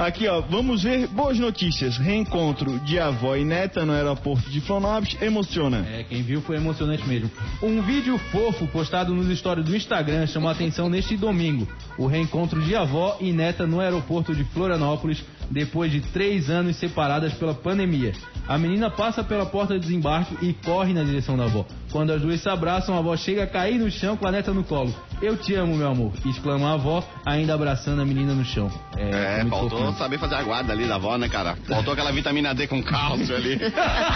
Aqui, 0.00 0.26
ó, 0.28 0.40
vamos 0.40 0.82
ver 0.82 1.06
boas 1.08 1.38
notícias. 1.38 1.98
Reencontro 1.98 2.78
de 2.80 2.98
avó 2.98 3.36
e 3.36 3.44
neta 3.44 3.84
no 3.84 3.92
aeroporto 3.92 4.48
de 4.48 4.58
Florianópolis 4.58 5.20
emociona. 5.20 5.86
É, 5.86 6.04
quem 6.04 6.22
viu 6.22 6.40
foi 6.40 6.56
emocionante 6.56 7.06
mesmo. 7.06 7.30
Um 7.62 7.82
vídeo 7.82 8.16
fofo 8.32 8.66
postado 8.68 9.14
nos 9.14 9.38
stories 9.38 9.66
do 9.66 9.76
Instagram 9.76 10.26
chamou 10.26 10.48
a 10.48 10.52
atenção 10.52 10.88
neste 10.88 11.18
domingo. 11.18 11.68
O 11.98 12.06
reencontro 12.06 12.62
de 12.62 12.74
avó 12.74 13.18
e 13.20 13.30
neta 13.30 13.66
no 13.66 13.78
aeroporto 13.78 14.34
de 14.34 14.42
Florianópolis 14.44 15.22
depois 15.50 15.92
de 15.92 16.00
três 16.00 16.48
anos 16.48 16.76
separadas 16.76 17.34
pela 17.34 17.52
pandemia. 17.52 18.14
A 18.50 18.58
menina 18.58 18.90
passa 18.90 19.22
pela 19.22 19.46
porta 19.46 19.74
de 19.74 19.80
desembarque 19.86 20.36
e 20.44 20.52
corre 20.52 20.92
na 20.92 21.04
direção 21.04 21.36
da 21.36 21.44
avó. 21.44 21.64
Quando 21.92 22.12
as 22.12 22.20
duas 22.20 22.40
se 22.40 22.48
abraçam, 22.48 22.96
a 22.96 22.98
avó 22.98 23.16
chega 23.16 23.44
a 23.44 23.46
cair 23.46 23.78
no 23.78 23.88
chão 23.88 24.16
com 24.16 24.26
a 24.26 24.32
neta 24.32 24.52
no 24.52 24.64
colo. 24.64 24.92
Eu 25.22 25.36
te 25.36 25.54
amo, 25.54 25.76
meu 25.76 25.88
amor, 25.88 26.12
exclama 26.26 26.68
a 26.68 26.72
avó, 26.72 27.04
ainda 27.24 27.54
abraçando 27.54 28.02
a 28.02 28.04
menina 28.04 28.34
no 28.34 28.44
chão. 28.44 28.68
É, 28.96 29.42
muito 29.42 29.50
faltou 29.50 29.78
fofinho. 29.78 29.96
saber 29.96 30.18
fazer 30.18 30.34
a 30.34 30.42
guarda 30.42 30.72
ali 30.72 30.84
da 30.88 30.96
avó, 30.96 31.16
né, 31.16 31.28
cara? 31.28 31.54
Faltou 31.68 31.92
aquela 31.92 32.10
vitamina 32.10 32.52
D 32.52 32.66
com 32.66 32.82
cálcio 32.82 33.36
ali. 33.36 33.56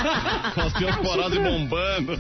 Osteoporose 0.67 1.39
bombando. 1.39 2.19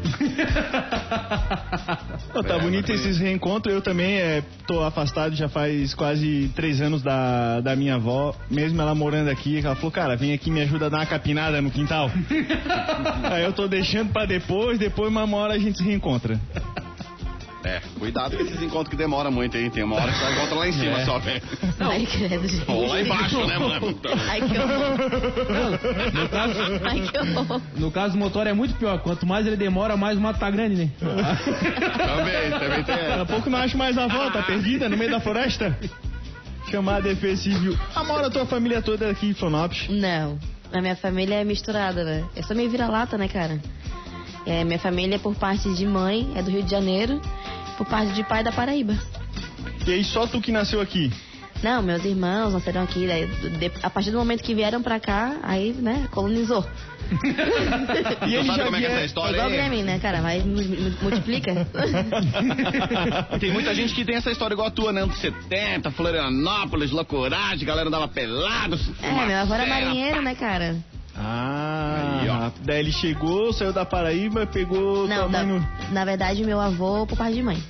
Tá 2.42 2.56
É, 2.56 2.58
bonito 2.58 2.90
esses 2.92 3.18
reencontros. 3.18 3.74
Eu 3.74 3.82
também 3.82 4.16
é, 4.16 4.42
tô 4.66 4.82
afastado 4.82 5.34
já 5.34 5.48
faz 5.48 5.94
quase 5.94 6.50
três 6.54 6.80
anos 6.80 7.02
da, 7.02 7.60
da 7.60 7.76
minha 7.76 7.96
avó. 7.96 8.34
Mesmo 8.50 8.80
ela 8.80 8.94
morando 8.94 9.28
aqui, 9.28 9.58
ela 9.58 9.74
falou, 9.74 9.90
cara, 9.90 10.16
vem 10.16 10.32
aqui 10.32 10.50
me 10.50 10.60
ajuda 10.60 10.86
a 10.86 10.88
dar 10.88 10.98
uma 10.98 11.06
capinada 11.06 11.60
no 11.60 11.70
quintal. 11.70 12.10
Aí 13.30 13.44
eu 13.44 13.52
tô 13.52 13.68
deixando 13.68 14.12
pra 14.12 14.24
depois, 14.24 14.78
depois 14.78 15.10
uma 15.10 15.36
hora 15.36 15.54
a 15.54 15.58
gente 15.58 15.78
se 15.78 15.84
reencontra. 15.84 16.40
É, 17.62 17.80
cuidado 17.98 18.36
com 18.36 18.42
esses 18.42 18.62
encontros 18.62 18.88
que 18.88 18.96
demoram 18.96 19.30
muito, 19.30 19.56
hein? 19.56 19.68
Tem 19.70 19.82
uma 19.84 19.96
hora 19.96 20.10
que 20.10 20.18
você 20.18 20.32
encontra 20.32 20.54
lá 20.54 20.68
em 20.68 20.72
cima 20.72 20.98
É. 21.00 21.04
só, 21.04 21.18
velho. 21.18 21.42
Ai, 21.78 22.06
credo, 22.06 22.48
gente. 22.48 22.70
Ou 22.70 22.86
lá 22.88 23.00
embaixo, 23.02 23.46
né, 23.46 23.58
mano? 23.58 24.00
Ai, 24.30 24.40
que 24.40 24.58
horror. 24.58 26.12
No 26.14 26.28
caso, 26.28 26.54
Ai, 26.84 27.00
que 27.02 27.18
horror. 27.18 27.60
no 27.76 27.90
caso 27.90 28.12
do 28.14 28.18
motor 28.18 28.46
é 28.46 28.52
muito 28.54 28.74
pior. 28.76 28.98
Quanto 29.00 29.26
mais 29.26 29.46
ele 29.46 29.56
demora, 29.56 29.94
mais 29.96 30.16
o 30.16 30.20
mato 30.22 30.40
tá 30.40 30.50
grande, 30.50 30.76
né? 30.76 30.90
Também, 31.00 32.50
também 32.58 32.84
tem. 32.84 32.96
Daqui 32.96 33.20
a 33.20 33.26
pouco 33.26 33.50
não 33.50 33.58
acho 33.58 33.76
mais 33.76 33.96
a 33.98 34.04
avó, 34.04 34.30
tá 34.30 34.42
perdida 34.42 34.88
no 34.88 34.96
meio 34.96 35.10
da 35.10 35.20
floresta. 35.20 35.78
Chamar 36.70 36.96
a 36.96 37.00
defesa 37.00 37.42
civil. 37.42 37.76
Amora 37.94 38.28
a 38.28 38.30
tua 38.30 38.46
família 38.46 38.80
toda 38.80 39.10
aqui 39.10 39.26
em 39.28 39.34
Florianópolis. 39.34 39.88
Não, 39.90 40.38
a 40.72 40.80
minha 40.80 40.96
família 40.96 41.36
é 41.36 41.44
misturada, 41.44 42.04
né? 42.04 42.24
Eu 42.36 42.42
sou 42.44 42.54
meio 42.56 42.70
vira-lata, 42.70 43.18
né, 43.18 43.28
cara? 43.28 43.58
É, 44.46 44.64
minha 44.64 44.78
família, 44.78 45.18
por 45.18 45.34
parte 45.34 45.72
de 45.74 45.86
mãe, 45.86 46.30
é 46.34 46.42
do 46.42 46.50
Rio 46.50 46.62
de 46.62 46.70
Janeiro, 46.70 47.20
por 47.76 47.86
parte 47.86 48.12
de 48.12 48.22
pai, 48.24 48.42
da 48.42 48.50
Paraíba. 48.52 48.94
E 49.86 49.90
aí 49.92 50.04
só 50.04 50.26
tu 50.26 50.40
que 50.40 50.50
nasceu 50.52 50.80
aqui. 50.80 51.12
Não, 51.62 51.82
meus 51.82 52.02
irmãos 52.06 52.54
nasceram 52.54 52.82
aqui, 52.82 53.06
daí, 53.06 53.26
de- 53.26 53.70
a 53.82 53.90
partir 53.90 54.10
do 54.10 54.16
momento 54.18 54.42
que 54.42 54.54
vieram 54.54 54.82
pra 54.82 54.98
cá, 54.98 55.36
aí, 55.42 55.72
né, 55.74 56.08
colonizou. 56.10 56.64
E 57.10 58.46
sabe 58.46 58.56
já 58.58 58.64
como 58.64 58.76
é 58.76 58.80
que 58.80 58.86
é 58.86 58.88
essa 58.88 58.94
vieram... 58.94 58.98
É 59.00 59.04
história 59.04 59.32
igual 59.32 59.48
aí? 59.48 59.52
Grêmio, 59.56 59.84
né, 59.84 59.98
cara? 59.98 60.20
Mu- 60.22 60.96
multiplica. 61.02 61.66
Tem 63.40 63.52
muita 63.52 63.74
gente 63.74 63.92
que 63.94 64.04
tem 64.04 64.14
essa 64.16 64.30
história 64.30 64.54
igual 64.54 64.68
a 64.68 64.70
tua, 64.70 64.92
né? 64.92 65.02
Anos 65.02 65.18
70, 65.18 65.90
Florianópolis, 65.90 66.90
loucuragem, 66.92 67.66
galera 67.66 67.88
andava 67.88 68.06
pelado. 68.08 68.78
É, 69.02 69.26
meu 69.26 69.38
avô 69.38 69.54
era 69.54 69.66
marinheiro, 69.66 70.22
né, 70.22 70.34
cara? 70.34 70.76
Ah, 71.16 72.19
Daí 72.62 72.78
ele 72.80 72.92
chegou, 72.92 73.52
saiu 73.52 73.72
da 73.72 73.84
Paraíba, 73.84 74.46
pegou 74.46 75.06
Não, 75.06 75.30
da- 75.30 75.44
mãe 75.44 75.46
no... 75.60 75.68
na 75.92 76.04
verdade, 76.04 76.42
meu 76.44 76.60
avô, 76.60 77.06
por 77.06 77.16
parte 77.18 77.34
de 77.34 77.42
mãe. 77.42 77.62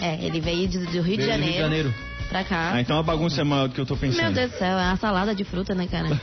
É, 0.00 0.14
ele 0.24 0.40
veio 0.40 0.68
de- 0.68 0.78
do 0.78 1.00
Rio, 1.02 1.02
de, 1.02 1.02
Veio 1.02 1.18
do 1.18 1.26
Janeiro 1.26 1.44
Rio 1.44 1.52
de 1.52 1.58
Janeiro. 1.58 1.94
pra 2.28 2.44
cá. 2.44 2.72
Ah, 2.74 2.80
então 2.80 2.98
a 2.98 3.02
bagunça 3.02 3.40
é 3.40 3.44
maior 3.44 3.68
do 3.68 3.74
que 3.74 3.80
eu 3.80 3.86
tô 3.86 3.96
pensando. 3.96 4.22
Meu 4.22 4.32
Deus 4.32 4.52
do 4.52 4.58
céu, 4.58 4.78
é 4.78 4.84
uma 4.86 4.96
salada 4.96 5.34
de 5.34 5.42
fruta, 5.44 5.74
né, 5.74 5.86
cara? 5.90 6.20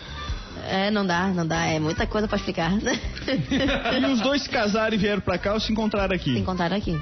É, 0.68 0.90
não 0.90 1.06
dá, 1.06 1.28
não 1.28 1.46
dá. 1.46 1.66
É 1.66 1.80
muita 1.80 2.08
coisa 2.08 2.28
pra 2.28 2.38
explicar. 2.38 2.72
E 3.28 4.06
os 4.06 4.22
dois 4.22 4.44
se 4.44 4.50
casaram 4.50 4.94
e 4.96 4.98
vieram 4.98 5.22
pra 5.22 5.38
cá 5.38 5.54
ou 5.54 5.60
se 5.60 5.72
encontraram 5.72 6.10
se 6.10 6.16
aqui? 6.16 6.38
encontraram 6.40 6.78
aqui. 6.78 7.00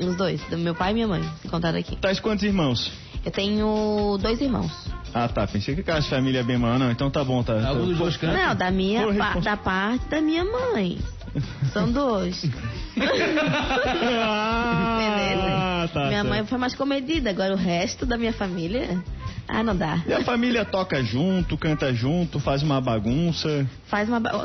Os 0.00 0.14
dois, 0.16 0.40
do 0.48 0.56
meu 0.58 0.74
pai 0.74 0.90
e 0.92 0.94
minha 0.94 1.08
mãe, 1.08 1.22
se 1.40 1.46
encontraram 1.48 1.78
aqui. 1.78 1.96
Tais 1.96 2.20
quantos 2.20 2.44
irmãos? 2.44 2.92
Eu 3.24 3.30
tenho 3.30 4.18
dois 4.20 4.40
irmãos. 4.40 4.70
Ah, 5.12 5.28
tá. 5.28 5.46
Pensei 5.46 5.74
que 5.74 5.80
aquelas 5.80 6.06
família 6.08 6.42
bem 6.44 6.58
maior. 6.58 6.78
Não, 6.78 6.90
então 6.90 7.10
tá 7.10 7.24
bom, 7.24 7.42
tá. 7.42 7.54
Algum 7.54 7.80
tá- 7.80 7.86
dos 7.86 7.98
dois 7.98 8.16
cantos? 8.16 8.38
Não, 8.38 8.54
da 8.54 8.70
minha 8.70 9.06
pa- 9.14 9.40
da 9.40 9.56
parte 9.56 10.06
da 10.08 10.20
minha 10.20 10.44
mãe. 10.44 10.98
São 11.72 11.90
dois. 11.90 12.42
ah, 14.20 14.98
Beleza? 14.98 15.88
tá. 15.92 16.06
minha 16.08 16.22
tá. 16.22 16.28
mãe 16.28 16.44
foi 16.46 16.58
mais 16.58 16.74
comedida, 16.74 17.30
agora 17.30 17.54
o 17.54 17.56
resto 17.56 18.04
da 18.06 18.16
minha 18.18 18.32
família. 18.32 19.02
Ah, 19.50 19.62
não 19.62 19.74
dá. 19.74 20.02
E 20.06 20.12
a 20.12 20.22
família 20.22 20.62
toca 20.64 21.02
junto, 21.02 21.56
canta 21.56 21.92
junto, 21.94 22.38
faz 22.38 22.62
uma 22.62 22.80
bagunça. 22.82 23.66
Faz 23.86 24.06
uma. 24.08 24.20
ba- 24.20 24.44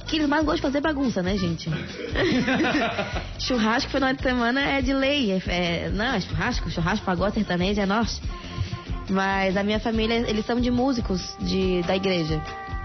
O 0.00 0.04
que 0.06 0.16
eles 0.16 0.28
mais 0.28 0.44
gostam 0.44 0.56
de 0.56 0.62
fazer 0.62 0.80
bagunça, 0.80 1.22
né, 1.22 1.36
gente? 1.36 1.70
churrasco 3.38 3.90
final 3.90 4.12
de 4.12 4.20
semana 4.22 4.60
é 4.60 4.82
de 4.82 4.92
lei. 4.92 5.30
É, 5.32 5.42
é- 5.46 5.90
não, 5.90 6.04
é 6.04 6.20
churrasco, 6.20 6.68
churrasco, 6.70 7.04
pagode, 7.06 7.34
sertanejo, 7.34 7.80
é 7.80 7.86
nosso. 7.86 8.20
Mas 9.08 9.56
a 9.56 9.62
minha 9.62 9.78
família, 9.78 10.14
eles 10.28 10.44
são 10.46 10.60
de 10.60 10.70
músicos 10.70 11.20
de, 11.40 11.82
da 11.82 11.94
igreja. 11.94 12.40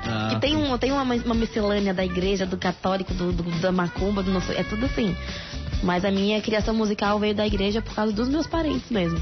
Ah, 0.07 0.29
que 0.33 0.39
tem, 0.41 0.55
um, 0.55 0.77
tem 0.77 0.91
uma, 0.91 1.01
uma 1.03 1.35
miscelânea 1.35 1.93
da 1.93 2.03
igreja, 2.05 2.45
do 2.45 2.57
católico, 2.57 3.13
do, 3.13 3.31
do- 3.31 3.59
da 3.59 3.71
macumba, 3.71 4.21
do 4.23 4.31
não 4.31 4.41
sei, 4.41 4.57
é 4.57 4.63
tudo 4.63 4.85
assim. 4.85 5.15
Mas 5.83 6.05
a 6.05 6.11
minha 6.11 6.41
criação 6.41 6.73
musical 6.73 7.19
veio 7.19 7.35
da 7.35 7.45
igreja 7.45 7.81
por 7.81 7.93
causa 7.95 8.13
dos 8.13 8.29
meus 8.29 8.47
parentes 8.47 8.89
mesmo. 8.89 9.19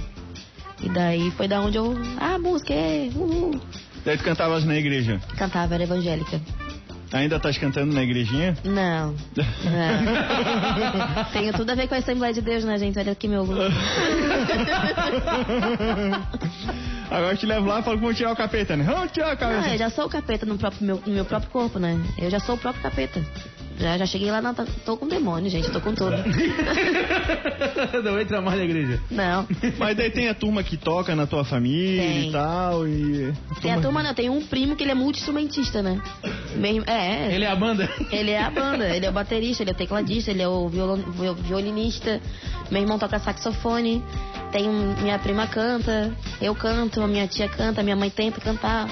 E 0.82 0.90
daí 0.90 1.32
foi 1.32 1.48
da 1.48 1.62
onde 1.62 1.78
eu. 1.78 1.96
Ah, 2.20 2.38
música, 2.38 2.74
é, 2.74 3.10
uhul. 3.16 3.60
Daí 4.06 4.18
tu 4.18 4.24
cantavas 4.24 4.64
na 4.66 4.76
igreja. 4.76 5.20
Cantava, 5.38 5.74
era 5.76 5.84
evangélica. 5.84 6.42
Ainda 7.14 7.36
estás 7.38 7.58
cantando 7.60 7.94
na 7.94 8.02
igrejinha? 8.04 8.58
Não. 8.64 9.14
não. 9.38 11.26
Tenho 11.32 11.54
tudo 11.54 11.70
a 11.70 11.76
ver 11.76 11.88
com 11.88 11.94
a 11.94 12.00
Assembleia 12.00 12.34
de 12.34 12.42
Deus, 12.42 12.64
né, 12.64 12.76
gente? 12.80 12.98
Olha 12.98 13.12
aqui 13.12 13.28
meu. 13.28 13.46
Agora 17.14 17.34
eu 17.34 17.38
te 17.38 17.46
levo 17.46 17.68
lá 17.68 17.80
e 17.80 17.84
falo 17.84 17.98
que 17.98 18.04
vão 18.04 18.14
tirar 18.14 18.32
o 18.32 18.36
capeta, 18.36 18.76
né? 18.76 18.84
Vamos 18.84 19.12
tirar 19.12 19.28
o 19.28 19.30
Não, 19.30 19.38
capeta. 19.38 19.70
eu 19.70 19.78
já 19.78 19.90
sou 19.92 20.06
o 20.06 20.10
capeta 20.10 20.46
no, 20.48 20.58
próprio, 20.58 20.84
meu, 20.86 21.02
no 21.06 21.14
meu 21.14 21.26
próprio 21.26 21.52
corpo, 21.52 21.78
né? 21.78 22.00
Eu 22.18 22.30
já 22.30 22.40
sou 22.40 22.56
o 22.56 22.58
próprio 22.58 22.82
capeta. 22.82 23.22
Já, 23.78 23.98
já 23.98 24.06
cheguei 24.06 24.30
lá, 24.32 24.40
não, 24.42 24.54
tô, 24.54 24.66
tô 24.86 24.98
com 24.98 25.08
demônio, 25.08 25.50
gente, 25.50 25.70
tô 25.72 25.82
com 25.82 25.94
tudo. 25.96 26.12
Não 28.04 28.20
entra 28.20 28.42
mais 28.42 28.58
na 28.60 28.64
igreja. 28.66 29.02
Não. 29.10 29.48
Mas 29.78 29.98
daí 29.98 30.10
tem 30.12 30.28
a 30.30 30.34
turma 30.34 30.64
que 30.64 30.78
toca 30.78 31.16
na 31.16 31.26
tua 31.26 31.44
família 31.44 32.02
Tem. 32.04 32.30
e 32.30 32.32
tal. 32.32 32.88
E. 32.88 33.34
Tem 33.62 33.72
a 33.74 33.82
turma, 33.82 34.04
não, 34.04 34.14
tem 34.14 34.30
um 34.30 34.42
primo 34.46 34.76
que 34.76 34.84
ele 34.84 34.92
é 34.92 34.96
multi-instrumentista, 34.96 35.82
né? 35.82 36.00
Mesmo, 36.56 36.84
é, 36.88 37.34
Ele 37.34 37.46
é 37.46 37.50
a 37.50 37.56
banda? 37.56 37.90
Ele 38.12 38.32
é 38.32 38.42
a 38.44 38.50
banda, 38.52 38.90
ele 38.96 39.06
é 39.06 39.10
o 39.10 39.14
baterista, 39.14 39.64
ele 39.64 39.72
é 39.72 39.74
o 39.74 39.78
tecladista, 39.78 40.30
ele 40.32 40.42
é 40.44 40.48
o 40.48 40.68
violon- 40.70 40.98
viol- 41.12 41.36
violinista. 41.36 42.22
Meu 42.70 42.82
irmão 42.82 43.00
toca 43.00 43.18
saxofone. 43.20 44.04
Tem 44.52 44.70
um- 44.70 44.94
minha 45.02 45.18
prima 45.18 45.48
canta, 45.48 46.12
eu 46.40 46.54
canto, 46.54 47.02
minha 47.08 47.28
tia 47.28 47.48
canta, 47.50 47.82
minha 47.84 47.96
mãe 47.96 48.10
tenta 48.10 48.40
cantar. 48.42 48.88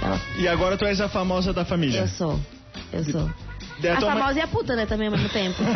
Ela- 0.00 0.20
E 0.38 0.46
agora 0.48 0.76
tu 0.76 0.84
és 0.84 1.00
a 1.00 1.08
famosa 1.08 1.52
da 1.52 1.64
família. 1.64 2.00
eu 2.00 2.08
sou, 2.08 2.38
eu 2.92 3.04
sou. 3.04 3.30
Daí 3.80 3.92
a 3.92 3.94
A 3.94 3.98
tua 3.98 4.10
mãe- 4.10 4.18
famosa 4.20 4.38
e 4.38 4.42
a 4.42 4.46
puta, 4.48 4.74
né, 4.76 4.86
também 4.86 5.06
ao 5.08 5.12
mesmo 5.12 5.28
tempo. 5.28 5.56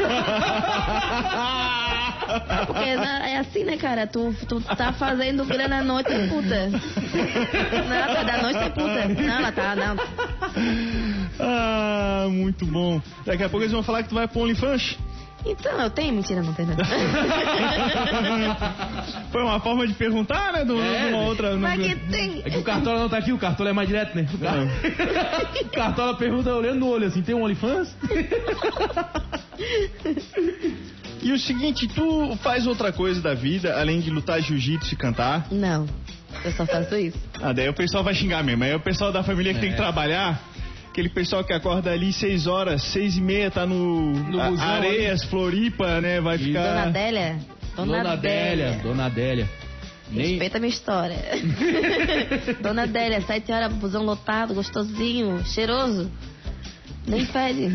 Porque 2.66 2.96
né, 2.96 3.32
é 3.32 3.38
assim, 3.38 3.64
né, 3.64 3.76
cara? 3.76 4.06
Tu, 4.06 4.34
tu 4.48 4.60
tá 4.60 4.92
fazendo 4.92 5.44
grana 5.44 5.78
à 5.80 5.82
noite 5.82 6.10
é 6.12 6.26
puta. 6.28 6.68
Não, 6.70 8.14
tá 8.14 8.22
da 8.22 8.42
noite 8.42 8.58
é 8.58 8.68
puta. 8.70 9.08
Não, 9.22 9.34
ela 9.38 9.52
tá, 9.52 9.76
não. 9.76 9.96
ah, 11.40 12.26
muito 12.30 12.64
bom. 12.66 13.00
Daqui 13.26 13.42
a 13.44 13.48
pouco 13.48 13.62
eles 13.64 13.72
vão 13.72 13.82
falar 13.82 14.02
que 14.02 14.08
tu 14.08 14.14
vai 14.14 14.26
pro 14.28 14.40
OnlyFans. 14.40 14.96
Então, 15.44 15.72
eu 15.80 15.90
tenho 15.90 16.14
mentira, 16.14 16.40
não 16.42 16.52
tem 16.54 16.66
nada. 16.66 16.82
Foi 19.32 19.42
uma 19.42 19.58
forma 19.60 19.86
de 19.86 19.94
perguntar, 19.94 20.52
né? 20.52 20.64
De 20.64 20.72
uma- 20.72 20.84
É, 20.84 21.14
uma 21.14 21.22
outra. 21.24 21.56
Mas 21.56 21.80
que 21.84 21.94
tem. 21.96 22.42
É 22.44 22.50
que 22.50 22.58
o 22.58 22.62
Cartola 22.62 23.00
não 23.00 23.08
tá 23.08 23.18
aqui, 23.18 23.32
o 23.32 23.38
Cartola 23.38 23.70
é 23.70 23.72
mais 23.72 23.88
direto, 23.88 24.14
né? 24.16 24.26
O, 24.32 25.66
o 25.66 25.70
Cartola 25.70 26.16
pergunta 26.16 26.52
olhando 26.54 26.78
no 26.80 26.88
olho 26.88 27.06
assim, 27.06 27.22
tem 27.22 27.34
um 27.34 27.42
OnlyFans? 27.42 27.94
E 31.24 31.30
o 31.32 31.38
seguinte, 31.38 31.86
tu 31.86 32.36
faz 32.42 32.66
outra 32.66 32.92
coisa 32.92 33.20
da 33.20 33.32
vida, 33.32 33.78
além 33.78 34.00
de 34.00 34.10
lutar 34.10 34.40
jiu-jitsu 34.40 34.94
e 34.94 34.96
cantar. 34.96 35.46
Não, 35.52 35.86
eu 36.44 36.50
só 36.50 36.66
faço 36.66 36.96
isso. 36.96 37.16
Ah, 37.40 37.52
daí 37.52 37.68
o 37.68 37.72
pessoal 37.74 38.02
vai 38.02 38.12
xingar 38.12 38.42
mesmo. 38.42 38.64
Aí 38.64 38.74
o 38.74 38.80
pessoal 38.80 39.12
da 39.12 39.22
família 39.22 39.54
que 39.54 39.60
tem 39.60 39.70
que 39.70 39.76
trabalhar. 39.76 40.42
Aquele 40.92 41.08
pessoal 41.08 41.42
que 41.42 41.54
acorda 41.54 41.90
ali 41.90 42.12
seis 42.12 42.46
horas, 42.46 42.82
seis 42.82 43.16
e 43.16 43.20
meia, 43.22 43.50
tá 43.50 43.64
no, 43.64 44.12
No 44.12 44.38
a- 44.38 44.50
busão 44.50 44.62
Areias, 44.68 45.24
Floripa, 45.24 46.02
né? 46.02 46.20
Vai 46.20 46.36
Isso. 46.36 46.44
ficar. 46.44 46.68
Dona 46.68 46.82
Adélia? 46.82 47.38
Dona 47.74 48.12
Adélia, 48.12 48.80
Dona 48.82 49.06
Adélia. 49.06 49.48
Nem... 50.10 50.26
Respeita 50.32 50.58
a 50.58 50.60
minha 50.60 50.68
história. 50.68 51.16
Dona 52.60 52.82
Adélia, 52.82 53.22
sete 53.22 53.50
horas, 53.50 53.72
busão 53.72 54.02
lotado, 54.04 54.52
gostosinho, 54.52 55.42
cheiroso. 55.46 56.10
Nem 57.06 57.26
fede. 57.26 57.68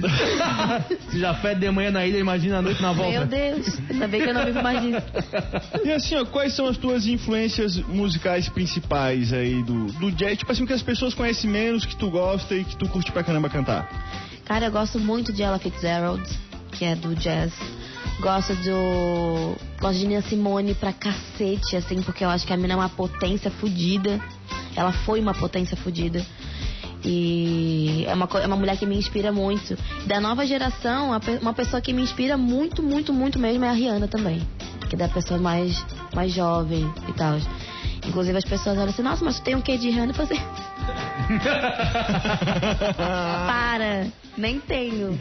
Se 1.12 1.20
já 1.20 1.34
fede 1.36 1.62
de 1.62 1.72
manhã 1.72 1.92
na 1.92 2.06
ilha, 2.06 2.18
imagina 2.18 2.60
a 2.60 2.62
noite 2.62 2.82
na 2.82 2.94
volta. 2.94 3.12
Meu 3.12 3.26
Deus, 3.26 3.80
ainda 3.90 4.08
bem 4.08 4.22
que 4.22 4.30
eu 4.30 4.34
não 4.34 4.46
vivo 4.46 4.63
mais 4.63 4.82
disso. 4.82 5.06
E 5.84 5.92
assim, 5.92 6.16
ó, 6.16 6.26
quais 6.26 6.54
são 6.54 6.68
as 6.68 6.78
tuas 6.78 7.06
influências 7.06 7.78
musicais 7.78 8.48
principais 8.48 9.34
aí 9.34 9.62
do, 9.63 9.88
do 9.94 10.12
jazz? 10.12 10.38
Tipo 10.38 10.52
assim, 10.52 10.66
que 10.66 10.74
as 10.74 10.82
pessoas 10.82 11.13
conhecem 11.13 11.50
menos, 11.50 11.86
que 11.86 11.96
tu 11.96 12.10
gosta 12.10 12.56
e 12.56 12.63
que 12.63 12.78
tu 12.78 12.88
curte 12.88 13.12
pra 13.12 13.24
caramba 13.24 13.50
cantar. 13.50 13.90
Cara, 14.46 14.68
eu 14.68 14.72
gosto 14.72 14.98
muito 14.98 15.34
de 15.34 15.44
Ella 15.44 15.60
Fitzgerald, 15.60 16.24
que 16.72 16.86
é 16.86 16.96
do 16.96 17.13
jazz. 17.16 17.54
Gosto 18.22 18.56
do. 18.56 19.56
Gosto 19.80 20.00
de 20.00 20.08
Nina 20.08 20.22
Simone 20.22 20.74
pra 20.74 20.94
cacete, 20.94 21.76
assim, 21.76 22.02
porque 22.02 22.24
eu 22.24 22.30
acho 22.30 22.48
que 22.48 22.54
a 22.54 22.58
mina 22.58 22.73
é 22.73 22.75
uma 22.78 22.90
potência 22.90 23.52
fodida. 23.52 24.19
Ela 24.75 24.92
foi 24.92 25.19
uma 25.19 25.34
potência 25.34 25.75
fodida. 25.75 26.25
E 27.04 28.06
é 28.08 28.13
uma, 28.13 28.27
é 28.41 28.48
uma 28.48 28.56
mulher 28.56 28.77
que 28.77 28.85
me 28.85 28.98
inspira 28.98 29.31
muito. 29.31 29.77
Da 30.06 30.19
nova 30.19 30.45
geração, 30.45 31.12
uma 31.41 31.54
pessoa 31.54 31.81
que 31.81 31.93
me 31.93 32.02
inspira 32.02 32.37
muito, 32.37 32.81
muito, 32.81 33.13
muito 33.13 33.39
mesmo 33.39 33.65
é 33.65 33.69
a 33.69 33.73
Rihanna 33.73 34.08
também. 34.08 34.41
Que 34.89 34.95
é 34.95 34.98
da 34.98 35.10
pessoa 35.10 35.39
mais, 35.39 35.85
mais 36.13 36.33
jovem 36.33 36.89
e 37.08 37.13
tal. 37.13 37.37
Inclusive 38.08 38.37
as 38.37 38.45
pessoas 38.45 38.77
olham 38.77 38.89
assim, 38.89 39.02
nossa, 39.02 39.23
mas 39.23 39.39
tu 39.39 39.43
tem 39.43 39.56
um 39.56 39.62
quê 39.62 39.77
de 39.77 39.89
Rihanna? 39.89 40.12
Eu 40.12 40.15
falei, 40.15 40.39
para, 42.95 44.08
nem 44.37 44.60
tenho. 44.60 45.19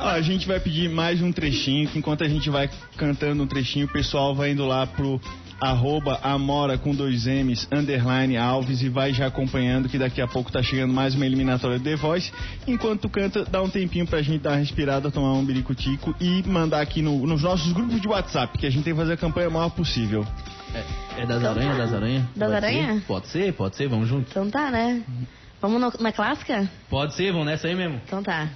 Ó, 0.00 0.08
a 0.08 0.22
gente 0.22 0.46
vai 0.46 0.58
pedir 0.58 0.88
mais 0.88 1.20
um 1.20 1.30
trechinho, 1.30 1.88
que 1.88 1.98
enquanto 1.98 2.24
a 2.24 2.28
gente 2.28 2.48
vai 2.48 2.70
cantando 2.96 3.42
um 3.42 3.46
trechinho, 3.46 3.86
o 3.86 3.92
pessoal 3.92 4.34
vai 4.34 4.52
indo 4.52 4.66
lá 4.66 4.86
pro 4.86 5.20
arroba 5.62 6.18
Amora 6.24 6.76
com 6.76 6.92
dois 6.92 7.24
M's, 7.26 7.68
underline 7.70 8.36
Alves 8.36 8.82
e 8.82 8.88
vai 8.88 9.12
já 9.14 9.26
acompanhando 9.28 9.88
que 9.88 9.96
daqui 9.96 10.20
a 10.20 10.26
pouco 10.26 10.50
tá 10.50 10.60
chegando 10.62 10.92
mais 10.92 11.14
uma 11.14 11.24
eliminatória 11.24 11.78
de 11.78 11.84
The 11.84 11.94
Voice. 11.96 12.32
Enquanto 12.66 13.02
tu 13.02 13.08
canta, 13.08 13.44
dá 13.44 13.62
um 13.62 13.68
tempinho 13.70 14.04
pra 14.06 14.20
gente 14.22 14.40
dar 14.42 14.50
uma 14.50 14.56
respirada, 14.56 15.10
tomar 15.10 15.34
um 15.34 15.44
biricutico 15.44 16.12
e 16.20 16.42
mandar 16.48 16.80
aqui 16.80 17.00
no- 17.00 17.24
nos 17.26 17.42
nossos 17.42 17.72
grupos 17.72 18.00
de 18.00 18.08
WhatsApp, 18.08 18.58
que 18.58 18.66
a 18.66 18.70
gente 18.70 18.82
tem 18.82 18.92
que 18.92 18.98
fazer 18.98 19.12
a 19.12 19.16
campanha 19.16 19.48
o 19.48 19.52
maior 19.52 19.70
possível. 19.70 20.26
É, 20.74 21.22
é 21.22 21.26
das 21.26 21.44
aranhas, 21.44 21.76
das 21.78 21.92
aranhas? 21.94 22.24
Das 22.34 22.50
Pode 22.50 22.54
aranhas? 22.54 22.94
ser? 23.00 23.06
Pode 23.06 23.28
ser, 23.28 23.52
pode 23.52 23.76
ser, 23.76 23.88
vamos 23.88 24.08
junto. 24.08 24.28
Então 24.30 24.50
tá, 24.50 24.68
né? 24.70 25.02
Vamos 25.60 25.80
no- 25.80 25.92
na 26.00 26.10
clássica? 26.10 26.68
Pode 26.90 27.14
ser, 27.14 27.30
vamos 27.30 27.46
nessa 27.46 27.68
aí 27.68 27.74
mesmo. 27.76 28.00
Então 28.04 28.20
tá. 28.22 28.48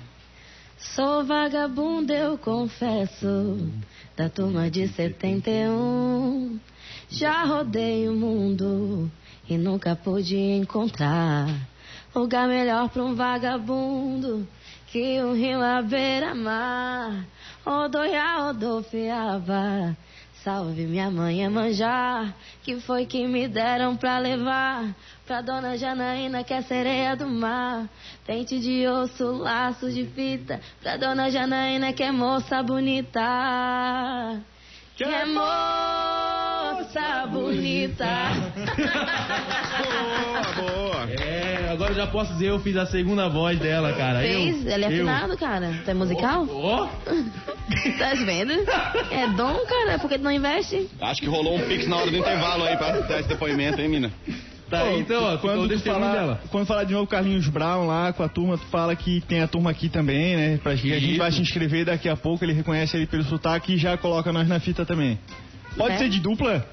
Sou 0.78 1.24
vagabundo, 1.24 2.12
eu 2.12 2.36
confesso, 2.36 3.70
da 4.16 4.28
turma 4.28 4.68
de 4.70 4.88
71. 4.88 6.58
Já 7.08 7.44
rodei 7.44 8.08
o 8.08 8.12
mundo 8.12 9.10
e 9.48 9.56
nunca 9.56 9.94
pude 9.94 10.36
encontrar 10.36 11.48
lugar 12.14 12.48
melhor 12.48 12.88
pra 12.88 13.04
um 13.04 13.14
vagabundo 13.14 14.48
que 14.88 15.20
o 15.20 15.34
rio 15.34 15.62
à 15.62 15.82
beira-mar 15.82 17.26
rodoia, 17.64 18.38
rodopiava. 18.38 19.96
Salve 20.42 20.86
minha 20.86 21.10
mãe 21.10 21.42
Emanjá, 21.42 22.32
que 22.62 22.78
foi 22.80 23.04
que 23.04 23.26
me 23.26 23.48
deram 23.48 23.96
pra 23.96 24.18
levar 24.18 24.94
pra 25.26 25.40
dona 25.42 25.76
Janaína, 25.76 26.44
que 26.44 26.54
é 26.54 26.62
sereia 26.62 27.16
do 27.16 27.28
mar. 27.28 27.88
Pente 28.24 28.60
de 28.60 28.86
osso, 28.86 29.32
laço 29.32 29.90
de 29.90 30.06
fita, 30.06 30.60
pra 30.80 30.96
dona 30.96 31.30
Janaína, 31.30 31.92
que 31.92 32.02
é 32.04 32.12
moça 32.12 32.62
bonita. 32.62 33.20
Que 34.96 35.02
é 35.02 35.24
moça 35.26 36.35
bonita. 37.30 38.06
Boa, 39.78 40.42
boa. 40.70 41.10
É, 41.10 41.68
agora 41.72 41.90
eu 41.92 41.96
já 41.96 42.06
posso 42.06 42.32
dizer, 42.34 42.46
eu 42.50 42.58
fiz 42.60 42.76
a 42.76 42.86
segunda 42.86 43.28
voz 43.28 43.58
dela, 43.58 43.92
cara. 43.92 44.20
Fez? 44.20 44.64
Eu, 44.66 44.72
Ele 44.72 44.84
é 44.84 44.88
eu. 44.88 44.92
afinado, 44.94 45.36
cara. 45.36 45.74
Tu 45.84 45.90
é 45.90 45.94
musical? 45.94 46.46
Ó, 46.50 46.86
Tá 47.98 48.14
vendo? 48.24 48.52
É 49.10 49.26
dom, 49.36 49.54
cara, 49.66 49.92
é 49.92 49.98
porque 49.98 50.18
tu 50.18 50.24
não 50.24 50.32
investe. 50.32 50.88
Acho 51.00 51.20
que 51.20 51.26
rolou 51.28 51.56
um 51.56 51.60
pix 51.66 51.86
na 51.86 51.96
hora 51.96 52.10
do 52.10 52.16
intervalo 52.16 52.64
aí 52.64 52.76
pra 52.76 53.00
dar 53.00 53.20
esse 53.20 53.28
depoimento, 53.28 53.80
hein, 53.80 53.88
mina? 53.88 54.10
tá 54.70 54.82
aí, 54.82 54.98
então, 55.00 55.22
ó, 55.22 55.36
quando, 55.38 55.68
tu 55.68 55.78
falar, 55.80 56.12
dela. 56.12 56.40
quando 56.50 56.66
falar 56.66 56.84
de 56.84 56.92
novo 56.92 57.06
Carlinhos 57.06 57.48
Brown 57.48 57.86
lá 57.86 58.12
com 58.12 58.22
a 58.22 58.28
turma, 58.28 58.58
tu 58.58 58.64
fala 58.66 58.96
que 58.96 59.20
tem 59.22 59.40
a 59.40 59.46
turma 59.46 59.70
aqui 59.70 59.88
também, 59.88 60.36
né? 60.36 60.58
Pra 60.62 60.74
gente, 60.74 60.92
a 60.94 60.98
gente 60.98 61.18
vai 61.18 61.30
se 61.32 61.40
inscrever 61.40 61.84
daqui 61.84 62.08
a 62.08 62.16
pouco, 62.16 62.44
ele 62.44 62.52
reconhece 62.52 62.96
ele 62.96 63.06
pelo 63.06 63.22
sotaque 63.24 63.74
e 63.74 63.76
já 63.78 63.96
coloca 63.96 64.32
nós 64.32 64.48
na 64.48 64.58
fita 64.60 64.84
também. 64.84 65.18
Pode 65.76 65.94
É. 65.94 65.98
ser 65.98 66.08
de 66.08 66.20
dupla? 66.20 66.66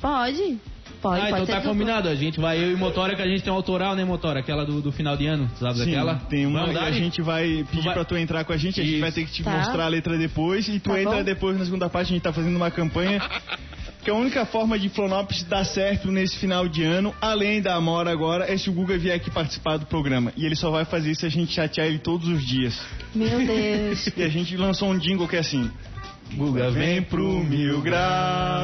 Pode. 0.00 0.58
Pode, 1.02 1.20
ah, 1.26 1.30
pode 1.30 1.42
então 1.44 1.46
tá 1.56 1.60
combinado. 1.60 2.08
A 2.08 2.14
gente 2.14 2.40
vai, 2.40 2.58
eu 2.58 2.72
e 2.72 2.76
Motora, 2.76 3.14
que 3.14 3.22
a 3.22 3.26
gente 3.26 3.42
tem 3.42 3.52
um 3.52 3.56
autoral, 3.56 3.94
né, 3.94 4.04
Motora? 4.04 4.40
Aquela 4.40 4.64
do, 4.64 4.80
do 4.80 4.90
final 4.90 5.16
de 5.16 5.26
ano, 5.26 5.48
sabe 5.58 5.78
Sim, 5.78 5.84
daquela? 5.86 6.14
tem 6.28 6.44
uma 6.46 6.60
Vamos 6.66 6.76
a 6.76 6.90
gente 6.90 7.22
vai 7.22 7.64
pedir 7.70 7.84
vai- 7.84 7.94
pra 7.94 8.04
tu 8.04 8.16
entrar 8.16 8.44
com 8.44 8.52
a 8.52 8.56
gente, 8.56 8.80
a 8.80 8.82
gente 8.84 8.92
Isso. 8.94 9.00
vai 9.00 9.12
ter 9.12 9.24
que 9.24 9.30
te 9.32 9.44
Tá. 9.44 9.50
mostrar 9.58 9.84
a 9.84 9.88
letra 9.88 10.18
depois 10.18 10.66
e 10.66 10.80
tu 10.80 10.90
Tá 10.90 11.00
entra 11.00 11.16
bom. 11.18 11.22
depois 11.22 11.56
na 11.58 11.64
segunda 11.64 11.88
parte, 11.88 12.08
a 12.10 12.14
gente 12.14 12.22
tá 12.22 12.32
fazendo 12.32 12.56
uma 12.56 12.70
campanha 12.70 13.20
que 14.02 14.10
a 14.10 14.14
única 14.14 14.44
forma 14.46 14.76
de 14.78 14.88
Flonopes 14.88 15.44
dar 15.44 15.64
certo 15.64 16.10
nesse 16.10 16.36
final 16.38 16.66
de 16.66 16.82
ano, 16.82 17.14
além 17.20 17.60
da 17.62 17.74
Amora 17.76 18.10
agora, 18.10 18.50
é 18.52 18.56
se 18.56 18.68
o 18.68 18.72
Guga 18.72 18.98
vier 18.98 19.14
aqui 19.14 19.30
participar 19.30 19.76
do 19.76 19.86
programa. 19.86 20.32
E 20.36 20.44
ele 20.46 20.56
só 20.56 20.68
vai 20.70 20.84
fazer 20.84 21.12
isso 21.12 21.20
se 21.20 21.26
a 21.26 21.30
gente 21.30 21.52
chatear 21.52 21.86
ele 21.86 21.98
todos 21.98 22.28
os 22.28 22.44
dias. 22.44 22.76
Meu 23.14 23.38
Deus. 23.46 24.08
E 24.16 24.22
a 24.24 24.28
gente 24.28 24.56
lançou 24.56 24.88
um 24.90 24.98
jingle 24.98 25.28
que 25.28 25.36
é 25.36 25.40
assim. 25.40 25.70
Guga 26.34 26.70
vem 26.70 27.00
pro 27.00 27.42
mil 27.42 27.80
grau, 27.80 28.57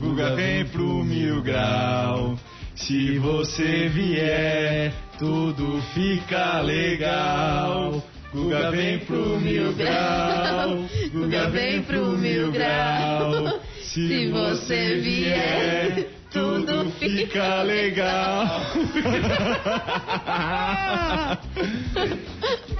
Guga 0.00 0.34
vem 0.36 0.64
pro 0.66 1.04
mil 1.04 1.42
grau. 1.42 2.38
Se 2.74 3.18
você 3.18 3.88
vier, 3.88 4.92
tudo 5.18 5.82
fica 5.94 6.60
legal. 6.60 8.02
Guga 8.32 8.70
vem 8.70 8.98
pro 9.00 9.40
mil 9.40 9.72
grau, 9.72 10.84
Guga 11.12 11.48
vem 11.48 11.82
pro 11.82 12.16
mil 12.18 12.52
grau. 12.52 13.60
Se 13.82 14.30
você 14.30 15.00
vier, 15.00 16.17
tudo 16.30 16.90
fica 16.98 17.62
legal. 17.62 18.46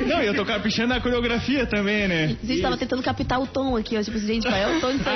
Não, 0.07 0.20
eu 0.22 0.34
tô 0.34 0.44
caprichando 0.44 0.88
na 0.94 1.01
coreografia 1.01 1.66
também, 1.66 2.07
né? 2.09 2.36
A 2.42 2.46
gente 2.46 2.62
tava 2.62 2.76
tentando 2.76 3.03
captar 3.03 3.40
o 3.40 3.46
tom 3.46 3.76
aqui, 3.76 3.96
ó. 3.99 4.03
Tipo, 4.03 4.18
gente, 4.18 4.46
qual 4.46 4.57
é 4.57 4.76
o 4.76 4.80
tom 4.80 4.92
de 4.92 4.99
tom? 5.05 5.11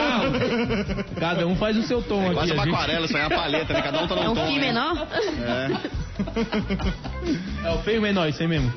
Cada 1.20 1.46
um 1.46 1.56
faz 1.56 1.76
o 1.76 1.82
seu 1.82 2.02
tom 2.02 2.24
aqui. 2.26 2.34
Quase 2.34 2.50
a 2.50 2.54
uma 2.54 2.64
gente- 2.64 2.74
aquarela, 2.74 3.06
isso 3.06 3.16
aí 3.16 3.22
é 3.22 3.26
uma 3.26 3.36
palheta, 3.36 3.72
né? 3.72 3.82
Cada 3.82 4.02
um 4.02 4.06
tá 4.08 4.14
num 4.16 4.22
É 4.22 4.28
um 4.28 4.34
tom. 4.34 4.46
Fi 4.46 4.54
né? 4.58 4.60
menor? 4.60 5.06
É. 5.40 6.01
É 7.64 7.70
o 7.70 7.78
feio 7.78 8.02
menor, 8.02 8.28
isso 8.28 8.42
aí 8.42 8.48
mesmo. 8.48 8.72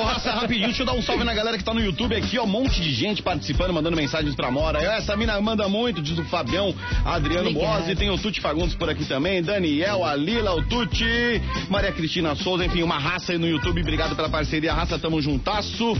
Ô, 0.00 0.04
Raça, 0.04 0.32
rapidinho, 0.32 0.66
deixa 0.66 0.82
eu 0.82 0.86
dar 0.86 0.92
um 0.92 1.02
salve 1.02 1.24
na 1.24 1.34
galera 1.34 1.56
que 1.56 1.64
tá 1.64 1.72
no 1.72 1.80
YouTube 1.80 2.14
aqui, 2.14 2.38
ó. 2.38 2.44
Um 2.44 2.46
monte 2.46 2.80
de 2.80 2.92
gente 2.92 3.22
participando, 3.22 3.72
mandando 3.72 3.96
mensagens 3.96 4.34
pra 4.34 4.50
Mora. 4.50 4.80
Essa 4.80 5.16
mina 5.16 5.40
manda 5.40 5.68
muito, 5.68 6.02
diz 6.02 6.18
o 6.18 6.24
Fabião, 6.24 6.74
Adriano. 7.04 7.52
Bose, 7.52 7.94
tem 7.96 8.10
o 8.10 8.18
Tuti 8.18 8.40
Fagundes 8.40 8.74
por 8.74 8.88
aqui 8.88 9.04
também, 9.04 9.42
Daniel, 9.42 10.04
a 10.04 10.14
Lila, 10.14 10.54
o 10.54 10.62
Tuti, 10.64 11.40
Maria 11.68 11.92
Cristina 11.92 12.34
Souza, 12.34 12.64
enfim, 12.64 12.82
uma 12.82 12.98
raça 12.98 13.32
aí 13.32 13.38
no 13.38 13.46
YouTube. 13.46 13.80
Obrigado 13.80 14.14
pela 14.14 14.28
parceria, 14.28 14.72
raça, 14.72 14.98
tamo 14.98 15.20
juntasso. 15.20 15.96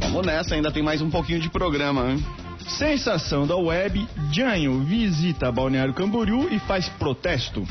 Vamos 0.00 0.26
nessa, 0.26 0.54
ainda 0.54 0.70
tem 0.70 0.82
mais 0.82 1.00
um 1.00 1.10
pouquinho 1.10 1.40
de 1.40 1.48
programa, 1.50 2.10
hein? 2.10 2.24
Sensação 2.68 3.46
da 3.46 3.56
web, 3.56 4.06
Janho 4.32 4.80
visita 4.84 5.52
Balneário 5.52 5.92
Camboriú 5.92 6.48
e 6.50 6.58
faz 6.60 6.88
protesto. 6.88 7.66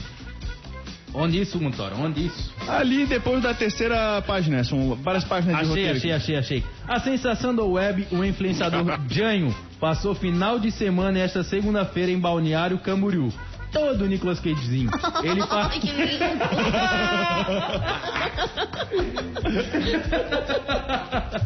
Onde 1.13 1.39
isso, 1.39 1.61
Motora? 1.61 1.95
Onde 1.95 2.25
isso? 2.25 2.51
Ali 2.67 3.05
depois 3.05 3.41
da 3.43 3.53
terceira 3.53 4.21
página, 4.23 4.63
são 4.63 4.95
várias 4.95 5.23
páginas 5.23 5.57
de 5.57 5.61
Achei, 5.61 5.69
roteiro. 5.69 5.97
achei, 5.97 6.11
achei, 6.11 6.35
achei. 6.37 6.63
A 6.87 6.99
sensação 6.99 7.53
do 7.53 7.65
web, 7.71 8.07
o 8.11 8.23
influenciador 8.23 8.83
Janho, 9.07 9.55
passou 9.79 10.15
final 10.15 10.57
de 10.59 10.71
semana 10.71 11.19
esta 11.19 11.43
segunda-feira 11.43 12.11
em 12.11 12.19
Balneário 12.19 12.79
Camboriú. 12.79 13.31
Todo 13.71 14.05
Nicolas 14.05 14.39
Cagezinho. 14.39 14.89
Ele 15.23 15.41
Ai, 15.45 15.47
pa... 15.47 15.69
que 15.69 15.91
lindo. 15.91 16.43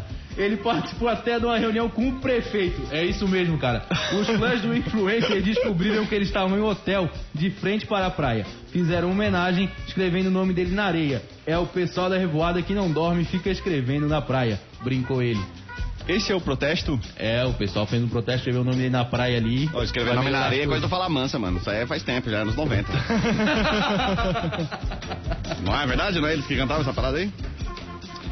Ele 0.38 0.56
participou 0.56 1.08
até 1.08 1.38
de 1.38 1.44
uma 1.44 1.58
reunião 1.58 1.90
com 1.90 2.08
o 2.08 2.12
prefeito. 2.20 2.80
É 2.92 3.04
isso 3.04 3.26
mesmo, 3.26 3.58
cara. 3.58 3.84
Os 4.18 4.26
fãs 4.38 4.62
do 4.62 4.74
influencer 4.74 5.42
descobriram 5.42 6.06
que 6.06 6.14
eles 6.14 6.28
estavam 6.28 6.56
em 6.56 6.60
um 6.60 6.66
hotel 6.66 7.10
de 7.34 7.50
frente 7.50 7.84
para 7.86 8.06
a 8.06 8.10
praia. 8.10 8.46
Fizeram 8.70 9.10
homenagem 9.10 9.68
escrevendo 9.88 10.28
o 10.28 10.30
nome 10.30 10.54
dele 10.54 10.74
na 10.74 10.84
areia. 10.84 11.20
É 11.44 11.58
o 11.58 11.66
pessoal 11.66 12.08
da 12.08 12.16
revoada 12.16 12.62
que 12.62 12.72
não 12.72 12.90
dorme 12.90 13.22
e 13.22 13.24
fica 13.24 13.50
escrevendo 13.50 14.06
na 14.06 14.22
praia. 14.22 14.60
Brincou 14.82 15.20
ele. 15.20 15.40
Esse 16.06 16.32
é 16.32 16.34
o 16.34 16.40
protesto? 16.40 16.98
É, 17.16 17.44
o 17.44 17.52
pessoal 17.52 17.86
fez 17.86 18.02
um 18.02 18.08
protesto, 18.08 18.38
escreveu 18.38 18.62
o 18.62 18.64
nome 18.64 18.78
dele 18.78 18.90
na 18.90 19.04
praia 19.04 19.36
ali. 19.36 19.68
Ó, 19.74 19.82
escrever 19.82 20.06
Vai 20.06 20.16
nome 20.16 20.30
na 20.30 20.44
areia 20.44 20.62
é 20.62 20.66
coisa 20.66 20.80
do 20.80 20.88
falar 20.88 21.08
mansa, 21.10 21.38
mano. 21.38 21.58
Isso 21.58 21.68
aí 21.68 21.84
faz 21.84 22.02
tempo, 22.02 22.30
já 22.30 22.38
anos 22.38 22.56
90. 22.56 22.90
Não 25.62 25.78
é 25.78 25.86
verdade, 25.86 26.18
não 26.20 26.28
é 26.28 26.32
eles 26.32 26.46
que 26.46 26.56
cantavam 26.56 26.82
essa 26.82 26.92
parada 26.94 27.18
aí? 27.18 27.30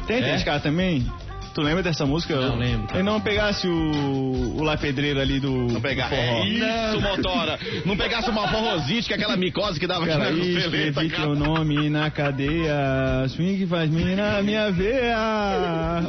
Tem 0.07 0.23
É? 0.23 0.35
esse 0.35 0.45
cara 0.45 0.59
também? 0.59 1.05
Tu 1.57 1.63
lembra 1.63 1.81
dessa 1.81 2.05
música? 2.05 2.35
Não 2.35 2.55
lembro. 2.55 2.95
Ele 2.95 3.01
não 3.01 3.19
pegasse 3.19 3.67
o, 3.67 4.53
o 4.57 4.61
lá 4.61 4.77
pedreiro 4.77 5.19
ali 5.19 5.39
do, 5.39 5.49
Não 5.49 5.81
forró. 5.81 6.43
É 6.43 6.45
isso, 6.45 7.01
motora. 7.01 7.57
Não 7.83 7.97
pegasse 7.97 8.29
uma 8.29 8.47
forrosite, 8.47 9.07
que 9.07 9.13
é 9.13 9.15
aquela 9.15 9.35
micose 9.35 9.79
que 9.79 9.87
dava 9.87 10.03
aqui 10.03 10.11
Cara, 10.11 10.25
na 10.25 10.29
aí 10.39 10.53
costeleta, 10.53 11.09
cara. 11.09 11.23
teu 11.23 11.35
nome 11.35 11.89
na 11.89 12.11
cadeia, 12.11 13.25
swing 13.29 13.65
faz 13.65 13.89
mina 13.89 14.39
minha 14.43 14.71
veia. 14.71 15.17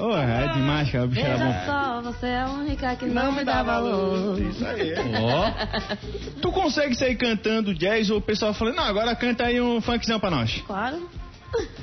Oh, 0.03 0.15
é 0.15 0.53
demais, 0.53 0.91
cara, 0.91 1.05
o 1.07 1.09
bicho 1.09 1.25
era 1.25 1.39
bom. 1.39 1.55
só, 1.65 2.03
você 2.13 2.27
é 2.27 2.41
a 2.43 2.51
única 2.51 2.97
que 2.97 3.07
não 3.07 3.33
me 3.33 3.43
dá 3.43 3.63
valor. 3.63 4.39
Isso 4.43 4.67
aí. 4.67 4.93
Ó, 5.19 5.51
Tu 6.43 6.53
consegue 6.53 6.95
sair 6.95 7.17
cantando 7.17 7.73
jazz 7.73 8.11
ou 8.11 8.19
o 8.19 8.21
pessoal 8.21 8.53
falando, 8.53 8.77
não, 8.77 8.85
agora 8.85 9.17
canta 9.17 9.45
aí 9.47 9.59
um 9.63 9.81
funkzão 9.81 10.21
pra 10.21 10.31
nós. 10.31 10.63
Claro. 10.67 11.09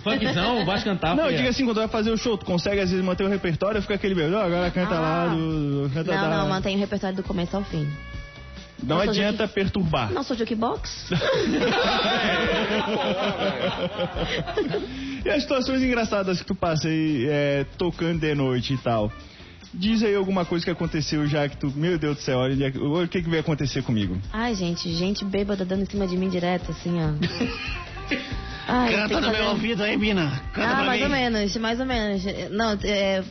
Funkzão, 0.03 0.65
vai 0.65 0.81
cantar. 0.83 1.15
não, 1.15 1.25
filha. 1.25 1.37
diga 1.37 1.49
assim, 1.49 1.65
quando 1.65 1.77
vai 1.77 1.87
fazer 1.87 2.11
o 2.11 2.17
show, 2.17 2.37
tu 2.37 2.45
consegue 2.45 2.79
às 2.81 2.89
vezes 2.91 3.03
manter 3.03 3.23
o 3.23 3.27
repertório, 3.29 3.81
fica 3.81 3.95
aquele 3.95 4.15
beijo, 4.15 4.35
agora 4.37 4.69
canta 4.71 4.95
Ah. 4.95 4.99
lá 4.99 5.27
do... 5.27 5.89
Canta 5.93 6.13
Não, 6.15 6.21
da... 6.29 6.37
não, 6.37 6.49
mantém 6.49 6.75
o 6.75 6.79
repertório 6.79 7.15
do 7.15 7.23
começo 7.23 7.55
ao 7.57 7.63
fim. 7.63 7.87
Não 8.83 8.99
sou 9.01 9.09
adianta 9.09 9.47
perturbar. 9.47 10.11
Não 10.11 10.21
sou 10.21 10.35
jukebox? 10.35 11.09
E 15.25 15.29
as 15.29 15.41
situações 15.41 15.81
engraçadas 15.81 16.39
que 16.39 16.45
tu 16.45 16.53
passa 16.53 16.87
aí 16.87 17.25
é, 17.27 17.65
tocando 17.79 18.19
de 18.19 18.35
noite 18.35 18.73
e 18.73 18.77
tal. 18.77 19.11
Diz 19.73 20.03
aí 20.03 20.15
alguma 20.15 20.45
coisa 20.45 20.63
que 20.63 20.69
aconteceu 20.71 21.25
já 21.25 21.49
que 21.49 21.57
tu, 21.57 21.71
meu 21.75 21.97
Deus 21.97 22.17
do 22.17 22.21
céu, 22.21 22.37
olha, 22.39 22.67
é 22.67 22.69
o 22.77 23.07
que, 23.07 23.23
que 23.23 23.29
vai 23.29 23.39
acontecer 23.39 23.81
comigo? 23.81 24.17
Ai, 24.31 24.53
gente, 24.53 24.87
gente 24.93 25.25
bêbada 25.25 25.65
dando 25.65 25.81
em 25.81 25.85
cima 25.85 26.05
de 26.07 26.15
mim 26.15 26.29
direto, 26.29 26.69
assim, 26.71 26.93
ó. 27.01 27.09
Ai, 28.67 28.91
Canta 28.93 29.15
no 29.21 29.27
meu 29.27 29.31
fazer- 29.37 29.49
ouvido 29.49 29.83
aí, 29.83 29.97
mina. 29.97 30.41
Canta 30.53 30.69
Ah, 30.77 30.83
mais 30.83 30.99
mim. 30.99 31.05
ou 31.05 31.11
menos, 31.11 31.55
mais 31.57 31.79
ou 31.79 31.85
menos. 31.85 32.23
Não, 32.51 32.77
é. 32.83 33.23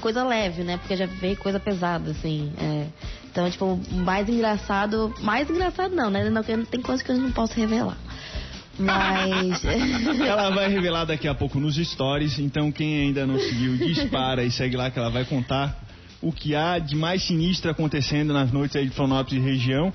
Coisa 0.00 0.24
leve, 0.24 0.62
né? 0.64 0.78
Porque 0.78 0.96
já 0.96 1.06
veio 1.06 1.36
coisa 1.36 1.60
pesada, 1.60 2.10
assim. 2.10 2.52
é. 2.58 2.86
Então, 3.30 3.48
tipo, 3.48 3.78
mais 3.92 4.28
engraçado. 4.28 5.14
Mais 5.20 5.48
engraçado 5.48 5.94
não, 5.94 6.10
né? 6.10 6.28
Não, 6.30 6.42
tem 6.42 6.82
coisas 6.82 7.00
que 7.04 7.12
eu 7.12 7.16
não 7.16 7.30
posso 7.30 7.54
revelar. 7.54 7.96
Mas. 8.78 9.62
Ela 10.20 10.50
vai 10.50 10.68
revelar 10.72 11.04
daqui 11.04 11.28
a 11.28 11.34
pouco 11.34 11.60
nos 11.60 11.76
stories, 11.76 12.38
então 12.38 12.72
quem 12.72 13.02
ainda 13.02 13.26
não 13.26 13.38
seguiu, 13.38 13.76
dispara 13.76 14.42
e 14.42 14.50
segue 14.50 14.76
lá 14.76 14.90
que 14.90 14.98
ela 14.98 15.10
vai 15.10 15.24
contar 15.24 15.76
o 16.22 16.32
que 16.32 16.54
há 16.56 16.78
de 16.78 16.96
mais 16.96 17.22
sinistro 17.22 17.70
acontecendo 17.70 18.32
nas 18.32 18.50
noites 18.50 18.74
aí 18.76 18.86
de 18.86 18.90
Florianópolis 18.94 19.42
e 19.42 19.46
região. 19.46 19.92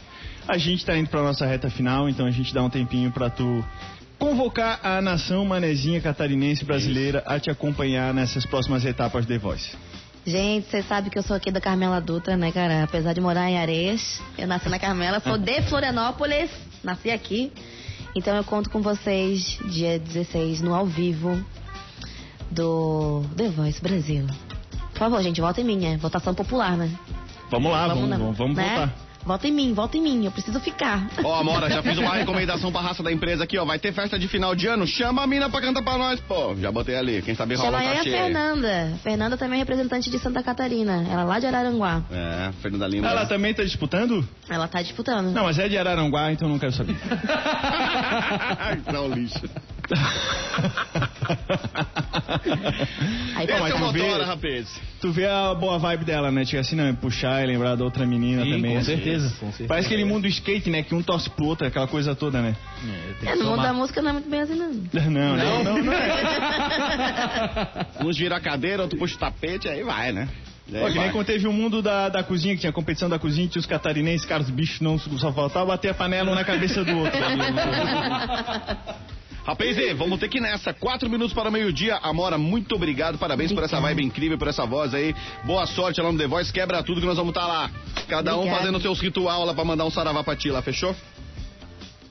A 0.48 0.58
gente 0.58 0.86
tá 0.86 0.96
indo 0.96 1.10
pra 1.10 1.22
nossa 1.24 1.46
reta 1.46 1.70
final, 1.70 2.08
então 2.08 2.26
a 2.26 2.32
gente 2.32 2.54
dá 2.54 2.62
um 2.64 2.70
tempinho 2.70 3.12
pra 3.12 3.30
tu 3.30 3.66
convocar 4.20 4.80
a 4.84 5.02
nação 5.02 5.46
manezinha 5.46 6.02
catarinense 6.02 6.64
brasileira 6.66 7.24
a 7.26 7.40
te 7.40 7.50
acompanhar 7.50 8.14
nessas 8.14 8.46
próximas 8.46 8.84
etapas 8.86 9.26
de 9.26 9.38
Voice. 9.38 9.76
Gente, 10.26 10.68
você 10.70 10.82
sabe 10.82 11.10
que 11.10 11.20
eu 11.20 11.24
sou 11.24 11.36
aqui 11.36 11.52
da 11.52 11.62
Carmela 11.62 12.02
Dutra, 12.02 12.36
né, 12.36 12.52
cara? 12.52 12.84
Apesar 12.84 13.14
de 13.14 13.22
morar 13.22 13.50
em 13.50 13.60
Areias, 13.60 14.20
eu 14.38 14.48
nasci 14.48 14.68
na 14.70 14.80
Carmela, 14.80 15.20
sou 15.20 15.38
de 15.38 15.62
Florianópolis, 15.70 16.50
nasci 16.84 17.12
aqui. 17.12 17.52
Então 18.16 18.36
eu 18.36 18.44
conto 18.44 18.70
com 18.70 18.82
vocês 18.82 19.60
dia 19.66 20.00
16 20.00 20.62
no 20.62 20.74
ao 20.74 20.86
vivo 20.86 21.40
do 22.50 23.24
The 23.36 23.50
Voice 23.50 23.82
Brasil. 23.82 24.26
Por 24.94 25.00
favor, 25.00 25.22
gente, 25.22 25.42
vota 25.42 25.60
em 25.62 25.64
mim, 25.66 25.86
é 25.86 25.98
votação 25.98 26.34
popular, 26.34 26.76
né? 26.78 26.90
Vamos 27.52 27.72
lá, 27.72 27.88
vamos, 27.90 28.10
na- 28.10 28.18
vamos, 28.18 28.38
vamos 28.38 28.56
né? 28.58 28.68
voltar. 28.68 29.05
Vota 29.26 29.48
em 29.48 29.52
mim, 29.52 29.74
vota 29.74 29.98
em 29.98 30.02
mim, 30.02 30.26
eu 30.26 30.32
preciso 30.32 30.60
ficar. 30.60 31.08
Ó, 31.24 31.34
Amora, 31.40 31.68
já 31.70 31.82
fiz 31.82 31.98
uma 31.98 32.14
recomendação 32.14 32.72
pra 32.72 32.82
raça 32.82 33.02
da 33.02 33.12
empresa 33.12 33.44
aqui, 33.44 33.58
ó. 33.58 33.66
Vai 33.66 33.80
ter 33.80 33.92
festa 33.92 34.20
de 34.20 34.28
final 34.28 34.54
de 34.54 34.68
ano, 34.68 34.86
chama 34.86 35.24
a 35.24 35.28
mina 35.28 35.50
pra 35.50 35.60
cantar 35.62 35.82
pra 35.84 35.98
nós, 35.98 36.20
pô. 36.22 36.56
Já 36.56 36.72
botei 36.72 36.96
ali, 36.96 37.22
quem 37.24 37.34
sabe 37.34 37.56
rola 37.56 37.72
Chama 37.72 37.78
um 37.78 37.82
aí 37.82 37.94
a 37.94 37.98
cachê. 37.98 38.12
Fernanda. 38.12 38.94
Fernanda 39.02 39.38
também 39.38 39.56
é 39.56 39.60
representante 39.60 40.12
de 40.12 40.20
Santa 40.20 40.44
Catarina. 40.44 41.06
Ela 41.10 41.22
é 41.22 41.26
lá 41.26 41.40
de 41.40 41.48
Araranguá. 41.48 42.04
É, 42.12 42.52
Fernanda 42.62 42.88
Lima. 42.88 43.08
Ela 43.08 43.26
também 43.26 43.54
tá 43.54 43.64
disputando? 43.64 44.28
Ela 44.48 44.68
tá 44.68 44.82
disputando. 44.82 45.32
Não, 45.32 45.44
mas 45.44 45.58
é 45.58 45.68
de 45.68 45.78
Araranguá, 45.78 46.32
então 46.32 46.48
não 46.48 46.60
quero 46.60 46.72
saber. 46.74 46.96
Não, 48.92 49.08
lixo. 49.08 49.42
Aí, 53.36 53.46
Esse 53.46 53.60
mas 53.60 53.72
é 53.72 53.76
o 53.76 53.80
tu 53.80 53.92
vê- 53.92 54.24
rapaz. 54.24 54.82
Tu 55.02 55.12
vê 55.12 55.26
a 55.26 55.54
boa 55.54 55.78
vibe 55.78 56.06
dela, 56.06 56.32
né? 56.32 56.46
Tipo 56.46 56.60
assim, 56.60 56.76
não, 56.76 56.94
puxar 56.96 57.44
e 57.44 57.48
lembrar 57.48 57.76
da 57.76 57.84
outra 57.84 58.06
menina 58.06 58.44
Sim, 58.44 58.52
também. 58.52 58.72
com 58.74 58.78
assim. 58.80 58.96
certeza, 58.96 59.30
com 59.40 59.48
certeza. 59.48 59.68
Parece 59.68 59.88
aquele 59.88 60.06
mundo 60.06 60.24
do 60.24 60.28
skate, 60.28 60.70
né? 60.70 60.84
Que 60.84 60.96
um 60.96 61.02
torce 61.04 61.30
pro 61.30 61.46
outro, 61.46 61.68
aquela 61.68 61.88
coisa 61.88 62.16
toda, 62.16 62.42
né? 62.42 62.56
é, 63.26 63.36
no 63.36 63.46
mundo 63.46 63.62
da 63.62 63.74
música 63.74 64.02
não 64.02 64.10
é 64.12 64.14
muito 64.14 64.30
bem 64.30 64.42
assim, 64.42 64.56
não. 64.56 64.66
Não, 65.16 65.38
não, 65.38 65.64
não, 65.64 65.84
não 65.84 65.94
é. 65.94 67.86
Uns 68.04 68.18
vira 68.18 68.38
a 68.38 68.40
cadeira, 68.40 68.82
outro 68.84 68.98
puxa 68.98 69.16
o 69.16 69.20
tapete, 69.20 69.68
aí 69.70 69.84
vai, 69.84 70.12
né? 70.12 70.28
Pô, 70.68 70.88
que 70.92 70.98
nem 70.98 71.12
quando 71.12 71.28
teve 71.28 71.48
o 71.48 71.54
mundo 71.54 71.80
da, 71.82 72.10
da 72.10 72.24
cozinha, 72.24 72.56
que 72.56 72.62
tinha 72.62 72.72
competição 72.74 73.08
da 73.08 73.20
cozinha, 73.20 73.48
tinha 73.48 73.60
os 73.60 73.68
catarinenses, 73.68 74.26
caras, 74.26 74.48
os 74.48 74.54
bichos 74.54 74.82
não 74.82 74.98
só 74.98 75.32
faltava 75.32 75.68
bater 75.68 75.90
a 75.90 75.94
panela 75.94 76.32
um 76.32 76.36
na 76.36 76.44
cabeça 76.44 76.84
do 76.84 76.98
outro. 76.98 77.20
Rapaz, 79.46 79.78
vamos 79.96 80.20
ter 80.20 80.28
que 80.28 80.40
ir 80.40 80.42
nessa. 80.42 80.74
Quatro 80.74 81.08
minutos 81.08 81.34
para 81.34 81.50
o 81.50 81.52
meio-dia. 81.52 82.00
Amora, 82.02 82.36
muito 82.38 82.74
obrigado. 82.76 83.18
Parabéns 83.18 83.52
por 83.54 83.64
essa 83.64 83.80
vibe 83.80 84.04
incrível, 84.04 84.40
por 84.40 84.48
essa 84.48 84.66
voz 84.66 84.94
aí. 84.94 85.16
Boa 85.44 85.68
sorte 85.68 86.02
lá 86.02 86.12
no 86.12 86.18
The 86.18 86.26
Voice. 86.26 86.52
Quebra 86.52 86.82
tudo 86.82 87.00
que 87.00 87.06
nós 87.06 87.18
vamos 87.18 87.30
estar 87.30 87.46
lá. 87.46 87.70
Cada 88.08 88.34
um 88.34 88.40
Obrigada. 88.40 88.60
fazendo 88.62 88.82
seus 88.82 89.00
ritual 89.00 89.46
lá 89.46 89.54
pra 89.54 89.64
mandar 89.64 89.86
um 89.86 89.92
saravá 89.92 90.24
pra 90.24 90.36
ti 90.36 90.50
lá, 90.50 90.64
fechou? 90.64 90.96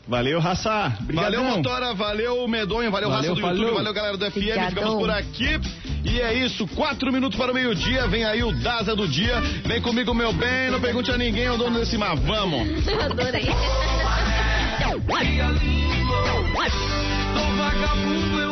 Valeu, 0.06 0.38
raça. 0.38 0.96
Obrigadão. 1.00 1.42
Valeu, 1.42 1.56
Motora. 1.56 1.94
Valeu, 1.94 2.46
Medonho. 2.46 2.90
Valeu, 2.90 3.08
Valeu, 3.08 3.10
Raça 3.10 3.22
do 3.22 3.40
YouTube. 3.40 3.58
falou. 3.58 3.74
Valeu, 3.74 3.92
galera 3.92 4.16
do 4.16 4.24
FM. 4.30 4.36
Obrigadão. 4.36 4.68
Ficamos 4.70 4.94
por 4.94 5.10
aqui. 5.10 5.60
E 6.04 6.20
é 6.20 6.34
isso. 6.34 6.68
Quatro 6.68 7.12
minutos 7.12 7.36
para 7.36 7.50
o 7.50 7.54
meio-dia. 7.54 8.06
Vem 8.06 8.24
aí 8.24 8.44
o 8.44 8.52
Daza 8.52 8.94
do 8.94 9.08
dia. 9.08 9.40
Vem 9.64 9.80
comigo, 9.80 10.14
meu 10.14 10.32
bem. 10.32 10.70
Não 10.70 10.80
pergunte 10.80 11.10
a 11.10 11.16
ninguém 11.16 11.48
o 11.48 11.56
dono 11.56 11.80
desse 11.80 11.96
mar. 11.98 12.14
Vamos. 12.16 12.86
Adorei. 13.02 13.48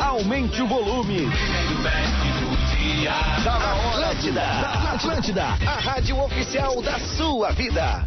Aumente 0.02 0.62
o 0.62 0.66
volume. 0.66 1.28
Da 3.44 3.56
Atlântida. 3.56 4.40
Da 4.40 4.92
Atlântida. 4.94 5.44
A 5.66 5.80
rádio 5.80 6.22
oficial 6.22 6.82
da 6.82 6.98
sua 6.98 7.50
vida. 7.52 8.06